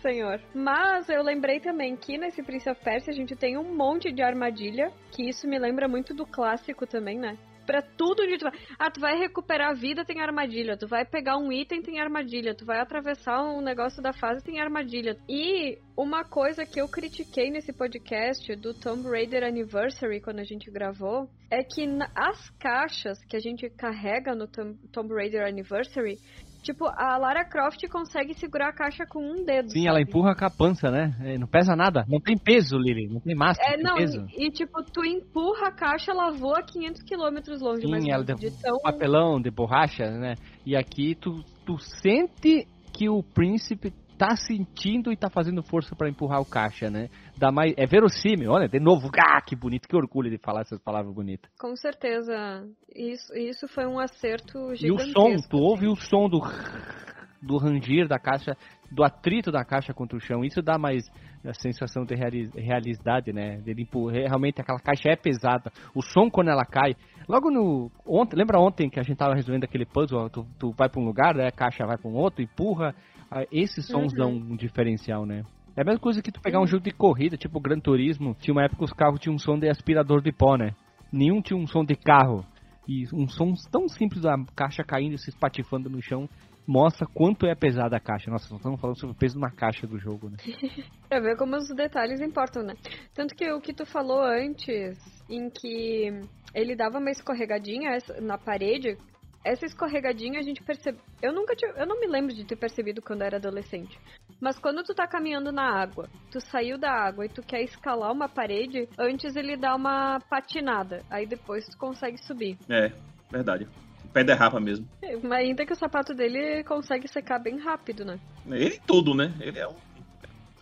[0.00, 0.40] Senhor.
[0.54, 4.22] Mas eu lembrei também que nesse Prince of Persia a gente tem um monte de
[4.22, 7.36] armadilha, que isso me lembra muito do clássico também, né?
[7.70, 8.52] Pra tudo onde tu vai.
[8.76, 10.76] Ah, tu vai recuperar a vida, tem armadilha.
[10.76, 12.52] Tu vai pegar um item, tem armadilha.
[12.52, 15.16] Tu vai atravessar um negócio da fase, tem armadilha.
[15.28, 20.68] E uma coisa que eu critiquei nesse podcast do Tomb Raider Anniversary, quando a gente
[20.68, 21.86] gravou, é que
[22.16, 26.16] as caixas que a gente carrega no Tom- Tomb Raider Anniversary,
[26.62, 29.70] tipo, a Lara Croft consegue segurar a caixa com um dedo.
[29.70, 30.10] Sim, ela sabe?
[30.10, 31.14] empurra com a pança, né?
[31.22, 32.04] É, Não pesa nada.
[32.08, 33.08] Não tem peso, Lili.
[33.08, 34.26] Não tem massa, É, tem não, peso.
[34.36, 38.24] e, e, tipo, tu empurra a caixa, ela voa 500 km longe, Sim, ou ela
[38.24, 38.76] tem de tão...
[38.76, 40.34] um papelão de borracha, né?
[40.64, 46.06] E aqui tu, tu sente que o príncipe tá sentindo e tá fazendo força pra
[46.06, 47.08] empurrar o caixa, né?
[47.38, 50.78] Dá mais, é verossímil, olha, de novo, ah, que bonito, que orgulho de falar essas
[50.78, 51.50] palavras bonitas.
[51.58, 52.68] Com certeza.
[52.94, 55.12] Isso, isso foi um acerto E o gigantesco.
[55.14, 56.38] som, tu ouve o som do
[57.42, 58.54] do ranger da caixa,
[58.92, 60.44] do atrito da caixa contra o chão.
[60.44, 61.02] Isso dá mais
[61.42, 63.56] a sensação de reali- realidade, né?
[63.62, 65.72] Dele empurrar, realmente aquela caixa é pesada.
[65.94, 66.94] O som quando ela cai.
[67.26, 70.90] Logo no ontem, lembra ontem que a gente tava resolvendo aquele puzzle, tu, tu vai
[70.90, 71.46] para um lugar, né?
[71.46, 72.94] a caixa vai para um outro, empurra.
[73.30, 74.18] Ah, Esses sons Uhum.
[74.18, 75.44] dão um diferencial, né?
[75.76, 78.52] É a mesma coisa que tu pegar um jogo de corrida, tipo Gran Turismo, tinha
[78.52, 80.74] uma época que os carros tinham um som de aspirador de pó, né?
[81.12, 82.44] Nenhum tinha um som de carro.
[82.88, 86.28] E um som tão simples da caixa caindo e se espatifando no chão
[86.66, 88.30] mostra quanto é pesada a caixa.
[88.30, 90.36] Nossa, nós estamos falando sobre o peso de uma caixa do jogo, né?
[91.08, 92.74] Pra ver como os detalhes importam, né?
[93.14, 94.98] Tanto que o que tu falou antes,
[95.28, 96.10] em que
[96.54, 97.90] ele dava uma escorregadinha
[98.20, 98.96] na parede,
[99.44, 100.98] essa escorregadinha a gente percebe.
[101.22, 101.54] Eu nunca.
[101.76, 103.98] Eu não me lembro de ter percebido quando eu era adolescente.
[104.40, 108.12] Mas quando tu tá caminhando na água, tu saiu da água e tu quer escalar
[108.12, 111.02] uma parede, antes ele dá uma patinada.
[111.10, 112.58] Aí depois tu consegue subir.
[112.68, 112.92] É,
[113.30, 113.66] verdade.
[114.12, 114.86] Pé derrapa mesmo.
[115.22, 118.18] Mas ainda que o sapato dele consegue secar bem rápido, né?
[118.46, 119.32] Ele tudo, né?
[119.40, 119.76] Ele é um.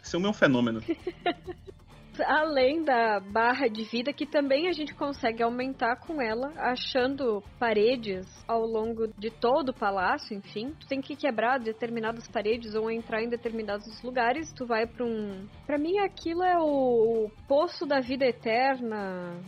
[0.03, 0.81] Esse é um fenômeno.
[2.27, 8.27] além da barra de vida, que também a gente consegue aumentar com ela, achando paredes
[8.47, 10.74] ao longo de todo o palácio, enfim.
[10.81, 15.47] Tu tem que quebrar determinadas paredes ou entrar em determinados lugares, tu vai pra um...
[15.66, 19.40] Pra mim aquilo é o, poço da vida eterna.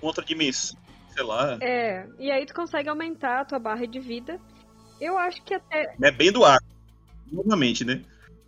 [0.00, 0.78] Outra dimensão,
[1.08, 1.58] sei lá.
[1.60, 4.40] É, e aí tu consegue aumentar a tua barra de vida.
[5.00, 5.94] Eu acho que até...
[6.02, 6.58] É bem do ar.
[7.30, 8.02] Novamente, né?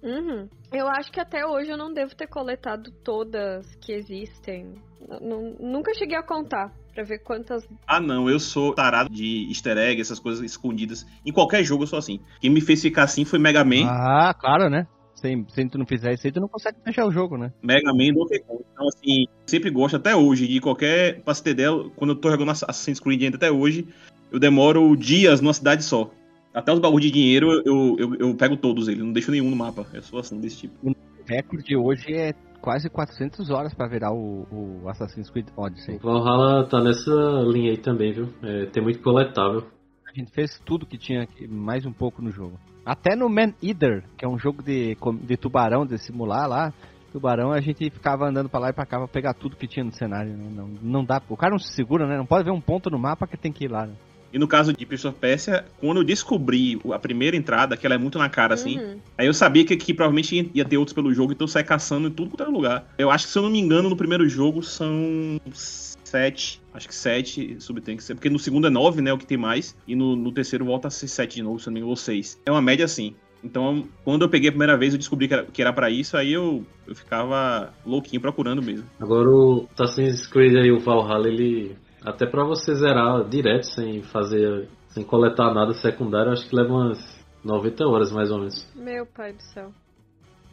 [0.04, 0.48] Uhum.
[0.70, 4.74] Eu acho que até hoje eu não devo ter coletado todas que existem.
[5.00, 7.66] N- n- nunca cheguei a contar pra ver quantas.
[7.86, 11.06] Ah, não, eu sou tarado de easter egg, essas coisas escondidas.
[11.24, 12.20] Em qualquer jogo eu sou assim.
[12.40, 13.86] Quem me fez ficar assim foi Mega Man.
[13.88, 14.86] Ah, claro, né?
[15.14, 17.50] Se, se tu não fizer isso aí, tu não consegue fechar o jogo, né?
[17.62, 18.62] Mega Man do Donkey Kong.
[18.72, 21.22] Então, assim, sempre gosto até hoje de qualquer.
[21.22, 23.88] Pra você ter ideia, quando eu tô jogando Assassin's Creed ainda até hoje,
[24.30, 26.10] eu demoro dias numa cidade só.
[26.54, 29.56] Até os baús de dinheiro eu, eu, eu pego todos eles, não deixo nenhum no
[29.56, 29.84] mapa.
[29.92, 30.88] Eu sou assim, desse tipo.
[30.88, 30.94] O
[31.26, 35.96] recorde hoje é quase 400 horas pra virar o, o Assassin's Creed Odyssey.
[35.96, 37.10] O Valhalla tá nessa
[37.46, 38.28] linha aí também, viu?
[38.42, 39.66] É, tem muito coletável.
[40.06, 42.56] A gente fez tudo que tinha aqui, mais um pouco no jogo.
[42.86, 46.72] Até no Man Eater, que é um jogo de, de tubarão, de simular lá.
[47.10, 49.84] Tubarão, a gente ficava andando pra lá e pra cá pra pegar tudo que tinha
[49.84, 50.36] no cenário.
[50.36, 50.50] Né?
[50.54, 52.16] Não, não dá, o cara não se segura, né?
[52.16, 53.86] Não pode ver um ponto no mapa que tem que ir lá.
[53.86, 53.94] Né?
[54.34, 57.94] E no caso de Prince of Persia, quando eu descobri a primeira entrada, que ela
[57.94, 58.96] é muito na cara, assim, Uhum.
[59.16, 62.08] aí eu sabia que aqui provavelmente ia- ter outros pelo jogo, então eu saí caçando
[62.08, 62.88] em tudo quanto era lugar.
[62.98, 66.60] Eu acho que, se eu não me engano, no primeiro jogo são sete.
[66.72, 67.56] Acho que sete
[67.96, 68.14] que ser.
[68.16, 69.12] Porque no segundo é nove, né?
[69.12, 69.76] O que tem mais.
[69.86, 71.90] E no, no terceiro volta a ser sete de novo, se eu não me engano,
[71.90, 72.36] ou seis.
[72.44, 73.14] É uma média assim.
[73.44, 76.16] Então, quando eu peguei a primeira vez, eu descobri que era, que era pra isso,
[76.16, 78.86] aí eu, eu ficava louquinho procurando mesmo.
[78.98, 81.76] Agora o Assassin's Creed aí, o Valhalla, ele.
[82.04, 84.68] Até pra você zerar direto, sem fazer.
[84.88, 88.66] sem coletar nada secundário, acho que leva umas 90 horas mais ou menos.
[88.74, 89.72] Meu pai do céu.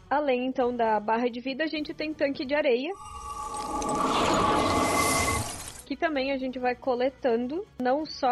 [0.10, 2.92] Além então da barra de vida, a gente tem tanque de areia.
[5.86, 8.30] Que também a gente vai coletando, não só,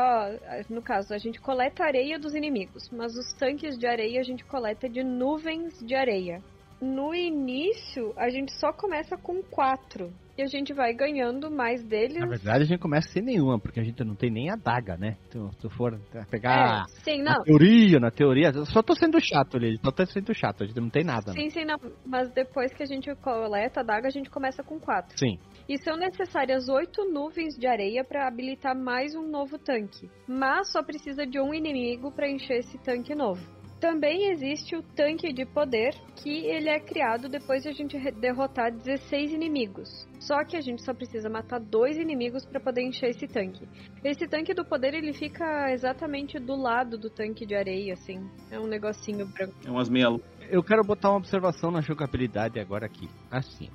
[0.70, 4.46] no caso, a gente coleta areia dos inimigos, mas os tanques de areia a gente
[4.46, 6.41] coleta de nuvens de areia.
[6.82, 10.12] no início a gente só começa com quatro.
[10.40, 12.18] E a gente vai ganhando mais deles.
[12.18, 14.95] Na verdade, a gente começa sem nenhuma, porque a gente não tem nem a daga,
[14.95, 15.18] né?
[15.24, 15.99] Se tu, tu for
[16.32, 20.34] pegar É, sim, na teoria, na teoria, só tô sendo chato ali, só tô sendo
[20.34, 21.34] chato, a gente não tem nada.
[21.34, 21.41] né?
[21.41, 21.76] Sim, sim, não.
[22.06, 25.20] Mas depois que a gente coleta a daga, a gente começa com quatro.
[25.20, 25.38] Sim.
[25.68, 30.10] E são necessárias oito nuvens de areia para habilitar mais um novo tanque.
[30.26, 33.59] Mas só precisa de um inimigo para encher esse tanque novo.
[33.80, 38.72] Também existe o tanque de poder, que ele é criado depois de a gente derrotar
[38.72, 40.06] 16 inimigos.
[40.19, 43.65] Só que a gente só precisa matar dois inimigos para poder encher esse tanque.
[44.03, 48.30] Esse tanque do poder ele fica exatamente do lado do tanque de areia, assim.
[48.51, 49.53] É um negocinho branco.
[49.65, 50.07] É umas meia
[50.49, 53.07] Eu quero botar uma observação na jogabilidade agora aqui.
[53.31, 53.69] Assim,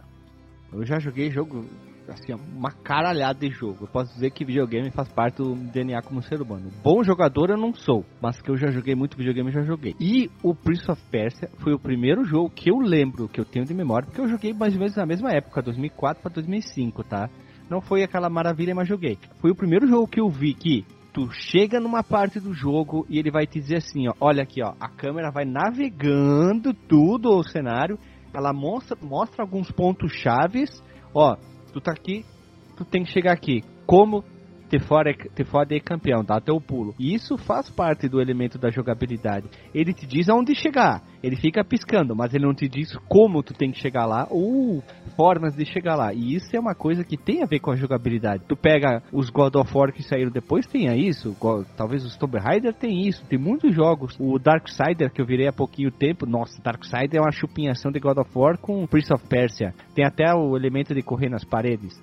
[0.70, 1.64] eu já joguei jogo,
[2.08, 3.84] assim, uma caralhada de jogo.
[3.84, 6.70] Eu posso dizer que videogame faz parte do DNA como ser humano.
[6.82, 9.94] Bom jogador eu não sou, mas que eu já joguei muito videogame, já joguei.
[10.00, 13.64] E o Prince of Persia foi o primeiro jogo que eu lembro, que eu tenho
[13.64, 17.28] de memória, porque eu joguei mais ou menos na mesma época, 2004 para 2005, tá?
[17.70, 19.18] Não foi aquela maravilha, mas joguei.
[19.40, 23.18] Foi o primeiro jogo que eu vi que tu chega numa parte do jogo e
[23.18, 27.42] ele vai te dizer assim, ó, olha aqui, ó, a câmera vai navegando tudo o
[27.44, 27.96] cenário,
[28.34, 30.82] ela mostra, mostra alguns pontos chaves,
[31.14, 31.36] ó,
[31.74, 32.24] tu tá aqui,
[32.76, 33.64] tu tem que chegar aqui.
[33.84, 34.22] Como
[34.68, 36.94] te fora, te fora é campeão, dá teu pulo.
[36.98, 39.48] E isso faz parte do elemento da jogabilidade.
[39.74, 43.54] Ele te diz aonde chegar, ele fica piscando, mas ele não te diz como tu
[43.54, 44.82] tem que chegar lá ou
[45.16, 46.12] formas de chegar lá.
[46.12, 48.44] E isso é uma coisa que tem a ver com a jogabilidade.
[48.48, 51.36] Tu pega os God of War que saíram depois, tenha isso.
[51.76, 53.24] Talvez os Tomb Raider tem isso.
[53.26, 54.16] Tem muitos jogos.
[54.18, 56.26] O Darksider, que eu virei há pouquinho tempo.
[56.26, 59.74] Nossa, Darksider é uma chupinhação de God of War com Prince of Persia.
[59.94, 61.94] Tem até o elemento de correr nas paredes.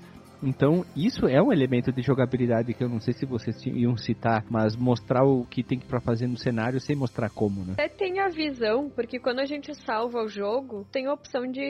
[0.43, 4.43] Então, isso é um elemento de jogabilidade que eu não sei se vocês iam citar,
[4.49, 7.73] mas mostrar o que tem pra fazer no cenário sem mostrar como, né?
[7.73, 11.61] Até tem a visão, porque quando a gente salva o jogo, tem a opção de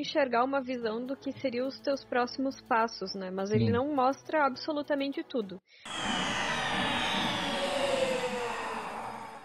[0.00, 3.30] enxergar uma visão do que seriam os teus próximos passos, né?
[3.30, 3.72] Mas ele Sim.
[3.72, 5.60] não mostra absolutamente tudo.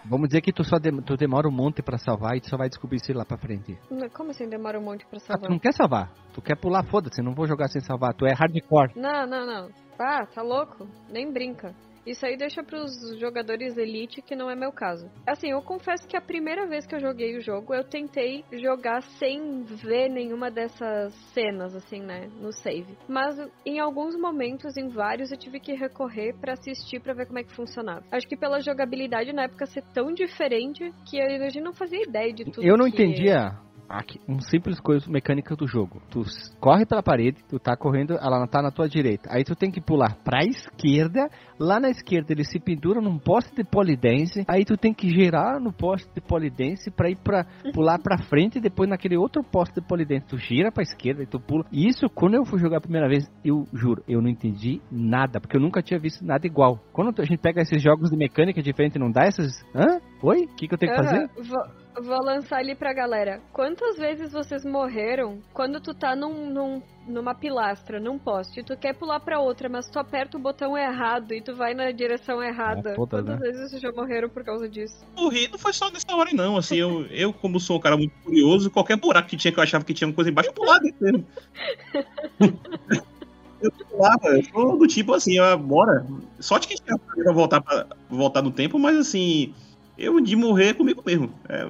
[0.08, 2.56] Vamos dizer que tu só dem- tu demora um monte pra salvar e tu só
[2.56, 3.76] vai descobrir isso lá pra frente.
[4.14, 5.50] Como assim demora um monte pra Ah, tu salvar?
[5.50, 6.12] não quer salvar.
[6.32, 8.14] Tu quer pular, foda-se, não vou jogar sem salvar.
[8.14, 8.92] Tu é hardcore.
[8.96, 9.68] Não, não, não.
[9.98, 10.86] Ah, tá louco?
[11.10, 11.74] Nem brinca.
[12.06, 15.10] Isso aí deixa pros jogadores elite, que não é meu caso.
[15.26, 19.02] Assim, eu confesso que a primeira vez que eu joguei o jogo, eu tentei jogar
[19.18, 22.96] sem ver nenhuma dessas cenas, assim, né, no save.
[23.08, 27.38] Mas em alguns momentos, em vários, eu tive que recorrer pra assistir pra ver como
[27.38, 28.04] é que funcionava.
[28.12, 32.32] Acho que pela jogabilidade na época ser tão diferente que a gente não fazia ideia
[32.32, 32.64] de tudo.
[32.64, 36.00] Eu não que- entendia aqui, um simples coisa mecânica do jogo.
[36.10, 36.22] Tu
[36.60, 39.28] corre pela parede, tu tá correndo, ela tá na tua direita.
[39.32, 43.54] Aí tu tem que pular pra esquerda, lá na esquerda ele se pendura num poste
[43.54, 47.98] de polidense, aí tu tem que girar no poste de polidense pra ir pra pular
[47.98, 51.40] pra frente e depois naquele outro poste de polidense tu gira pra esquerda e tu
[51.40, 51.64] pula.
[51.72, 55.40] E isso quando eu fui jogar a primeira vez, eu juro, eu não entendi nada,
[55.40, 56.78] porque eu nunca tinha visto nada igual.
[56.92, 60.00] Quando a gente pega esses jogos de mecânica diferente, não dá essas, hã?
[60.22, 60.44] Oi?
[60.44, 61.30] O que que eu tenho que fazer?
[61.36, 63.40] Vou, vou lançar ali pra galera.
[63.52, 68.76] Quantas vezes vocês morreram quando tu tá num, num- numa pilastra, num poste, e tu
[68.76, 72.42] quer pular pra outra, mas tu aperta o botão errado e tu vai na direção
[72.42, 72.90] errada?
[72.90, 73.46] É, todas, Quantas né?
[73.46, 75.04] vezes vocês já morreram por causa disso?
[75.16, 76.56] morri, não foi só nessa hora, não.
[76.56, 79.62] Assim, eu, eu, como sou um cara muito curioso, qualquer buraco que tinha que eu
[79.62, 81.26] achava que tinha uma coisa embaixo, eu pulava dentro mesmo.
[83.60, 86.06] eu pulava, eu sou do tipo assim, ó, bora.
[86.40, 89.54] Sorte que a gente vai voltar, pra, voltar no tempo, mas assim,
[89.96, 91.32] eu de morrer é comigo mesmo.
[91.48, 91.68] É,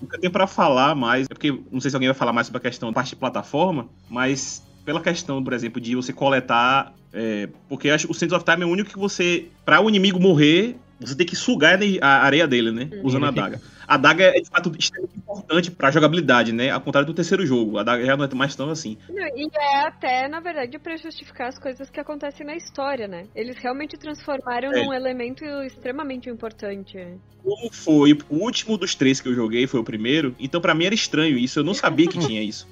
[0.00, 2.58] nunca tenho pra falar mais, é porque não sei se alguém vai falar mais sobre
[2.58, 6.94] a questão da parte de plataforma, mas pela questão, por exemplo, de você coletar.
[7.12, 9.46] é, porque eu acho que o Sands of Time é o único que você.
[9.64, 12.88] Pra o inimigo morrer, você tem que sugar a areia dele, né?
[13.02, 13.60] Usando a adaga.
[13.88, 16.68] A adaga é de fato extremamente importante pra jogabilidade, né?
[16.68, 17.78] Ao contrário do terceiro jogo.
[17.78, 18.98] A adaga já não é mais tão assim.
[19.08, 23.26] Não, e é até, na verdade, pra justificar as coisas que acontecem na história, né?
[23.34, 24.84] Eles realmente transformaram É.
[24.84, 26.98] num elemento extremamente importante.
[27.42, 30.84] Como foi o último dos três que eu joguei, foi o primeiro, então pra mim
[30.84, 32.68] era estranho isso, eu não sabia que tinha isso.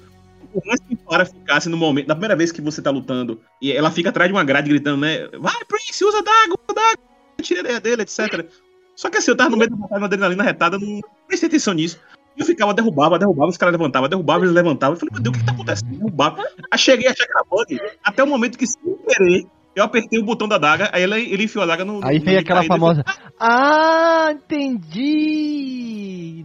[0.53, 3.71] Por mais que para ficasse no momento, na primeira vez que você tá lutando, e
[3.71, 5.27] ela fica atrás de uma grade gritando, né?
[5.39, 6.99] Vai, Prince, usa daga, usa daga,
[7.41, 8.45] tira a ideia dele, etc.
[8.97, 11.75] Só que assim, eu tava no meio da batalha, uma adrenalina retada, não prestei atenção
[11.75, 11.99] nisso.
[12.35, 14.95] E eu ficava, derrubava, derrubava, os caras levantavam, derrubava, eles levantavam.
[14.95, 15.91] Eu falei, meu Deus, o que tá acontecendo?
[15.91, 16.43] Derrubava.
[16.71, 19.45] Aí cheguei a que era bug, até o momento que, sem querer,
[19.75, 22.03] eu apertei o botão da daga, aí ele, ele enfiou a daga no.
[22.03, 23.05] Aí veio aquela caído, eu famosa.
[23.39, 24.83] Ah, entendi!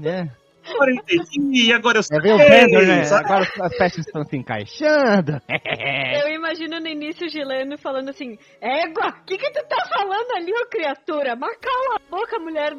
[0.03, 0.31] Né?
[0.75, 2.19] Agora eu entendi, e agora eu sei.
[2.19, 3.03] É o né?
[3.11, 5.41] Agora as peças estão se encaixando.
[6.23, 10.33] Eu imagino no início o Gileno falando assim: Égua, o que, que tu tá falando
[10.37, 11.37] ali, ô criatura?
[11.37, 12.75] Mas cala a boca, mulher.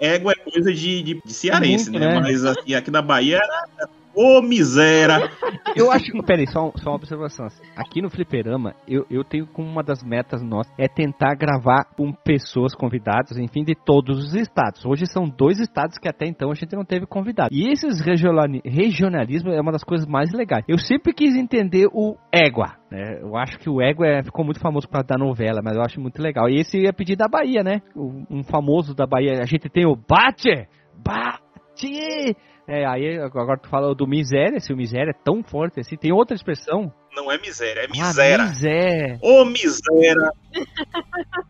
[0.00, 2.14] Égua é coisa de, de, de cearense, Muito, né?
[2.14, 2.20] né?
[2.20, 3.88] Mas assim, aqui na Bahia era
[4.20, 5.30] Ô, miséria!
[5.76, 7.46] Eu acho que, peraí, só, só uma observação.
[7.46, 7.62] assim.
[7.76, 12.12] Aqui no Fliperama, eu, eu tenho como uma das metas nossas é tentar gravar com
[12.12, 14.84] pessoas convidadas, enfim, de todos os estados.
[14.84, 17.50] Hoje são dois estados que até então a gente não teve convidado.
[17.54, 20.64] E esses regionali- regionalismo é uma das coisas mais legais.
[20.66, 22.76] Eu sempre quis entender o égua.
[22.90, 23.20] né?
[23.20, 25.82] Eu acho que o égua é- ficou muito famoso por causa da novela, mas eu
[25.82, 26.48] acho muito legal.
[26.48, 27.82] E esse é pedir da Bahia, né?
[27.94, 29.40] Um famoso da Bahia.
[29.42, 30.66] A gente tem o Bate!
[31.04, 32.34] Bate!
[32.70, 35.96] É, aí agora tu fala do miséria, se o miséria é tão forte assim.
[35.96, 36.92] Tem outra expressão?
[37.16, 38.44] Não é miséria, é Ah, miséria.
[38.44, 39.18] miséria.
[39.22, 40.30] Ô, miséria!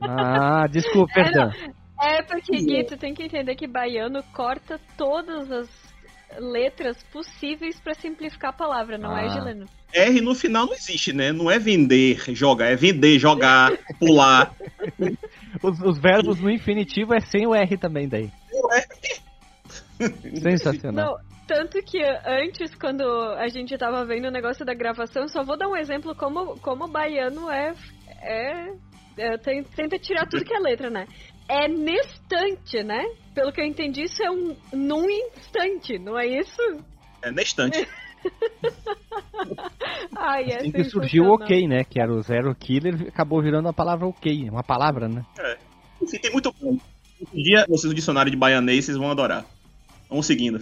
[0.01, 1.51] Ah, desculpa, perdão.
[2.01, 5.69] É porque, Gui, tu tem que entender que baiano corta todas as
[6.39, 9.29] letras possíveis pra simplificar a palavra, não é, Ah.
[9.29, 9.67] Gileno?
[9.93, 11.33] R no final não existe, né?
[11.33, 14.55] Não é vender, jogar, é vender, jogar, pular.
[15.63, 18.31] Os, os verbos no infinitivo é sem o R também daí.
[20.43, 21.13] Sensacional.
[21.13, 25.57] Não, tanto que antes, quando a gente tava vendo o negócio da gravação, só vou
[25.57, 27.73] dar um exemplo como, como o baiano é.
[28.21, 28.73] é,
[29.17, 31.07] é tem- tenta tirar tudo que é letra, né?
[31.49, 33.03] É nestante, né?
[33.35, 36.61] Pelo que eu entendi, isso é um num instante, não é isso?
[37.23, 37.89] É na estante.
[40.17, 41.85] Ai, é Assim que surgiu o ok, né?
[41.85, 44.51] Que era o zero killer, acabou virando a palavra ok.
[44.51, 45.25] Uma palavra, né?
[46.03, 46.55] Enfim, tem muito.
[46.63, 46.79] Um
[47.33, 49.45] dia, vocês no dicionário de baianês, vocês vão adorar.
[50.09, 50.59] Vamos seguindo.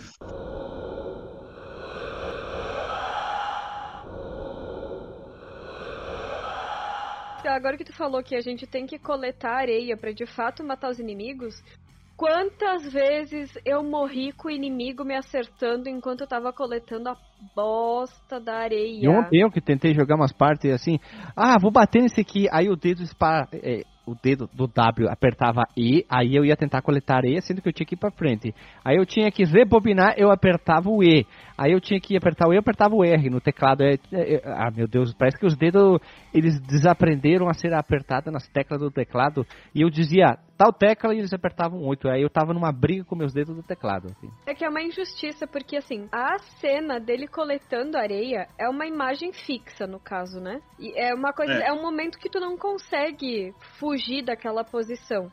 [7.57, 10.91] Agora que tu falou que a gente tem que coletar areia pra de fato matar
[10.91, 11.55] os inimigos,
[12.17, 17.17] quantas vezes eu morri com o inimigo me acertando enquanto eu tava coletando a
[17.55, 19.05] bosta da areia?
[19.05, 20.99] E ontem eu que tentei jogar umas partes assim,
[21.35, 25.63] ah, vou bater nesse aqui, aí o dedo dispara, é, o dedo do W apertava
[25.77, 28.55] E, aí eu ia tentar coletar areia, sendo que eu tinha que ir pra frente.
[28.85, 31.27] Aí eu tinha que rebobinar, eu apertava o E.
[31.59, 33.83] Aí eu tinha que apertar o E, eu apertava o R no teclado.
[33.83, 35.99] É, é, é, ah, meu Deus, parece que os dedos,
[36.33, 39.45] eles desaprenderam a ser apertados nas teclas do teclado.
[39.75, 42.09] E eu dizia, tal tecla, e eles apertavam 8.
[42.09, 44.09] Aí eu tava numa briga com meus dedos do teclado.
[44.09, 44.31] assim.
[44.47, 49.33] É que é uma injustiça, porque assim, a cena dele coletando areia é uma imagem
[49.33, 50.61] fixa, no caso, né?
[50.79, 51.69] E é uma coisa, É.
[51.69, 51.73] é.
[51.73, 55.31] um momento que tu não consegue fugir daquela posição.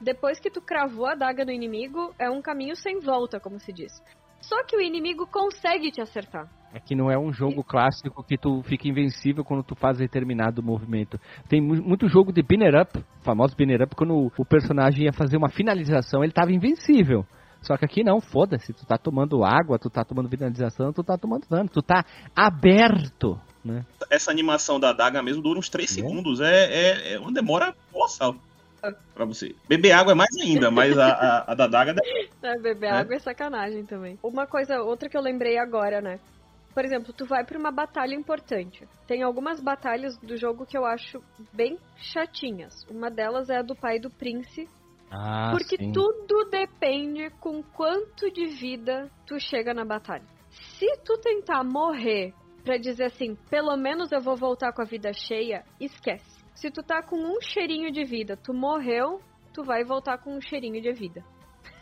[0.00, 3.72] Depois que tu cravou a daga no inimigo, é um caminho sem volta, como se
[3.72, 3.92] diz.
[4.40, 6.48] Só que o inimigo consegue te acertar.
[6.74, 10.62] É que não é um jogo clássico que tu fica invencível quando tu faz determinado
[10.62, 11.18] movimento.
[11.48, 15.36] Tem mu- muito jogo de binner up, famoso binner up, quando o, personagem ia fazer
[15.38, 17.24] uma finalização, ele tava invencível.
[17.62, 21.16] Só que aqui não, foda-se, tu tá tomando água, tu tá tomando finalização, tu tá
[21.16, 23.84] tomando dano, tu tá aberto, né?
[24.10, 26.40] Essa animação da daga mesmo dura uns 3 segundos.
[26.40, 28.36] É, é, é uma demora colossal
[29.14, 29.54] pra você.
[29.68, 31.94] Beber água é mais ainda, mas a, a, a da daga
[32.42, 32.90] É, beber É.
[32.90, 34.16] água é sacanagem também.
[34.22, 36.20] Uma coisa, outra que eu lembrei agora, né?
[36.76, 38.86] Por exemplo, tu vai pra uma batalha importante.
[39.06, 41.22] Tem algumas batalhas do jogo que eu acho
[41.54, 42.84] bem chatinhas.
[42.90, 44.68] Uma delas é a do pai do Prince,
[45.10, 45.90] Ah, porque sim.
[45.90, 50.26] tudo depende com quanto de vida tu chega na batalha.
[50.50, 55.14] Se tu tentar morrer pra dizer assim, pelo menos eu vou voltar com a vida
[55.14, 56.44] cheia, esquece.
[56.54, 59.18] Se tu tá com um cheirinho de vida, tu morreu,
[59.54, 61.24] tu vai voltar com um cheirinho de vida.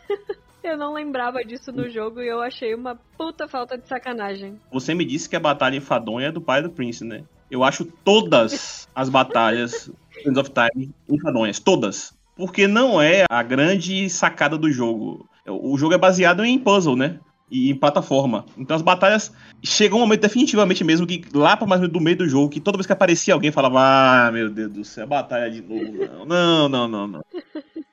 [0.67, 4.59] eu não lembrava disso no jogo e eu achei uma puta falta de sacanagem.
[4.71, 7.23] Você me disse que a batalha enfadonha é do pai do Prince, né?
[7.49, 9.91] Eu acho todas as batalhas
[10.23, 11.59] Sands of Time enfadonhas.
[11.59, 12.13] Todas.
[12.35, 15.29] Porque não é a grande sacada do jogo.
[15.47, 17.19] O jogo é baseado em puzzle, né?
[17.49, 18.45] E em plataforma.
[18.57, 19.31] Então as batalhas
[19.63, 22.77] chegam um momento definitivamente mesmo que lá para mais do meio do jogo, que toda
[22.77, 26.25] vez que aparecia alguém falava: Ah, meu Deus do céu, batalha de novo.
[26.25, 27.21] Não, não, não, não.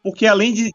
[0.02, 0.70] Porque além de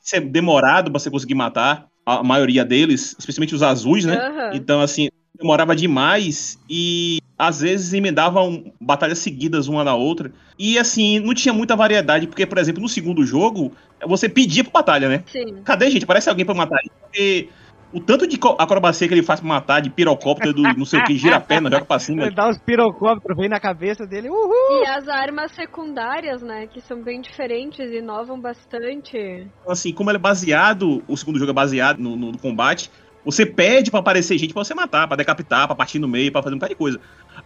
[0.00, 4.16] ser demorado pra você conseguir matar, a maioria deles, especialmente os azuis, né?
[4.16, 4.50] Aham.
[4.54, 5.08] Então, assim,
[5.38, 10.32] demorava demais e às vezes emendavam batalhas seguidas uma na outra.
[10.58, 13.72] E assim, não tinha muita variedade, porque, por exemplo, no segundo jogo,
[14.06, 15.24] você pedia pra batalha, né?
[15.30, 15.62] Sim.
[15.64, 16.06] Cadê, gente?
[16.06, 16.80] Parece alguém pra matar.
[17.02, 17.48] Porque
[17.96, 21.04] o tanto de acrobacia que ele faz pra matar, de pirocóptero, do não sei o
[21.04, 22.24] que, gira a perna, joga pra cima.
[22.24, 24.82] Ele dá uns pirocópteros, vem na cabeça dele, uhul!
[24.82, 29.16] E as armas secundárias, né, que são bem diferentes e inovam bastante.
[29.16, 32.90] Então, assim, como ele é baseado, o segundo jogo é baseado no, no combate,
[33.24, 36.42] você pede pra aparecer gente pra você matar, pra decapitar, pra partir no meio, pra
[36.42, 37.00] fazer um bocado de coisa.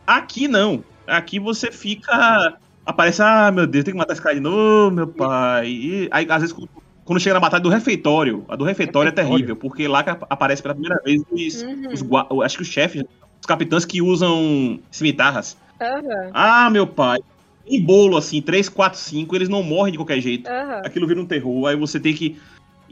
[0.05, 0.83] Aqui não.
[1.07, 2.59] Aqui você fica.
[2.85, 5.69] Aparece, ah, meu Deus, tem que matar esse cara de novo, meu pai.
[5.69, 6.57] E aí, às vezes,
[7.05, 9.37] quando- chega na batalha do refeitório, a do refeitório, é Refeitório.
[9.37, 12.33] terrível, porque lá que aparece pela primeira vez os, Uhum.
[12.39, 13.03] os acho que os chefes,
[13.41, 15.57] os capitães que usam cimitarras.
[15.81, 16.31] Aham.
[16.33, 17.19] Ah, meu pai.
[17.67, 20.83] Em bolo, assim, 3, 4, 5, eles não morrem de qualquer jeito Aham.
[20.85, 22.39] aquilo vira um terror, aí você tem que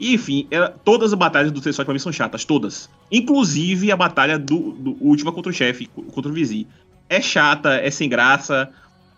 [0.01, 2.89] enfim, ela- todas as batalhas do T-Sot pra mim são chatas, todas.
[3.11, 6.67] Inclusive a batalha do, do última contra o chefe, contra o Vizir.
[7.09, 8.69] É chata, é sem graça.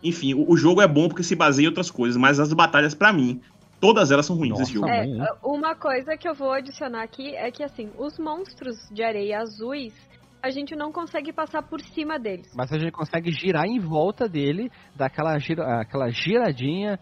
[0.03, 2.95] Enfim, o, o jogo é bom porque se baseia em outras coisas, mas as batalhas,
[2.95, 3.39] pra mim,
[3.81, 4.87] todas elas são ruins Nossa, desse jogo.
[4.87, 5.17] É, hein?
[5.43, 9.93] uma coisa que eu vou adicionar aqui é que, assim, os monstros de areia azuis,
[10.41, 12.51] a gente não consegue passar por cima deles.
[12.55, 16.99] Mas a gente consegue girar em volta dele, dar aquela, gira, aquela giradinha,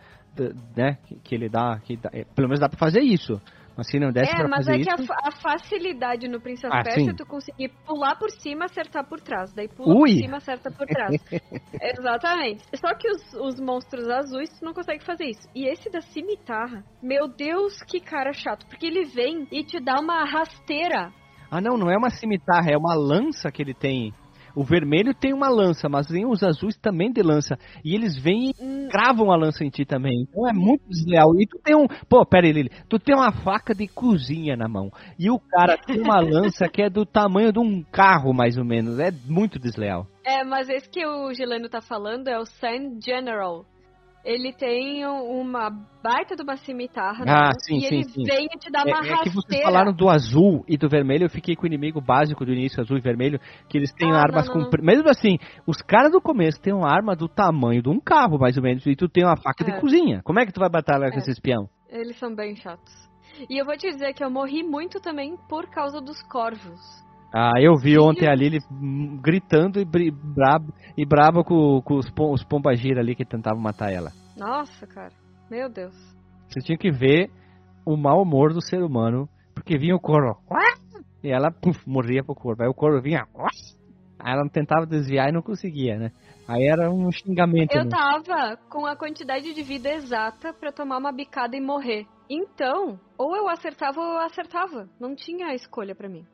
[0.76, 0.98] né?
[1.06, 3.40] Que, que ele dá, que dá- é, Pelo menos dá pra fazer isso.
[3.80, 5.06] Mas se não desse É, pra mas fazer é que a, isso.
[5.06, 9.08] fa- a facilidade no Prince of Ah, Persia é tu conseguir pular por cima, acertar
[9.08, 9.54] por trás.
[9.54, 10.12] Daí pula Ui!
[10.16, 11.16] por cima, acerta por trás.
[11.82, 12.64] Exatamente.
[12.76, 15.48] Só que os, os monstros azuis, tu não consegue fazer isso.
[15.56, 18.66] E esse da cimitarra, meu Deus, que cara chato.
[18.68, 21.12] Porque ele vem e te dá uma rasteira.
[21.50, 24.14] Ah, não, não é uma cimitarra, é uma lança que ele tem.
[24.56, 27.58] O vermelho tem uma lança, mas tem os azuis também de lança.
[27.84, 30.22] E eles vêm e cravam a lança em ti também.
[30.22, 31.36] Então é muito desleal.
[31.40, 31.88] E tu tem um.
[32.08, 32.70] Pô, pera aí, Lili.
[32.88, 34.92] Tu tem uma faca de cozinha na mão.
[35.18, 38.66] E o cara tem uma lança que é do tamanho de um carro, mais ou
[38.66, 39.00] menos.
[39.00, 40.08] É muito desleal.
[40.26, 43.66] É, mas esse que o Gileno tá falando é o Sand General.
[44.30, 45.72] Ele tem um- uma
[46.04, 48.24] baita de uma cimitarra Ah, mão, sim, e sim, ele sim.
[48.24, 49.66] vem te dá uma É, é que vocês rasteira.
[49.66, 52.96] falaram do azul e do vermelho, eu fiquei com o inimigo básico do início, azul
[52.98, 54.78] e vermelho, que eles têm Ah, armas não, não, com.
[54.84, 58.56] Mesmo assim, os caras do começo têm uma arma do tamanho de um carro, mais
[58.56, 59.72] ou menos, e tu tem uma faca É.
[59.72, 60.22] de cozinha.
[60.24, 61.20] Como é que tu vai batalhar com É.
[61.20, 61.68] esse espião?
[61.90, 62.94] Eles são bem chatos.
[63.50, 66.80] E eu vou te dizer que eu morri muito também por causa dos corvos.
[67.34, 72.10] Ah, eu vi ontem a Lili hum, gritando e, brabo, e braba com, com os,
[72.10, 74.12] pom, os pombagira ali que tentavam matar ela.
[74.36, 75.14] Nossa, cara.
[75.50, 75.96] Meu Deus.
[76.48, 77.30] Você tinha que ver
[77.86, 80.40] o mau humor do ser humano, porque vinha o corvo,
[81.24, 81.54] e ela
[81.86, 82.64] morria pro corvo.
[82.64, 83.28] Aí o corvo vinha,
[84.20, 86.12] aí ela tentava desviar e não conseguia, né?
[86.48, 87.76] Aí era um xingamento.
[87.76, 87.92] Eu né?
[87.92, 92.08] tava com a quantidade de vida exata pra tomar uma bicada e morrer.
[92.28, 94.90] Então, ou eu acertava ou eu acertava.
[95.00, 96.26] Não tinha escolha pra mim.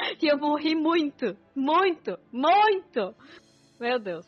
[0.22, 3.14] e eu morri muito, muito, muito.
[3.78, 4.26] Meu Deus.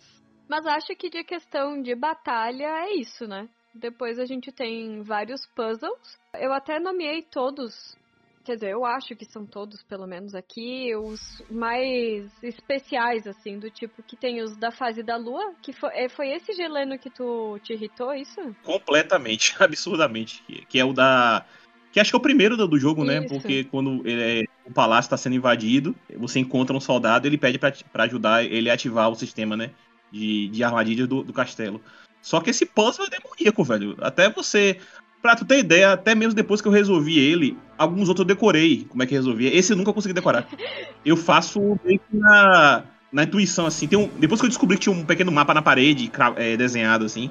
[0.48, 3.48] Mas acho que de questão de batalha é isso, né?
[3.74, 6.18] Depois a gente tem vários puzzles.
[6.34, 7.96] Eu até nomeei todos.
[8.44, 13.70] Quer dizer, eu acho que são todos, pelo menos aqui, os mais especiais, assim, do
[13.70, 17.08] tipo que tem os da fase da lua, que foi, é, foi esse geleno que
[17.08, 18.40] tu te irritou, isso?
[18.64, 20.42] Completamente, absurdamente.
[20.68, 21.46] Que, é o da.
[21.92, 23.20] Que acho que é o primeiro do, jogo, né?
[23.20, 23.28] Isso.
[23.28, 27.58] Porque quando ele é- o palácio está sendo invadido, você encontra um soldado ele pede
[27.58, 29.70] pra ajudar ele a ativar o sistema, né?
[30.10, 31.80] De, de armadilhas do, do castelo.
[32.20, 33.96] Só que esse puzzle é demoníaco, velho.
[34.00, 34.78] Até você.
[35.20, 38.84] Pra tu ter ideia, até mesmo depois que eu resolvi ele, alguns outros eu decorei
[38.88, 39.56] como é que resolvia.
[39.56, 40.48] Esse eu nunca consegui decorar.
[41.04, 43.86] Eu faço meio que na, na intuição, assim.
[43.86, 47.04] Tem um, depois que eu descobri que tinha um pequeno mapa na parede é, desenhado,
[47.04, 47.30] assim.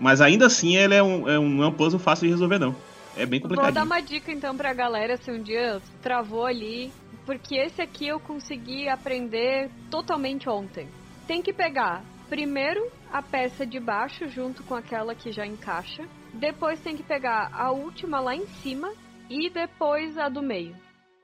[0.00, 2.58] Mas ainda assim, ele é um, é um, não é um puzzle fácil de resolver,
[2.58, 2.74] não.
[3.16, 3.74] É bem Vou complicado.
[3.74, 6.92] dar uma dica então pra galera se um dia travou ali,
[7.24, 10.88] porque esse aqui eu consegui aprender totalmente ontem.
[11.26, 16.80] Tem que pegar primeiro a peça de baixo junto com aquela que já encaixa, depois
[16.80, 18.92] tem que pegar a última lá em cima
[19.30, 20.74] e depois a do meio.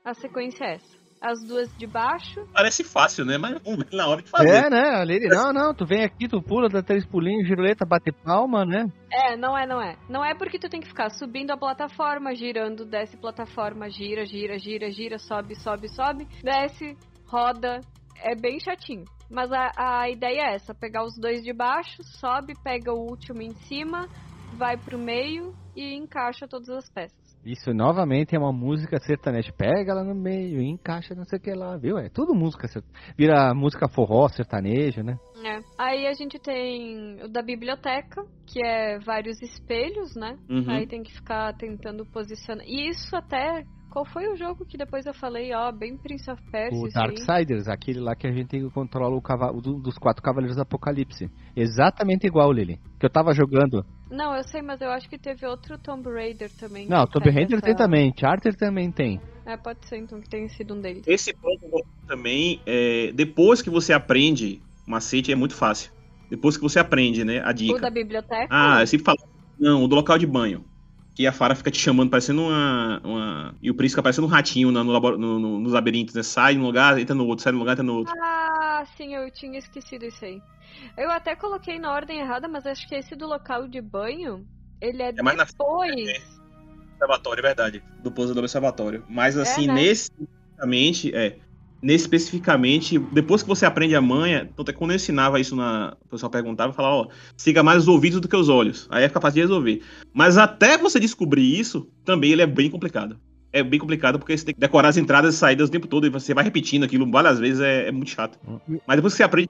[0.03, 1.00] A sequência é essa.
[1.21, 2.47] As duas de baixo.
[2.51, 3.37] Parece fácil, né?
[3.37, 3.61] Mas
[3.93, 4.49] na hora de fazer.
[4.49, 4.89] É, né?
[4.95, 8.65] A Lili, não, não, tu vem aqui, tu pula, dá três pulinhos, giroleta, bate palma,
[8.65, 8.87] né?
[9.11, 9.95] É, não é, não é.
[10.09, 14.57] Não é porque tu tem que ficar subindo a plataforma, girando, desce plataforma, gira, gira,
[14.57, 17.81] gira, gira, sobe, sobe, sobe, desce, roda.
[18.23, 19.05] É bem chatinho.
[19.29, 23.41] Mas a, a ideia é essa: pegar os dois de baixo, sobe, pega o último
[23.41, 24.07] em cima,
[24.57, 27.20] vai pro meio e encaixa todas as peças.
[27.45, 29.51] Isso novamente é uma música sertaneja.
[29.51, 31.97] Pega ela no meio, encaixa não sei o que lá, viu?
[31.97, 32.67] É tudo música.
[33.17, 35.17] Vira música forró, sertaneja, né?
[35.43, 35.59] É.
[35.77, 40.37] Aí a gente tem o da biblioteca, que é vários espelhos, né?
[40.49, 40.69] Uhum.
[40.69, 42.65] Aí tem que ficar tentando posicionar.
[42.67, 43.63] E isso até.
[43.91, 46.79] Qual foi o jogo que depois eu falei, ó, bem Prince of Persia?
[46.79, 46.91] O aí?
[46.93, 51.29] Darksiders, aquele lá que a gente controla o cavalo do- dos quatro cavaleiros do Apocalipse.
[51.53, 52.79] Exatamente igual, Lili.
[52.97, 53.83] Que eu tava jogando.
[54.11, 56.87] Não, eu sei, mas eu acho que teve outro Tomb Raider também.
[56.87, 59.21] Não, Tomb Raider essa- tem também, Charter também tem.
[59.45, 61.03] É, pode ser então que tenha sido um deles.
[61.07, 65.91] Esse puzzle também, é, depois que você aprende, o macete é muito fácil.
[66.29, 67.79] Depois que você aprende, né, a O dica.
[67.79, 68.47] da biblioteca?
[68.49, 69.17] Ah, eu sempre falo.
[69.57, 70.65] Não, o do local de banho.
[71.13, 73.01] Que a Fara fica te chamando, parecendo uma.
[73.03, 73.55] uma...
[73.61, 76.23] E o príncipe fica parecendo um ratinho no, labor- no- no- nos labirintos, né?
[76.23, 78.13] Sai num lugar, entra no outro, sai num lugar, entra no outro.
[78.17, 80.41] Ah, sim, eu tinha esquecido isso aí.
[80.97, 84.47] Eu até coloquei na ordem errada, mas acho que esse do local de banho,
[84.79, 86.41] ele é, É mais na depois.
[86.93, 87.83] Observatório, é verdade.
[88.03, 89.03] Do puzzle do observatório.
[89.09, 89.73] Mas assim, né?
[89.73, 91.37] nesse especificamente, é.
[91.81, 95.55] Nesse especificamente, depois que você aprende a manha, tanto é que quando eu ensinava isso
[95.55, 95.97] na.
[96.05, 98.87] O pessoal perguntava, eu falava, ó, siga mais os ouvidos do que os olhos.
[98.91, 99.81] Aí é capaz de resolver.
[100.13, 103.19] Mas até você descobrir isso, também ele é bem complicado.
[103.53, 106.07] É bem complicado porque você tem que decorar as entradas e saídas o tempo todo
[106.07, 108.39] e você vai repetindo aquilo várias vezes, é, é muito chato.
[108.87, 109.49] Mas depois que você aprende.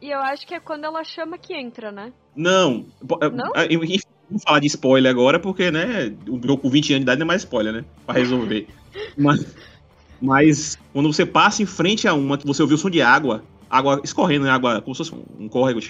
[0.00, 2.12] E eu acho que é quando ela chama que entra, né?
[2.34, 2.86] Não.
[3.20, 3.52] é, Não?
[3.54, 7.02] é, Enfim, vou falar de spoiler agora, porque, né, o jogo com 20 anos de
[7.04, 7.84] idade não é mais spoiler, né?
[8.04, 8.66] Pra resolver.
[9.16, 9.54] mas,
[10.20, 13.44] mas quando você passa em frente a uma, que você ouviu o som de água,
[13.70, 14.50] água escorrendo, né?
[14.50, 15.80] Água, como se fosse um, um córrego.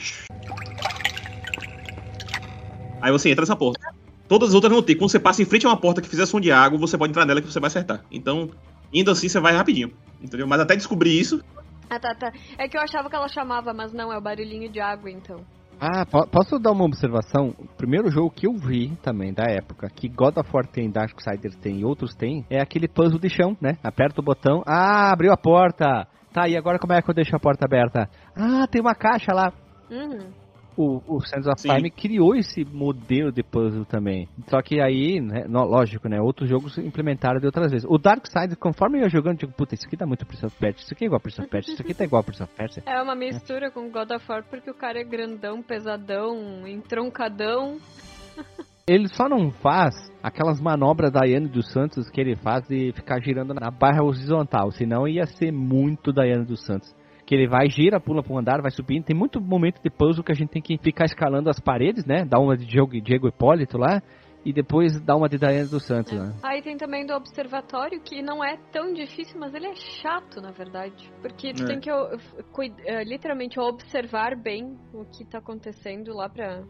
[3.01, 3.92] Aí você entra nessa porta.
[4.33, 4.97] Todas as outras não tem.
[4.97, 7.11] Quando você passa em frente a uma porta que fizer som de água, você pode
[7.11, 8.01] entrar nela que você vai acertar.
[8.11, 8.49] Então,
[8.91, 9.93] indo assim, você vai rapidinho.
[10.23, 10.47] Entendeu?
[10.47, 11.43] Mas até descobrir isso,
[11.91, 12.33] Ah, tá, tá.
[12.57, 15.37] É que eu achava que ela chamava, mas não, é o barulhinho de água, então.
[15.79, 17.55] Ah, po- posso dar uma observação?
[17.59, 21.57] O primeiro jogo que eu vi também, da época, que God of War tem, Darksiders
[21.57, 23.77] tem e outros tem, é aquele puzzle de chão, né?
[23.85, 26.09] Aperta o botão, ah, abriu a porta!
[26.33, 28.09] Tá, e agora como é que eu deixo a porta aberta?
[28.35, 29.53] Ah, tem uma caixa lá.
[29.91, 30.31] Uhum.
[30.77, 31.69] O, o Sands of Sim.
[31.69, 34.27] Time criou esse modelo de puzzle também.
[34.49, 36.21] Só que aí, né, no- lógico, né?
[36.21, 37.87] Outros jogos implementaram de outras vezes.
[37.89, 40.57] O Darkseid, conforme eu ia jogando, eu digo, puta, isso aqui dá muito Prince of
[40.59, 42.43] Persia, isso aqui é igual a Prince of Persia, isso aqui tá igual a Prince
[42.43, 42.83] of Persia.
[42.87, 47.79] É uma mistura com God of War porque o cara é grandão, pesadão, entroncadão.
[48.87, 53.55] Ele só não faz aquelas manobras Daiane dos Santos que ele faz de ficar girando
[53.55, 56.93] na barra horizontal, senão ia ser muito Daiane dos Santos.
[57.33, 59.05] Que ele vai, gira, pula para um andar, vai subindo.
[59.07, 62.27] Tem muito momento de puzzle que a gente tem que ficar escalando as paredes, né?
[62.27, 64.03] Dá uma de Diego, Diego Hipólito lá
[64.45, 66.35] e depois dá uma de Daiane dos Santos, né?
[66.43, 70.51] Aí tem também do observatório, que não é tão difícil, mas ele é chato, na
[70.51, 71.11] verdade.
[71.23, 71.69] Porque tu É.
[71.69, 76.63] tem que eh, literalmente observar bem o que tá acontecendo lá pra.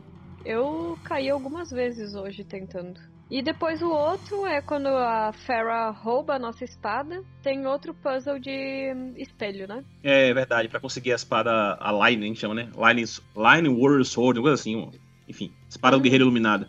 [0.45, 3.01] Eu caí algumas vezes hoje tentando.
[3.33, 7.23] E depois o outro é quando a Farah rouba a nossa espada.
[7.43, 9.83] Tem outro puzzle de hum, espelho, né?
[10.03, 12.69] é verdade, pra conseguir a espada, a Line, a gente chama, né?
[12.77, 13.05] Line,
[13.35, 14.87] Line Warrior Sword, uma coisa assim,
[15.27, 16.67] enfim, espada do Guerreiro Iluminado.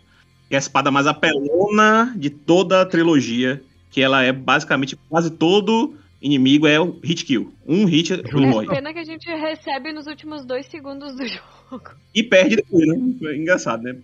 [0.48, 5.30] Que é a espada mais apelona de toda a trilogia, que ela é basicamente quase
[5.32, 7.52] todo inimigo é o hit kill.
[7.68, 8.66] Um hit, ele É morre.
[8.68, 11.90] pena que a gente recebe nos últimos dois segundos do jogo.
[12.14, 12.96] E perde depois, né?
[13.24, 13.98] É engraçado, né?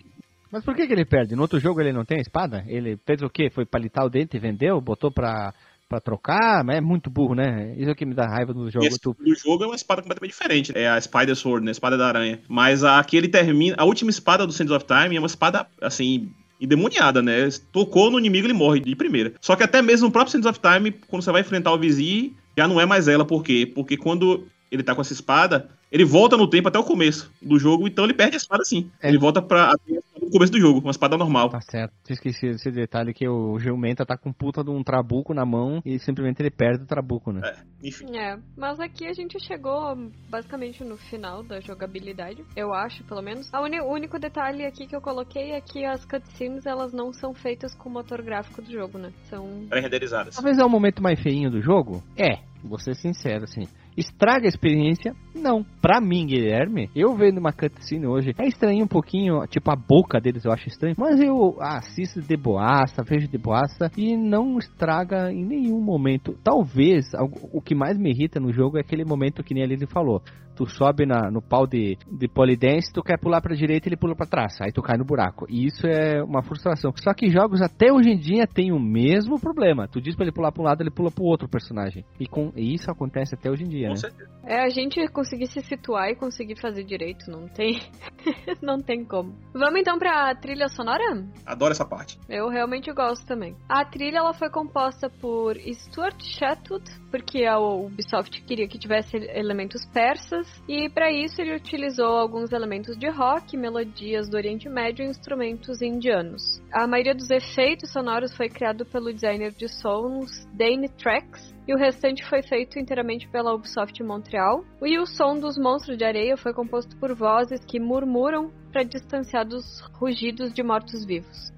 [0.50, 1.36] Mas por que, que ele perde?
[1.36, 2.64] No outro jogo ele não tem a espada?
[2.66, 3.50] Ele fez o quê?
[3.50, 4.80] Foi palitar o dente e vendeu?
[4.80, 5.54] Botou pra,
[5.88, 6.64] pra trocar?
[6.64, 7.74] Mas é muito burro, né?
[7.76, 8.84] Isso é o que me dá raiva no jogo.
[8.84, 9.14] esse Tu...
[9.18, 10.72] do jogo é uma espada completamente diferente.
[10.74, 11.70] É a Spider Sword, né?
[11.70, 12.40] A espada da aranha.
[12.48, 13.76] Mas a que ele termina.
[13.78, 16.32] A última espada do Sands of Time é uma espada, assim.
[16.60, 17.48] Endemoniada, né?
[17.72, 19.32] Tocou no inimigo, ele morre de primeira.
[19.40, 22.32] Só que até mesmo no próprio Sands of Time, quando você vai enfrentar o Vizir,
[22.56, 23.24] já não é mais ela.
[23.24, 23.70] Por quê?
[23.74, 27.58] Porque quando ele tá com essa espada, ele volta no tempo até o começo do
[27.58, 28.90] jogo, então ele perde a espada sim.
[29.02, 29.08] É.
[29.08, 29.74] Ele volta pra
[30.20, 31.48] do começo do jogo, uma espada normal.
[31.48, 31.92] Tá certo.
[32.08, 35.98] Esqueci esse detalhe que o Geumenta tá com puta de um trabuco na mão e
[35.98, 37.40] simplesmente ele perde o trabuco, né?
[37.82, 38.16] Enfim.
[38.16, 39.96] É, mas aqui a gente chegou
[40.28, 43.50] basicamente no final da jogabilidade, eu acho, pelo menos.
[43.52, 47.74] O único detalhe aqui que eu coloquei é que as cutscenes elas não são feitas
[47.74, 49.12] com o motor gráfico do jogo, né?
[49.24, 50.34] São Pré-renderizadas.
[50.34, 52.02] Talvez é o momento mais feinho do jogo?
[52.16, 53.66] É, vou ser sincero, assim.
[53.96, 55.14] Estraga a experiência?
[55.34, 55.64] Não.
[55.80, 60.20] Pra mim, Guilherme, eu vendo uma cutscene hoje, é estranho um pouquinho, tipo, a boca
[60.20, 65.32] deles eu acho estranho, mas eu assisto de boaça, vejo de boaça e não estraga
[65.32, 66.36] em nenhum momento.
[66.42, 67.06] Talvez,
[67.52, 70.22] o que mais me irrita no jogo é aquele momento que nem Lili falou.
[70.60, 74.14] Tu sobe na- no pau de, de polidense, tu quer pular pra direita ele pula
[74.14, 75.46] pra trás, aí tu cai no buraco.
[75.48, 76.92] E isso é uma frustração.
[76.96, 79.88] Só que jogos até hoje em dia têm o mesmo problema.
[79.88, 82.04] Tu diz pra ele pular pra um lado, ele pula pro outro personagem.
[82.20, 83.96] E, com, e isso acontece até hoje em dia, Com né?
[83.96, 84.30] certeza.
[84.44, 87.80] É a gente conseguir se situar e conseguir fazer direito, não tem.
[88.60, 89.34] não tem como.
[89.54, 91.24] Vamos então pra trilha sonora?
[91.46, 92.18] Adoro essa parte.
[92.28, 93.56] Eu realmente gosto também.
[93.66, 99.86] A trilha ela foi composta por Stuart Chatwood, porque a Ubisoft queria que tivesse elementos
[99.86, 105.08] persas, e para isso ele utilizou alguns elementos de rock, melodias do Oriente Médio e
[105.08, 106.62] instrumentos indianos.
[106.72, 111.78] A maioria dos efeitos sonoros foi criado pelo designer de sons Dane Trax, e o
[111.78, 114.64] restante foi feito inteiramente pela Ubisoft Montreal.
[114.82, 119.46] E o som dos monstros de areia foi composto por vozes que murmuram para distanciar
[119.46, 121.52] dos rugidos de mortos-vivos.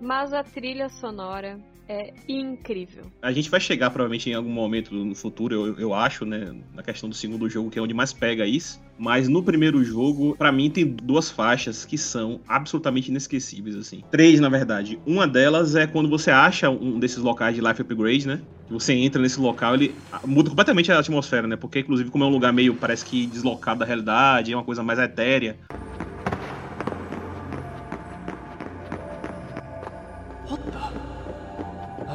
[0.00, 1.58] Mas a trilha sonora
[1.90, 3.10] é incrível.
[3.20, 6.54] A gente vai chegar provavelmente em algum momento no futuro, eu, eu acho, né?
[6.72, 8.80] Na questão do segundo jogo, que é onde mais pega isso.
[8.96, 14.04] Mas no primeiro jogo, pra mim, tem duas faixas que são absolutamente inesquecíveis, assim.
[14.08, 15.00] Três, na verdade.
[15.04, 18.40] Uma delas é quando você acha um desses locais de Life Upgrade, né?
[18.68, 19.92] Você entra nesse local, ele
[20.24, 21.56] muda completamente a atmosfera, né?
[21.56, 24.82] Porque, inclusive, como é um lugar meio, parece que deslocado da realidade, é uma coisa
[24.82, 25.58] mais etérea.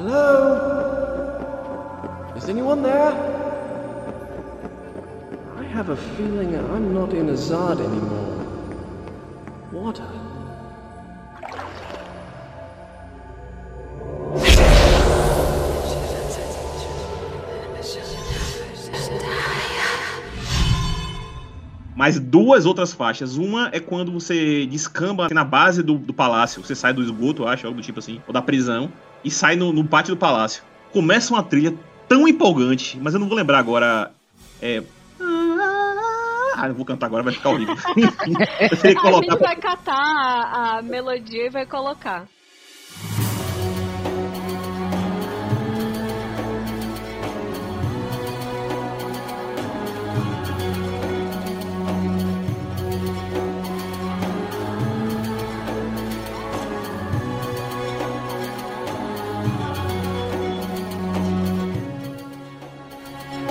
[0.07, 1.33] Hello?
[2.37, 3.11] Is anyone there?
[5.57, 8.37] I have a feeling I'm not in Azad anymore.
[9.71, 10.05] Water.
[21.95, 23.37] Mas duas outras faixas.
[23.37, 27.47] Uma é quando você descamba na base do, do palácio, você sai do esgoto, eu
[27.47, 28.91] acho, algo do tipo assim, ou da prisão
[29.25, 30.63] e sai no, no pátio do palácio.
[30.93, 31.73] Começa uma trilha
[32.07, 34.11] tão empolgante, mas eu não vou lembrar agora.
[34.61, 34.81] É.
[36.57, 37.75] Ah, eu vou cantar agora, vai ficar horrível.
[38.71, 39.31] eu que A colocar.
[39.31, 42.25] gente vai catar a, a melodia e vai colocar.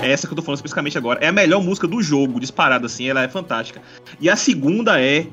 [0.05, 1.19] Essa que eu tô falando especificamente agora.
[1.23, 3.81] É a melhor música do jogo, disparada assim, ela é fantástica.
[4.19, 5.27] E a segunda é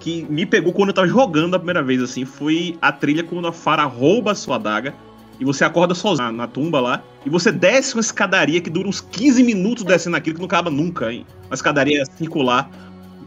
[0.00, 3.46] que me pegou quando eu tava jogando a primeira vez assim, foi a trilha quando
[3.46, 4.94] a Farah rouba a sua adaga
[5.38, 8.88] e você acorda sozinho na, na tumba lá e você desce uma escadaria que dura
[8.88, 11.26] uns 15 minutos descendo aquilo que não acaba nunca, hein?
[11.46, 12.70] Uma escadaria circular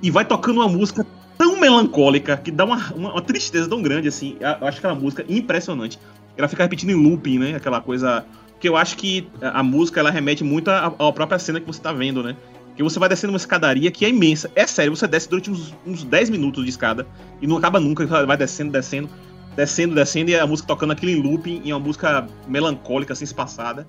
[0.02, 1.06] e vai tocando uma música
[1.38, 4.38] tão melancólica que dá uma, uma, uma tristeza tão grande assim.
[4.40, 6.00] Eu acho aquela música impressionante.
[6.36, 7.56] Ela fica repetindo em looping, né?
[7.56, 8.26] Aquela coisa
[8.64, 11.92] porque eu acho que a música ela remete muito à, própria cena que você tá
[11.92, 12.34] vendo, né?
[12.78, 14.50] Que você vai descendo uma escadaria que é imensa.
[14.56, 17.06] É sério, você desce durante uns, uns 10 minutos de escada
[17.42, 19.10] e não acaba nunca, vai descendo, descendo,
[19.54, 23.26] descendo, descendo e a música tocando aquilo em looping, e é uma música melancólica, assim,
[23.26, 23.86] espaçada.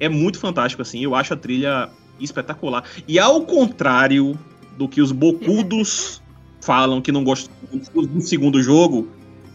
[0.00, 1.00] É muito fantástico, assim.
[1.04, 2.82] Eu acho a trilha espetacular.
[3.06, 4.36] E ao contrário
[4.76, 6.20] do que os bocudos
[6.60, 7.52] falam que não gostam
[7.94, 9.08] do segundo jogo,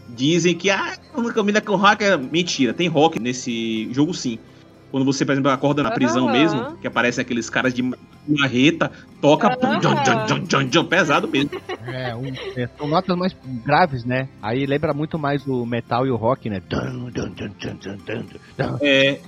[0.08, 2.72] dizem que ah, não combina com rock é mentira.
[2.72, 4.38] Tem rock nesse jogo sim.
[4.90, 7.82] Quando você, por exemplo, acorda na prisão mesmo, que aparecem aqueles caras de
[8.26, 8.90] marreta,
[9.20, 9.48] toca
[9.82, 11.50] jam, jam, jam, jam, pesado mesmo.
[11.86, 14.28] É, um- é, são notas mais graves, né?
[14.40, 16.62] Aí lembra muito mais o metal e o rock, né?
[18.80, 19.20] É,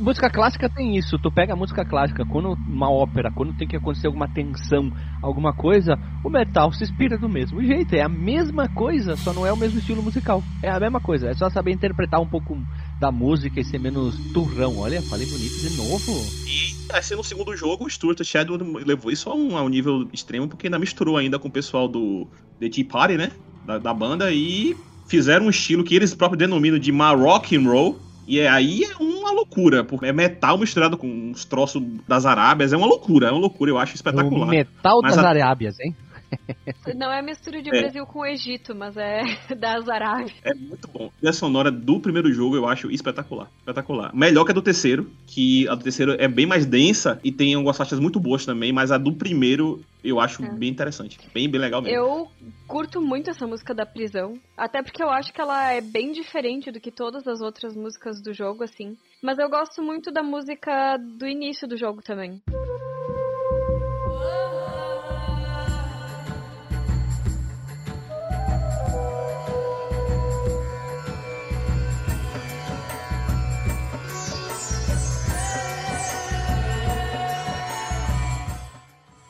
[0.00, 1.18] música clássica tem isso.
[1.18, 5.52] Tu pega a música clássica, quando uma ópera, quando tem que acontecer alguma tensão, alguma
[5.52, 7.94] coisa, o metal se inspira do mesmo jeito.
[7.94, 10.42] É a mesma coisa, só não é o mesmo estilo musical.
[10.62, 11.28] É a mesma coisa.
[11.28, 12.58] É só saber interpretar um pouco
[12.98, 14.78] da música e ser menos turrão.
[14.78, 16.12] Olha, falei bonito de novo.
[16.46, 20.08] E assim, no segundo jogo, o Stuart Chadwick levou isso a um, a um nível
[20.12, 22.26] extremo, porque ainda misturou ainda com o pessoal do
[22.58, 23.30] The Tea Party, né?
[23.66, 28.09] Da, da banda, e fizeram um estilo que eles próprios denominam de Maroc and Roll.
[28.30, 32.72] E é- aí é uma loucura, porque é metal misturado com uns troços das Arábias,
[32.72, 34.46] é uma loucura, é uma loucura, eu acho O espetacular.
[34.46, 35.96] metal Mas das a- Arábias, hein?
[36.96, 37.80] Não é mistura de É.
[37.80, 39.22] Brasil com Egito, mas é
[39.56, 40.32] das Arábias.
[40.44, 41.06] É muito bom.
[41.06, 43.50] A trilha sonora do primeiro jogo eu acho espetacular.
[43.58, 44.14] Espetacular.
[44.14, 47.54] Melhor que a do terceiro, que a do terceiro é bem mais densa e tem
[47.54, 50.50] algumas faixas muito boas também, mas a do primeiro eu acho É.
[50.50, 51.18] bem interessante.
[51.34, 51.96] Bem, bem legal mesmo.
[51.96, 52.28] Eu
[52.66, 56.70] curto muito essa música da prisão, até porque eu acho que ela é bem diferente
[56.70, 58.96] do que todas as outras músicas do jogo, assim.
[59.22, 62.40] Mas eu gosto muito da música do início do jogo também.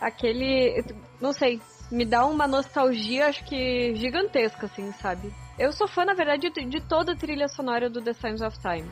[0.00, 0.84] Aquele.
[1.20, 1.60] Não sei.
[1.90, 5.32] Me dá uma nostalgia, acho que gigantesca, assim, sabe?
[5.58, 8.56] Eu sou fã, na verdade, de, de toda a trilha sonora do The Signs of
[8.60, 8.88] Time.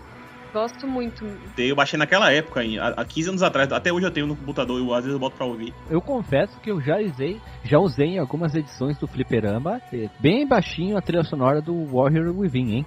[0.52, 1.24] Gosto muito.
[1.56, 3.70] Eu baixei naquela época, hein, há há 15 anos atrás.
[3.70, 5.74] Até hoje eu tenho no computador e às vezes eu boto pra ouvir.
[5.90, 10.47] Eu confesso que eu já usei, já usei em algumas edições do Fliperama, eh, bem
[10.47, 12.86] baixinho a trilha sonora do Warrior Within, hein?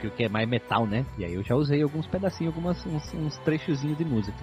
[0.00, 1.04] Que que é mais metal, né?
[1.18, 4.38] E aí eu já usei alguns pedacinhos, algumas, uns, uns trechozinhos de música.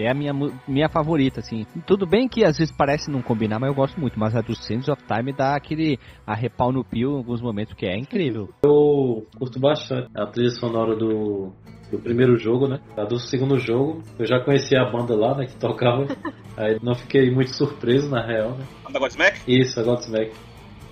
[0.00, 0.32] Que é a minha,
[0.66, 1.66] minha favorita, assim.
[1.86, 4.18] Tudo bem que às vezes parece não combinar, mas eu gosto muito.
[4.18, 7.84] Mas a do Sands of Time dá aquele arrepau no pio em alguns momentos, que
[7.84, 8.48] é incrível.
[8.64, 11.52] Eu curto bastante a trilha sonora do,
[11.92, 12.80] do primeiro jogo, né?
[12.96, 15.44] A do segundo jogo, eu já conhecia a banda lá, né?
[15.44, 16.06] Que tocava.
[16.56, 18.64] Aí não fiquei muito surpreso, na real, né?
[18.82, 19.40] Banda Godsmack?
[19.46, 20.32] Isso, a Godsmack.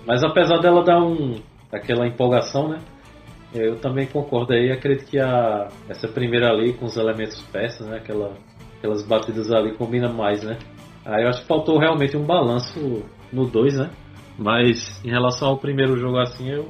[0.05, 1.41] Mas apesar dela dar um.
[1.71, 2.77] aquela empolgação, né?
[3.55, 7.97] Eu também concordo aí, acredito que a, essa primeira ali com os elementos persas, né?
[7.97, 8.37] Aquela,
[8.79, 10.57] aquelas batidas ali combina mais, né?
[11.05, 13.91] Aí eu acho que faltou realmente um balanço no 2, né?
[14.37, 16.67] Mas em relação ao primeiro jogo assim, eu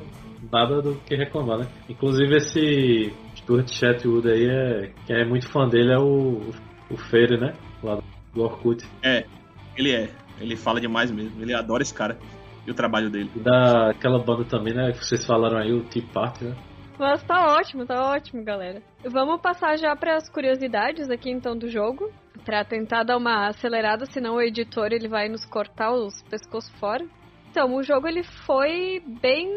[0.52, 1.68] nada do que reclamar, né?
[1.88, 6.42] Inclusive esse Stuart Chatwood aí, é, quem é muito fã dele é o,
[6.90, 7.54] o Feire, né?
[7.84, 8.00] Lá
[8.34, 8.86] do Orkut.
[9.04, 9.26] É,
[9.78, 10.10] ele é.
[10.40, 11.42] Ele fala demais mesmo.
[11.42, 12.18] Ele adora esse cara
[12.66, 13.30] e o trabalho dele.
[13.36, 14.92] Daquela banda também, né?
[14.92, 16.56] Que vocês falaram aí, o Tea Party, né?
[17.00, 18.84] Mas tá ótimo, tá ótimo, galera.
[19.06, 22.12] Vamos passar já para as curiosidades aqui então do jogo,
[22.44, 27.08] para tentar dar uma acelerada, senão o editor ele vai nos cortar os pescoços fora.
[27.50, 29.48] Então, o jogo ele foi bem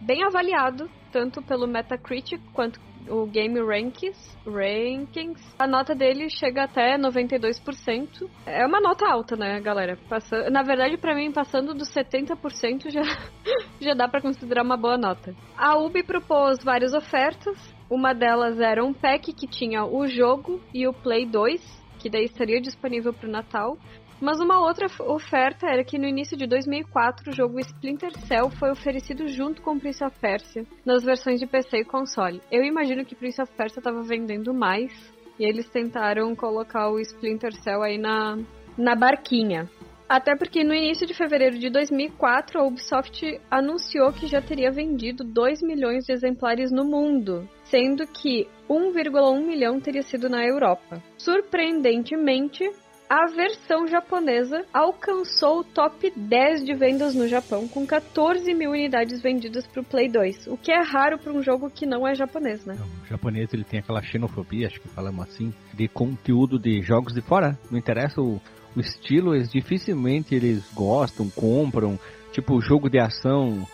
[0.00, 2.78] bem avaliado, tanto pelo Metacritic quanto
[3.08, 5.40] o Game Rankings, Rankings.
[5.58, 8.28] A nota dele chega até 92%.
[8.46, 9.98] É uma nota alta, né, galera?
[10.08, 10.50] Passa...
[10.50, 13.02] Na verdade, para mim, passando dos 70% já,
[13.80, 15.34] já dá para considerar uma boa nota.
[15.56, 17.56] A Ubi propôs várias ofertas.
[17.88, 21.60] Uma delas era um pack que tinha o jogo e o Play 2,
[21.98, 23.76] que daí estaria disponível para o Natal.
[24.20, 28.70] Mas uma outra oferta era que no início de 2004 o jogo Splinter Cell foi
[28.70, 32.42] oferecido junto com Prince of Persia nas versões de PC e console.
[32.52, 34.92] Eu imagino que Prince of Persia estava vendendo mais
[35.38, 38.36] e eles tentaram colocar o Splinter Cell aí na,
[38.76, 39.70] na barquinha.
[40.06, 45.24] Até porque no início de fevereiro de 2004 a Ubisoft anunciou que já teria vendido
[45.24, 51.00] 2 milhões de exemplares no mundo, sendo que 1,1 milhão teria sido na Europa.
[51.16, 52.68] Surpreendentemente,
[53.10, 59.20] a versão japonesa alcançou o top 10 de vendas no Japão, com 14 mil unidades
[59.20, 62.14] vendidas para o Play 2, o que é raro para um jogo que não é
[62.14, 62.78] japonês, né?
[63.02, 67.20] O japonês ele tem aquela xenofobia, acho que falamos assim, de conteúdo de jogos de
[67.20, 67.58] fora.
[67.68, 68.40] Não interessa o,
[68.76, 71.98] o estilo, eles dificilmente eles gostam, compram,
[72.30, 73.66] tipo jogo de ação.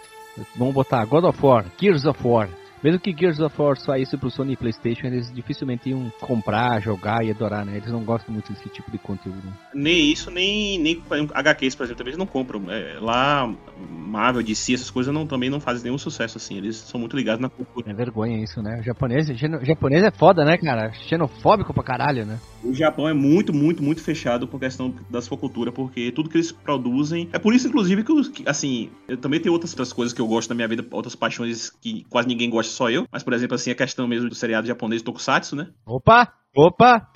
[0.57, 2.49] Vamos botar God of War, Gears of War.
[2.87, 7.33] Mesmo que Gears of War saísse pro Sony PlayStation, eles dificilmente iam comprar, jogar e
[7.33, 7.79] adorar, né?
[7.79, 9.43] Eles não gostam muito desse tipo de conteúdo.
[9.75, 11.03] Nem isso, nem, nem
[11.35, 12.71] HQs, por exemplo, também eles não compram.
[12.71, 13.53] É, lá,
[13.91, 16.59] Marvel, DC, essas coisas não, também não fazem nenhum sucesso, assim.
[16.59, 17.91] Eles são muito ligados na cultura.
[17.91, 18.79] É vergonha isso, né?
[18.79, 20.93] O japonês, o japonês é foda, né, cara?
[20.93, 22.39] Xenofóbico pra caralho, né?
[22.63, 26.29] O Japão é muito, muito, muito fechado com a questão da sua cultura, porque tudo
[26.31, 27.29] que eles produzem.
[27.33, 30.49] É por isso, inclusive, que, assim, eu também tenho outras, outras coisas que eu gosto
[30.51, 33.07] na minha vida, outras paixões que quase ninguém gosta, só eu.
[33.11, 35.69] Mas, por exemplo, assim, a questão mesmo do seriado japonês Tokusatsu, né?
[35.87, 36.33] Opa!
[36.55, 37.11] Opa!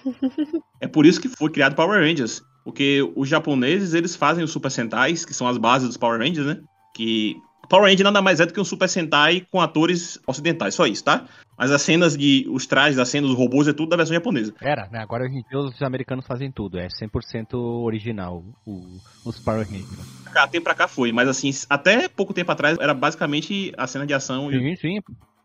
[0.81, 2.43] é por isso que foi criado Power Rangers.
[2.65, 6.47] Porque os japoneses, eles fazem os Super Sentais, que são as bases dos Power Rangers,
[6.47, 6.61] né?
[6.95, 7.37] Que
[7.71, 11.05] Power Ranger nada mais é do que um Super Sentai com atores ocidentais, só isso,
[11.05, 11.25] tá?
[11.57, 12.45] Mas as cenas de.
[12.51, 14.53] os trajes, as cenas, os robôs é tudo da versão japonesa.
[14.61, 14.99] Era, né?
[15.01, 17.55] Agora a gente vê os americanos fazem tudo, é 100%
[17.85, 20.25] original, o, os Power Rangers.
[20.33, 24.05] Cá, tempo pra cá foi, mas assim, até pouco tempo atrás era basicamente a cena
[24.05, 24.51] de ação.
[24.51, 24.77] Sim, e...
[24.77, 25.01] sim,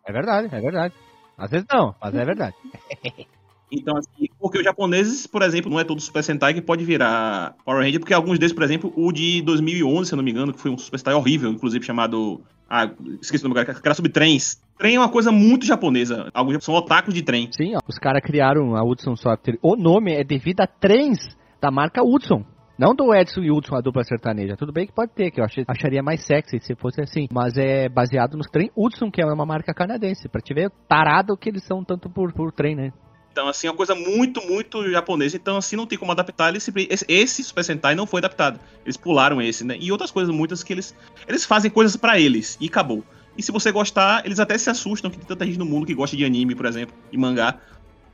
[0.05, 0.93] é verdade, é verdade.
[1.37, 2.55] Às vezes não, mas é verdade.
[3.71, 7.55] Então, assim, porque os japoneses, por exemplo, não é todo Super Sentai que pode virar
[7.65, 10.53] Power Ranger, porque alguns deles, por exemplo, o de 2011, se eu não me engano,
[10.53, 12.41] que foi um Super Sentai horrível, inclusive chamado.
[12.69, 12.89] Ah,
[13.21, 14.61] esqueci o nome, que era sobre trens.
[14.77, 16.29] Trem é uma coisa muito japonesa.
[16.33, 17.49] Alguns são otakus de trem.
[17.51, 19.57] Sim, ó, os caras criaram a Hudson Software.
[19.61, 21.19] O nome é devido a trens
[21.61, 22.43] da marca Hudson.
[22.77, 24.57] Não do Edson e Hudson, a dupla sertaneja.
[24.57, 27.27] Tudo bem que pode ter, que eu acharia mais sexy se fosse assim.
[27.31, 30.27] Mas é baseado nos trem Hudson, que é uma marca canadense.
[30.27, 32.91] Pra te ver tarado que eles são tanto por, por trem, né?
[33.31, 35.37] Então, assim, é uma coisa muito, muito japonesa.
[35.37, 36.53] Então, assim, não tem como adaptar.
[36.55, 36.71] esse,
[37.07, 38.59] esse Super Sentai não foi adaptado.
[38.83, 39.77] Eles pularam esse, né?
[39.79, 40.93] E outras coisas muitas que eles.
[41.27, 43.03] Eles fazem coisas para eles e acabou.
[43.37, 45.93] E se você gostar, eles até se assustam que tem tanta gente no mundo que
[45.93, 47.59] gosta de anime, por exemplo, e mangá.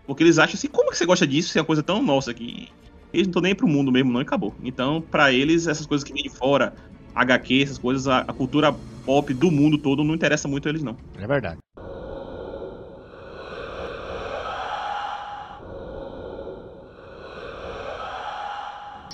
[0.05, 1.49] Porque eles acham assim, como que você gosta disso?
[1.49, 2.69] Se é uma coisa tão nossa que.
[3.13, 4.55] Eles não estão nem pro mundo mesmo, não, e acabou.
[4.63, 6.73] Então, para eles, essas coisas que vêm de fora,
[7.13, 8.73] HQ, essas coisas, a, a cultura
[9.05, 10.95] pop do mundo todo não interessa muito a eles, não.
[11.17, 11.59] É verdade.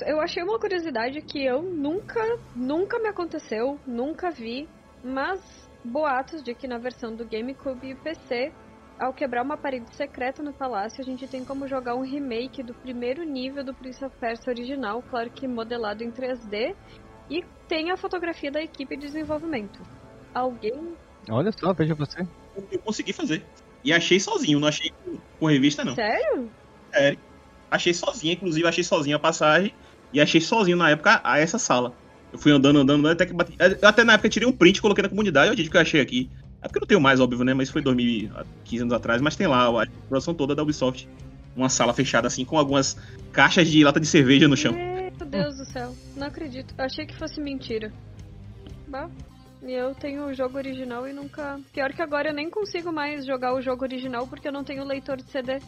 [0.06, 2.20] Eu achei uma curiosidade que eu nunca,
[2.56, 4.70] nunca me aconteceu, nunca vi,
[5.04, 5.42] mas
[5.84, 8.54] boatos de que na versão do GameCube e PC,
[9.00, 12.74] ao quebrar uma parede secreta no palácio, a gente tem como jogar um remake do
[12.74, 16.76] primeiro nível do Prince of Persia original, claro que modelado em 3D,
[17.30, 19.82] e tem a fotografia da equipe de desenvolvimento.
[20.34, 20.96] Alguém.
[21.30, 22.26] Olha só, veja você.
[22.72, 23.46] Eu consegui fazer.
[23.84, 24.92] E achei sozinho, não achei
[25.40, 25.96] com revista, não.
[25.96, 26.50] Sério?
[26.92, 27.20] Sério.
[27.70, 29.74] Achei sozinho, inclusive achei sozinho a passagem
[30.12, 31.94] e achei sozinho na época a essa sala.
[32.32, 33.56] Eu fui andando, andando, até que bati...
[33.82, 36.30] Até na época tirei um print, coloquei na comunidade, olha o que eu achei aqui.
[36.62, 37.54] É porque eu não tenho mais, óbvio, né?
[37.54, 41.08] Mas foi 2015 anos atrás, mas tem lá a produção toda da Ubisoft.
[41.56, 42.98] Uma sala fechada assim, com algumas
[43.32, 44.74] caixas de lata de cerveja no chão.
[44.74, 46.74] Meu Deus do céu, não acredito.
[46.78, 47.92] achei que fosse mentira.
[48.88, 49.10] Bah.
[49.62, 51.60] E eu tenho o jogo original e nunca.
[51.74, 54.84] Pior que agora eu nem consigo mais jogar o jogo original porque eu não tenho
[54.84, 55.60] leitor de CD.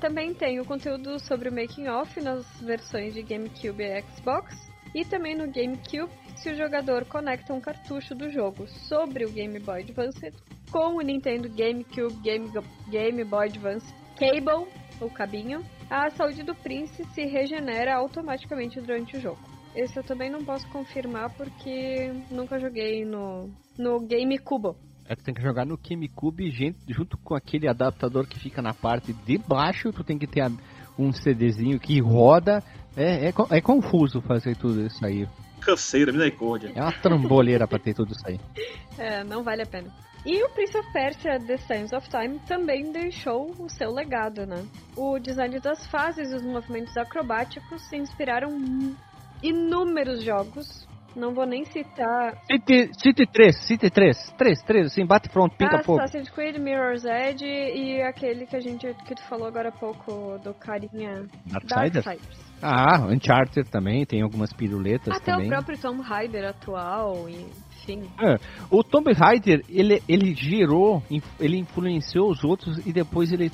[0.00, 4.54] Também tenho conteúdo sobre o making off nas versões de GameCube e Xbox.
[4.94, 9.58] E também no GameCube, se o jogador conecta um cartucho do jogo sobre o Game
[9.60, 10.32] Boy Advance
[10.70, 12.50] com o Nintendo GameCube Game,
[12.88, 14.68] Game Boy Advance Cable,
[15.00, 19.38] o cabinho, a saúde do Prince se regenera automaticamente durante o jogo.
[19.74, 24.76] Esse eu também não posso confirmar porque nunca joguei no, no GameCube.
[25.06, 26.50] É que tem que jogar no GameCube
[26.88, 30.50] junto com aquele adaptador que fica na parte de baixo, tu tem que ter
[30.98, 32.62] um CDzinho que roda.
[32.96, 35.26] É, é, é confuso fazer tudo isso aí.
[35.64, 36.72] Canseira, misericórdia.
[36.74, 38.38] É uma tramboleira pra ter tudo isso aí.
[38.96, 39.90] É, não vale a pena.
[40.24, 44.64] E o Prince of Persia The Sands of Time também deixou o seu legado, né?
[44.96, 48.96] O design das fases e os movimentos acrobáticos se inspiraram em
[49.42, 50.86] inúmeros jogos.
[51.14, 52.40] Não vou nem citar.
[52.50, 56.00] City, City 3, City 3, 3, 3, assim, bate front, pinga fogo.
[56.00, 60.38] Assassin's Creed, Mirror's Edge e aquele que a gente que tu falou agora há pouco
[60.38, 62.04] do carinha Darksiders.
[62.04, 62.43] Darksiders.
[62.62, 65.46] Ah, Uncharted também, tem algumas piruletas Até também.
[65.46, 68.08] o próprio Tom Raider atual, enfim.
[68.18, 68.36] É,
[68.70, 71.02] o Tomb Raider, ele, ele gerou,
[71.38, 73.50] ele influenciou os outros e depois ele,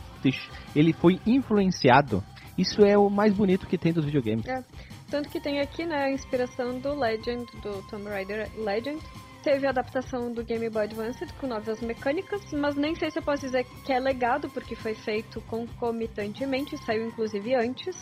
[0.74, 2.22] ele foi influenciado.
[2.56, 4.47] Isso é o mais bonito que tem dos videogames.
[4.47, 4.62] É.
[5.10, 9.01] Tanto que tem aqui, né, a inspiração do Legend, do Tomb Raider Legend.
[9.43, 13.22] Teve a adaptação do Game Boy Advance com novas mecânicas, mas nem sei se eu
[13.22, 17.97] posso dizer que é legado, porque foi feito concomitantemente, saiu inclusive antes.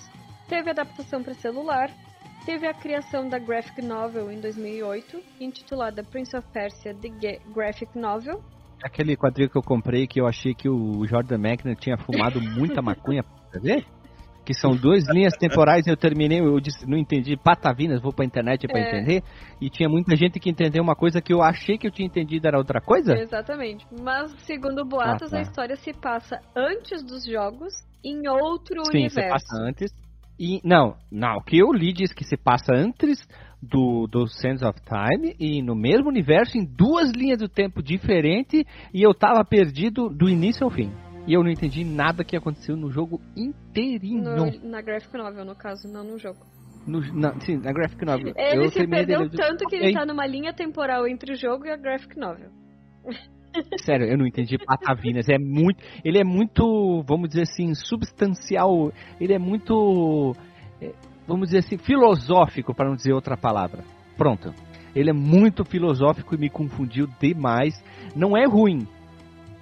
[0.49, 1.91] Teve adaptação para celular,
[2.47, 8.43] teve a criação da graphic novel em 2008, intitulada Prince of Persia The Graphic Novel.
[8.83, 12.81] Aquele quadrinho que eu comprei que eu achei que o Jordan McNair tinha fumado muita
[12.81, 13.85] maconha pra ver?
[14.47, 18.67] Que são duas linhas temporais, eu terminei, eu disse, não entendi patavinas, vou pra internet
[18.67, 18.89] pra é.
[18.89, 19.23] entender.
[19.61, 22.49] E tinha muita gente que entendeu uma coisa que eu achei que eu tinha entendido
[22.49, 23.13] era outra coisa?
[23.19, 23.87] Exatamente.
[24.01, 25.39] Mas, segundo boatos, ah, tá.
[25.41, 29.21] a história se passa antes dos jogos, em outro Sim, universo.
[29.21, 30.08] Se passa antes.
[30.39, 33.19] E, não, não, o que eu li diz que se passa antes
[33.61, 38.65] do, do Sands of Time e no mesmo universo, em duas linhas do tempo diferentes,
[38.95, 40.93] e eu tava perdido do início ao fim.
[41.27, 44.23] E eu não entendi nada que aconteceu no jogo inteirinho.
[44.23, 46.39] No, na graphic novel, no caso, não no jogo.
[46.87, 48.33] No, na, sim, na graphic novel.
[48.35, 51.71] Ele eu se perdeu tanto que ele tá numa linha temporal entre o jogo e
[51.71, 52.51] a graphic novel.
[53.85, 55.29] Sério, eu não entendi patavinas.
[55.29, 55.83] É muito.
[56.05, 58.93] Ele é muito, vamos dizer assim, substancial.
[59.21, 60.35] Ele é muito.
[60.81, 60.93] É,
[61.27, 63.83] vamos dizer assim, filosófico, para não dizer outra palavra.
[64.17, 64.53] Pronto.
[64.95, 67.75] Ele é muito filosófico e me confundiu demais.
[68.17, 68.87] Não é ruim,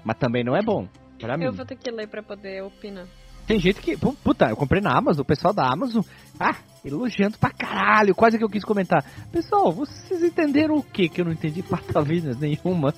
[0.04, 0.88] mas também não é bom.
[1.18, 1.44] Pra mim.
[1.44, 3.06] Eu vou ter que ler pra poder opinar.
[3.46, 3.96] Tem gente que.
[3.96, 6.02] Puta, eu comprei na Amazon, o pessoal da Amazon.
[6.38, 8.14] Ah, elogiando pra caralho.
[8.14, 9.04] Quase que eu quis comentar.
[9.30, 12.92] Pessoal, vocês entenderam o que que eu não entendi patavinas nenhuma?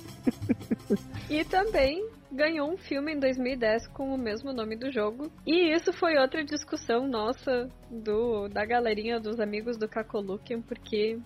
[1.29, 2.03] e também
[2.33, 5.31] ganhou um filme em 2010 com o mesmo nome do jogo.
[5.47, 11.19] E isso foi outra discussão nossa do da galerinha dos amigos do Cacoluquian, porque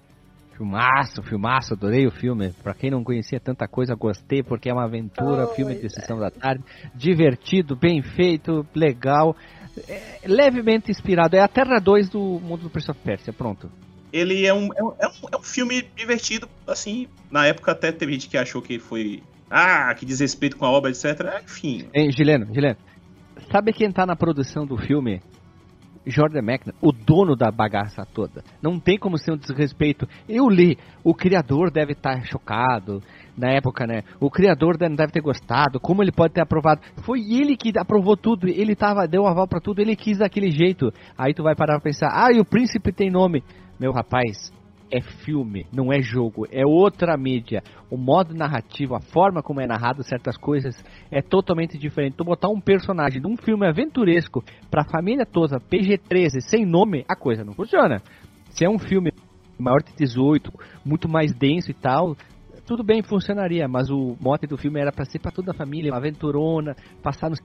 [0.56, 2.52] Filmaço, filmaço, adorei o filme.
[2.62, 6.18] Pra quem não conhecia tanta coisa, gostei, porque é uma aventura, oh, filme de sessão
[6.18, 6.62] da tarde,
[6.94, 9.34] divertido, bem feito, legal,
[9.88, 11.36] é, levemente inspirado.
[11.36, 13.70] É a Terra 2 do mundo do Prince of Persia, pronto.
[14.12, 14.92] Ele é um, é um,
[15.32, 19.94] é um filme divertido, assim, na época até teve gente que achou que foi, ah,
[19.94, 21.42] que desrespeito com a obra, etc.
[21.42, 21.88] Enfim.
[21.94, 22.76] Hein, Gileno, Gileno,
[23.50, 25.22] sabe quem tá na produção do filme?
[26.06, 28.42] Jordan McNair, o dono da bagaça toda.
[28.60, 30.06] Não tem como ser um desrespeito.
[30.28, 33.02] Eu li, o criador deve estar tá chocado
[33.36, 34.02] na época, né?
[34.20, 35.80] O criador deve ter gostado.
[35.80, 36.80] Como ele pode ter aprovado?
[37.04, 38.48] Foi ele que aprovou tudo.
[38.48, 39.80] Ele tava, deu aval para tudo.
[39.80, 40.92] Ele quis daquele jeito.
[41.16, 43.42] Aí tu vai parar pra pensar: ah, e o príncipe tem nome.
[43.78, 44.52] Meu rapaz,
[44.92, 47.62] é filme, não é jogo, é outra mídia.
[47.90, 50.76] O modo narrativo, a forma como é narrado certas coisas
[51.10, 52.16] é totalmente diferente.
[52.18, 57.16] Tu botar um personagem de um filme aventuresco pra família toda, PG-13, sem nome, a
[57.16, 58.02] coisa não funciona.
[58.50, 59.10] Se é um filme
[59.58, 60.52] maior de 18,
[60.84, 62.14] muito mais denso e tal,
[62.66, 65.90] tudo bem, funcionaria, mas o mote do filme era para ser para toda a família,
[65.90, 67.36] uma aventurona, passar no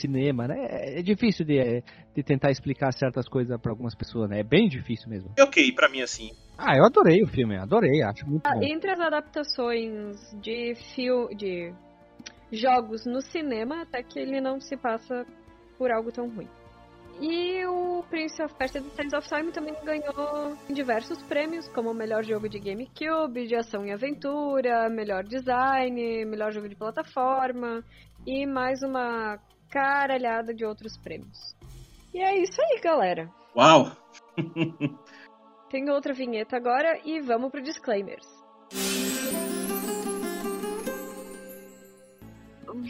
[0.00, 0.66] cinema, né?
[0.68, 1.82] É, é difícil de,
[2.14, 4.40] de tentar explicar certas coisas para algumas pessoas, né?
[4.40, 5.32] É bem difícil mesmo.
[5.36, 6.30] É ok, para mim assim.
[6.56, 8.62] Ah, eu adorei o filme, adorei, acho muito ah, bom.
[8.62, 11.72] Entre as adaptações de fio, de
[12.52, 15.24] jogos no cinema, até que ele não se passa
[15.78, 16.48] por algo tão ruim.
[17.20, 22.24] E o Prince of Persia The Sands of Time também ganhou diversos prêmios, como melhor
[22.24, 27.84] jogo de GameCube, de ação e aventura, melhor design, melhor jogo de plataforma
[28.26, 29.38] e mais uma
[29.70, 31.56] caralhada de outros prêmios.
[32.12, 33.30] E é isso aí, galera.
[33.56, 33.92] Uau!
[35.70, 38.26] Tem outra vinheta agora e vamos pro disclaimers.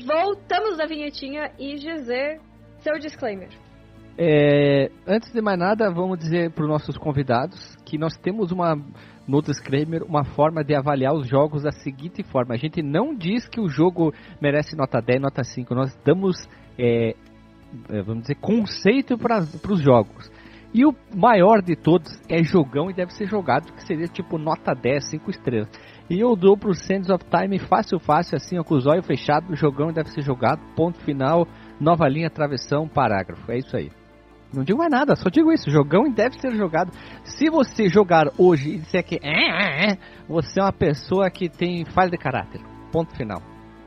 [0.06, 2.40] Voltamos da vinhetinha e GZ,
[2.80, 3.50] seu disclaimer.
[4.18, 8.76] É, antes de mais nada, vamos dizer para os nossos convidados que nós temos uma
[9.26, 13.48] no disclaimer uma forma de avaliar os jogos da seguinte forma: a gente não diz
[13.48, 16.48] que o jogo merece nota 10, nota 5, nós damos,
[16.80, 17.14] é,
[17.90, 20.30] é, vamos dizer, conceito para os jogos.
[20.72, 24.72] E o maior de todos é jogão e deve ser jogado, que seria tipo nota
[24.72, 25.68] 10, 5 estrelas.
[26.08, 29.58] E eu dou pro Sands of Time fácil, fácil, assim, ó, com os olhos fechados,
[29.58, 31.46] jogão deve ser jogado, ponto final,
[31.80, 33.50] nova linha, travessão, parágrafo.
[33.50, 33.90] É isso aí.
[34.52, 35.70] Não digo mais nada, só digo isso.
[35.70, 36.92] Jogão deve ser jogado.
[37.24, 39.98] Se você jogar hoje e disser que é, é, é,
[40.28, 42.60] você é uma pessoa que tem falha de caráter.
[42.92, 43.40] Ponto final.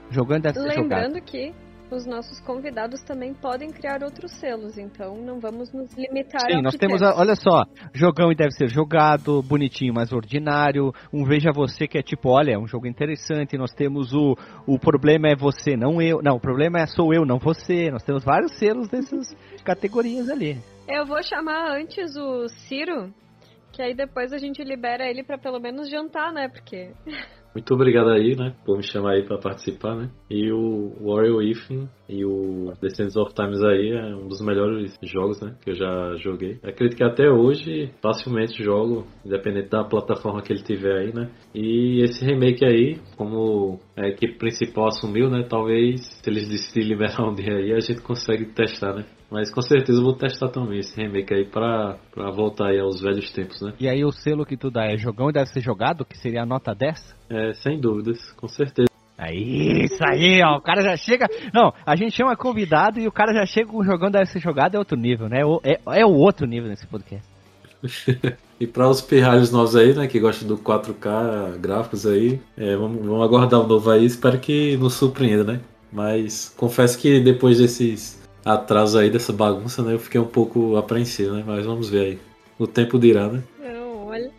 [0.10, 0.82] Jogão deve ser jogado.
[0.82, 1.54] Lembrando que
[1.94, 6.76] os nossos convidados também podem criar outros selos, então não vamos nos limitar Sim, nós
[6.76, 7.64] temos, a, olha só,
[7.94, 12.54] jogão e deve ser jogado, bonitinho, mas ordinário, um Veja Você que é tipo, olha,
[12.54, 14.36] é um jogo interessante, nós temos o,
[14.68, 18.04] o problema é você, não eu, não, o problema é sou eu, não você, nós
[18.04, 19.28] temos vários selos dessas
[19.64, 20.58] categorias ali.
[20.88, 23.14] Eu vou chamar antes o Ciro,
[23.72, 26.92] que aí depois a gente libera ele para pelo menos jantar, né, porque...
[27.54, 30.10] Muito obrigado aí, né, por me chamar aí para participar, né?
[30.30, 35.40] E o Warrior Ifin e o Descendants of Times aí é um dos melhores jogos,
[35.42, 36.60] né, que eu já joguei.
[36.64, 41.30] Acredito que até hoje facilmente jogo, independente da plataforma que ele tiver aí, né?
[41.54, 47.30] E esse remake aí, como a equipe principal assumiu, né, talvez se eles decidirem liberar
[47.30, 49.06] um dia aí, a gente consegue testar, né?
[49.34, 53.02] Mas com certeza eu vou testar também esse remake aí pra, pra voltar aí aos
[53.02, 53.74] velhos tempos, né?
[53.80, 56.44] E aí o selo que tu dá é jogão e deve ser jogado, que seria
[56.44, 57.16] a nota 10?
[57.32, 58.90] É, sem dúvidas, com certeza.
[59.18, 61.26] Aí, isso aí, ó, o cara já chega.
[61.52, 64.40] Não, a gente chama convidado e o cara já chega com o jogão deve ser
[64.40, 65.40] jogado, é outro nível, né?
[65.64, 67.28] É, é o outro nível nesse podcast.
[68.60, 73.04] e para os pirralhos novos aí, né, que gostam do 4K gráficos aí, é, vamos,
[73.04, 75.60] vamos aguardar o um novo aí, espero que nos surpreenda, né?
[75.92, 81.36] Mas confesso que depois desses atrasos aí, dessa bagunça, né, eu fiquei um pouco apreensivo,
[81.36, 81.44] né?
[81.46, 82.20] Mas vamos ver aí.
[82.60, 83.44] O tempo dirá, né?
[83.60, 84.32] Não, olha.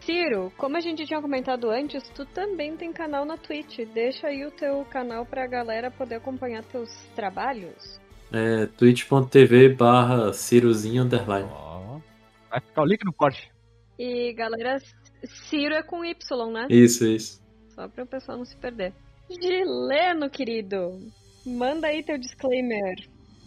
[0.00, 3.80] Ciro, como a gente tinha comentado antes, tu também tem canal na Twitch.
[3.92, 8.00] Deixa aí o teu canal pra galera poder acompanhar teus trabalhos.
[8.32, 11.48] É twitch.tv barra Cirozinho Underline.
[11.50, 12.00] Oh.
[12.48, 13.50] Vai ficar o link no corte.
[13.98, 14.78] E galera,
[15.24, 16.66] Ciro é com Y, né?
[16.70, 17.40] Isso, isso.
[17.74, 18.92] Só para o pessoal não se perder.
[19.28, 20.98] Gileno, querido,
[21.46, 22.96] manda aí teu disclaimer.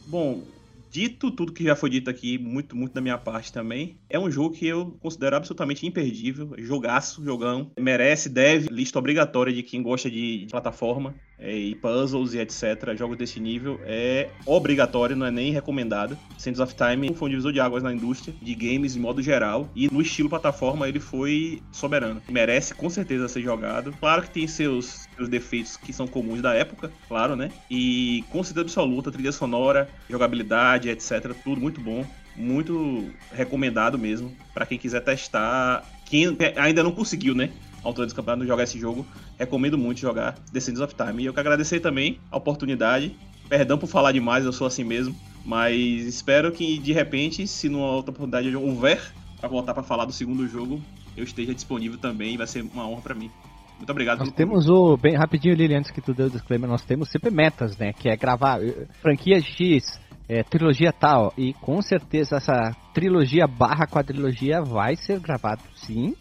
[0.05, 0.43] Bom,
[0.91, 4.30] dito tudo que já foi dito aqui, muito, muito da minha parte também, é um
[4.30, 6.53] jogo que eu considero absolutamente imperdível.
[6.57, 7.71] Jogaço, jogão.
[7.80, 11.15] Merece, deve, lista obrigatória de quem gosta de, de plataforma
[11.52, 12.95] e puzzles e etc.
[12.98, 16.18] Jogos desse nível é obrigatório, não é nem recomendado.
[16.38, 19.70] Sands of Time foi um divisor de águas na indústria de games de modo geral
[19.76, 22.22] e no estilo plataforma ele foi soberano.
[22.30, 23.94] Merece com certeza ser jogado.
[23.99, 27.49] Claro que tem seus, seus defeitos que são comuns da época, claro, né?
[27.70, 31.34] E com certeza absoluta, trilha sonora, jogabilidade, etc.
[31.44, 32.06] Tudo muito bom
[32.36, 35.84] muito recomendado mesmo para quem quiser testar.
[36.06, 37.52] Quem ainda não conseguiu, né?
[37.84, 39.05] Altura dos campeonatos jogar esse jogo,
[39.38, 41.23] recomendo muito jogar Descendants of Time.
[41.23, 43.15] E eu quero agradecer também a oportunidade.
[43.49, 45.15] Perdão por falar demais, eu sou assim mesmo.
[45.45, 49.01] Mas espero que de repente, se numa outra oportunidade houver
[49.39, 50.81] para voltar para falar do segundo jogo,
[51.18, 53.30] eu esteja disponível também e vai ser uma honra para mim.
[53.77, 54.19] Muito obrigado.
[54.19, 54.95] Nós temos o.
[54.95, 57.91] Bem rapidinho, Lili, antes que tu dê o disclaimer, nós temos sempre metas, né?
[57.91, 59.99] Que é gravar eh, franquia X,
[60.30, 61.34] é, trilogia tal.
[61.38, 66.15] E com certeza essa trilogia barra quadrilogia vai ser gravado sim.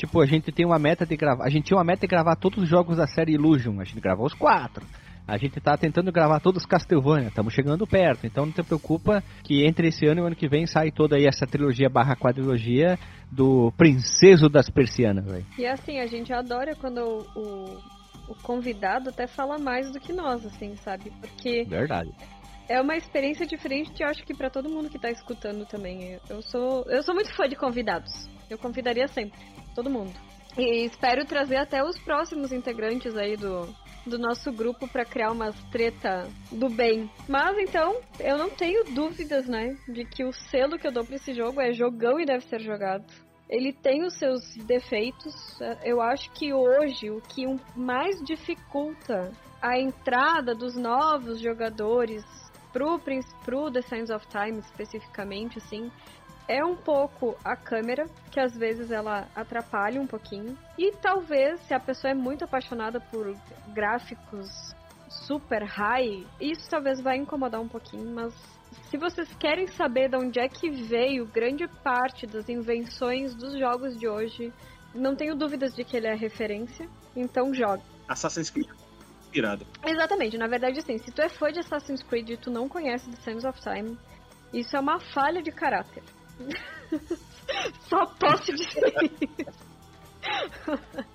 [0.00, 1.44] Tipo, a gente tem uma meta de gravar.
[1.44, 3.78] A gente tinha uma meta de gravar todos os jogos da série Illusion.
[3.82, 4.82] A gente gravou os quatro.
[5.28, 9.22] A gente tá tentando gravar todos os Castlevania, estamos chegando perto, então não te preocupa
[9.44, 12.16] que entre esse ano e o ano que vem sai toda aí essa trilogia barra
[12.16, 12.98] quadrilogia
[13.30, 15.46] do Princeso das Persianas, véio.
[15.56, 17.78] E assim, a gente adora quando o, o,
[18.30, 21.12] o convidado até fala mais do que nós, assim, sabe?
[21.20, 22.10] Porque Verdade
[22.70, 26.20] é uma experiência diferente, eu acho que para todo mundo que tá escutando também.
[26.28, 28.28] Eu sou, eu sou muito fã de convidados.
[28.48, 29.36] Eu convidaria sempre,
[29.74, 30.12] todo mundo.
[30.58, 33.68] E espero trazer até os próximos integrantes aí do,
[34.04, 37.10] do nosso grupo para criar umas treta do bem.
[37.28, 41.16] Mas então, eu não tenho dúvidas, né, de que o selo que eu dou para
[41.16, 43.04] esse jogo é jogão e deve ser jogado.
[43.48, 45.58] Ele tem os seus defeitos.
[45.82, 47.44] Eu acho que hoje o que
[47.74, 52.24] mais dificulta a entrada dos novos jogadores
[52.72, 53.00] pro,
[53.44, 55.90] pro The Sands of Time especificamente, assim,
[56.50, 60.58] é um pouco a câmera, que às vezes ela atrapalha um pouquinho.
[60.76, 63.36] E talvez, se a pessoa é muito apaixonada por
[63.68, 64.74] gráficos
[65.08, 68.34] super high, isso talvez vai incomodar um pouquinho, mas
[68.90, 73.96] se vocês querem saber de onde é que veio grande parte das invenções dos jogos
[73.98, 74.52] de hoje,
[74.92, 77.82] não tenho dúvidas de que ele é referência, então jogue.
[78.08, 78.68] Assassin's Creed
[79.30, 79.64] inspirado.
[79.86, 83.08] Exatamente, na verdade, assim, se tu é fã de Assassin's Creed e tu não conhece
[83.08, 83.96] The Sands of Time,
[84.52, 86.02] Isso é uma falha de caráter.
[87.88, 88.94] Só posso dizer.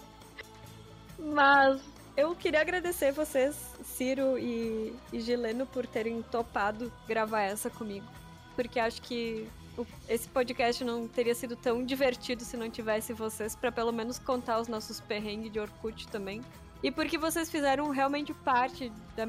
[1.17, 1.81] Mas
[2.17, 8.05] eu queria agradecer vocês, Ciro e, e Gileno, por terem topado gravar essa comigo.
[8.55, 9.47] Porque acho que
[9.77, 14.19] o- esse podcast não teria sido tão divertido se não tivesse vocês, pra pelo menos
[14.19, 16.41] contar os nossos perrengues de Orkut também.
[16.85, 19.27] E porque vocês fizeram realmente parte da.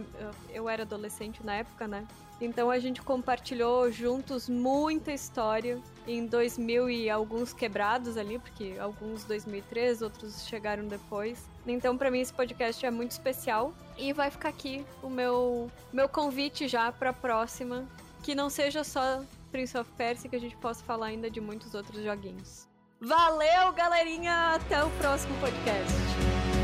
[0.53, 2.07] Eu era adolescente na época, né?
[2.39, 9.25] Então a gente compartilhou juntos muita história em 2000 e alguns quebrados ali, porque alguns
[9.25, 11.49] 2003, outros chegaram depois.
[11.67, 16.11] Então pra mim esse podcast é muito especial e vai ficar aqui o meu meu
[16.11, 17.87] convite já pra próxima,
[18.23, 21.75] que não seja só Prince of Persia, que a gente possa falar ainda de muitos
[21.75, 22.69] outros joguinhos.
[23.01, 26.56] Valeu, galerinha, até o próximo podcast.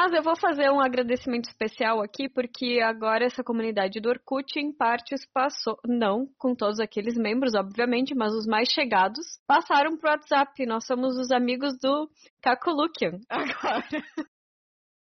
[0.00, 4.72] Mas eu vou fazer um agradecimento especial aqui, porque agora essa comunidade do Orkut, em
[4.72, 5.76] partes, passou.
[5.84, 10.64] Não com todos aqueles membros, obviamente, mas os mais chegados passaram pro WhatsApp.
[10.66, 12.08] Nós somos os amigos do
[12.40, 13.82] Kakulukian agora.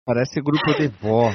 [0.06, 1.32] Parece grupo de vó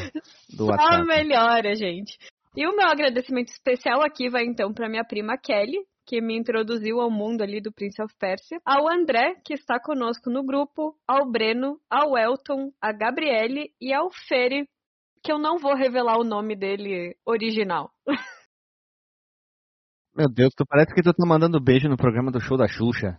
[0.56, 1.06] do Só WhatsApp.
[1.08, 2.16] melhora, gente.
[2.56, 5.78] E o meu agradecimento especial aqui vai então para minha prima Kelly,
[6.10, 10.28] que me introduziu ao mundo ali do Prince of Persia, ao André, que está conosco
[10.28, 14.68] no grupo, ao Breno, ao Elton, a Gabriele e ao Fere,
[15.22, 17.92] que eu não vou revelar o nome dele original.
[20.12, 23.16] Meu Deus, tu parece que tu tá mandando beijo no programa do show da Xuxa.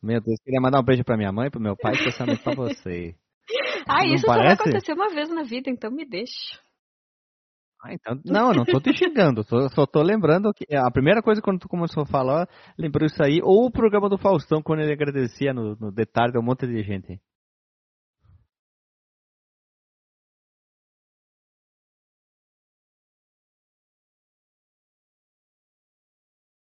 [0.00, 3.16] Meu Deus, queria mandar um beijo pra minha mãe, pro meu pai, especialmente pra você.
[3.90, 4.60] Ah, Não isso só vai parece?
[4.60, 6.60] acontecer uma vez na vida, então me deixa.
[7.82, 11.40] Ah, então, não, não tô te xingando, só, só tô lembrando que a primeira coisa
[11.40, 14.92] quando tu começou a falar, lembrou isso aí, ou o programa do Faustão, quando ele
[14.92, 17.20] agradecia no, no detalhe de um monte de gente.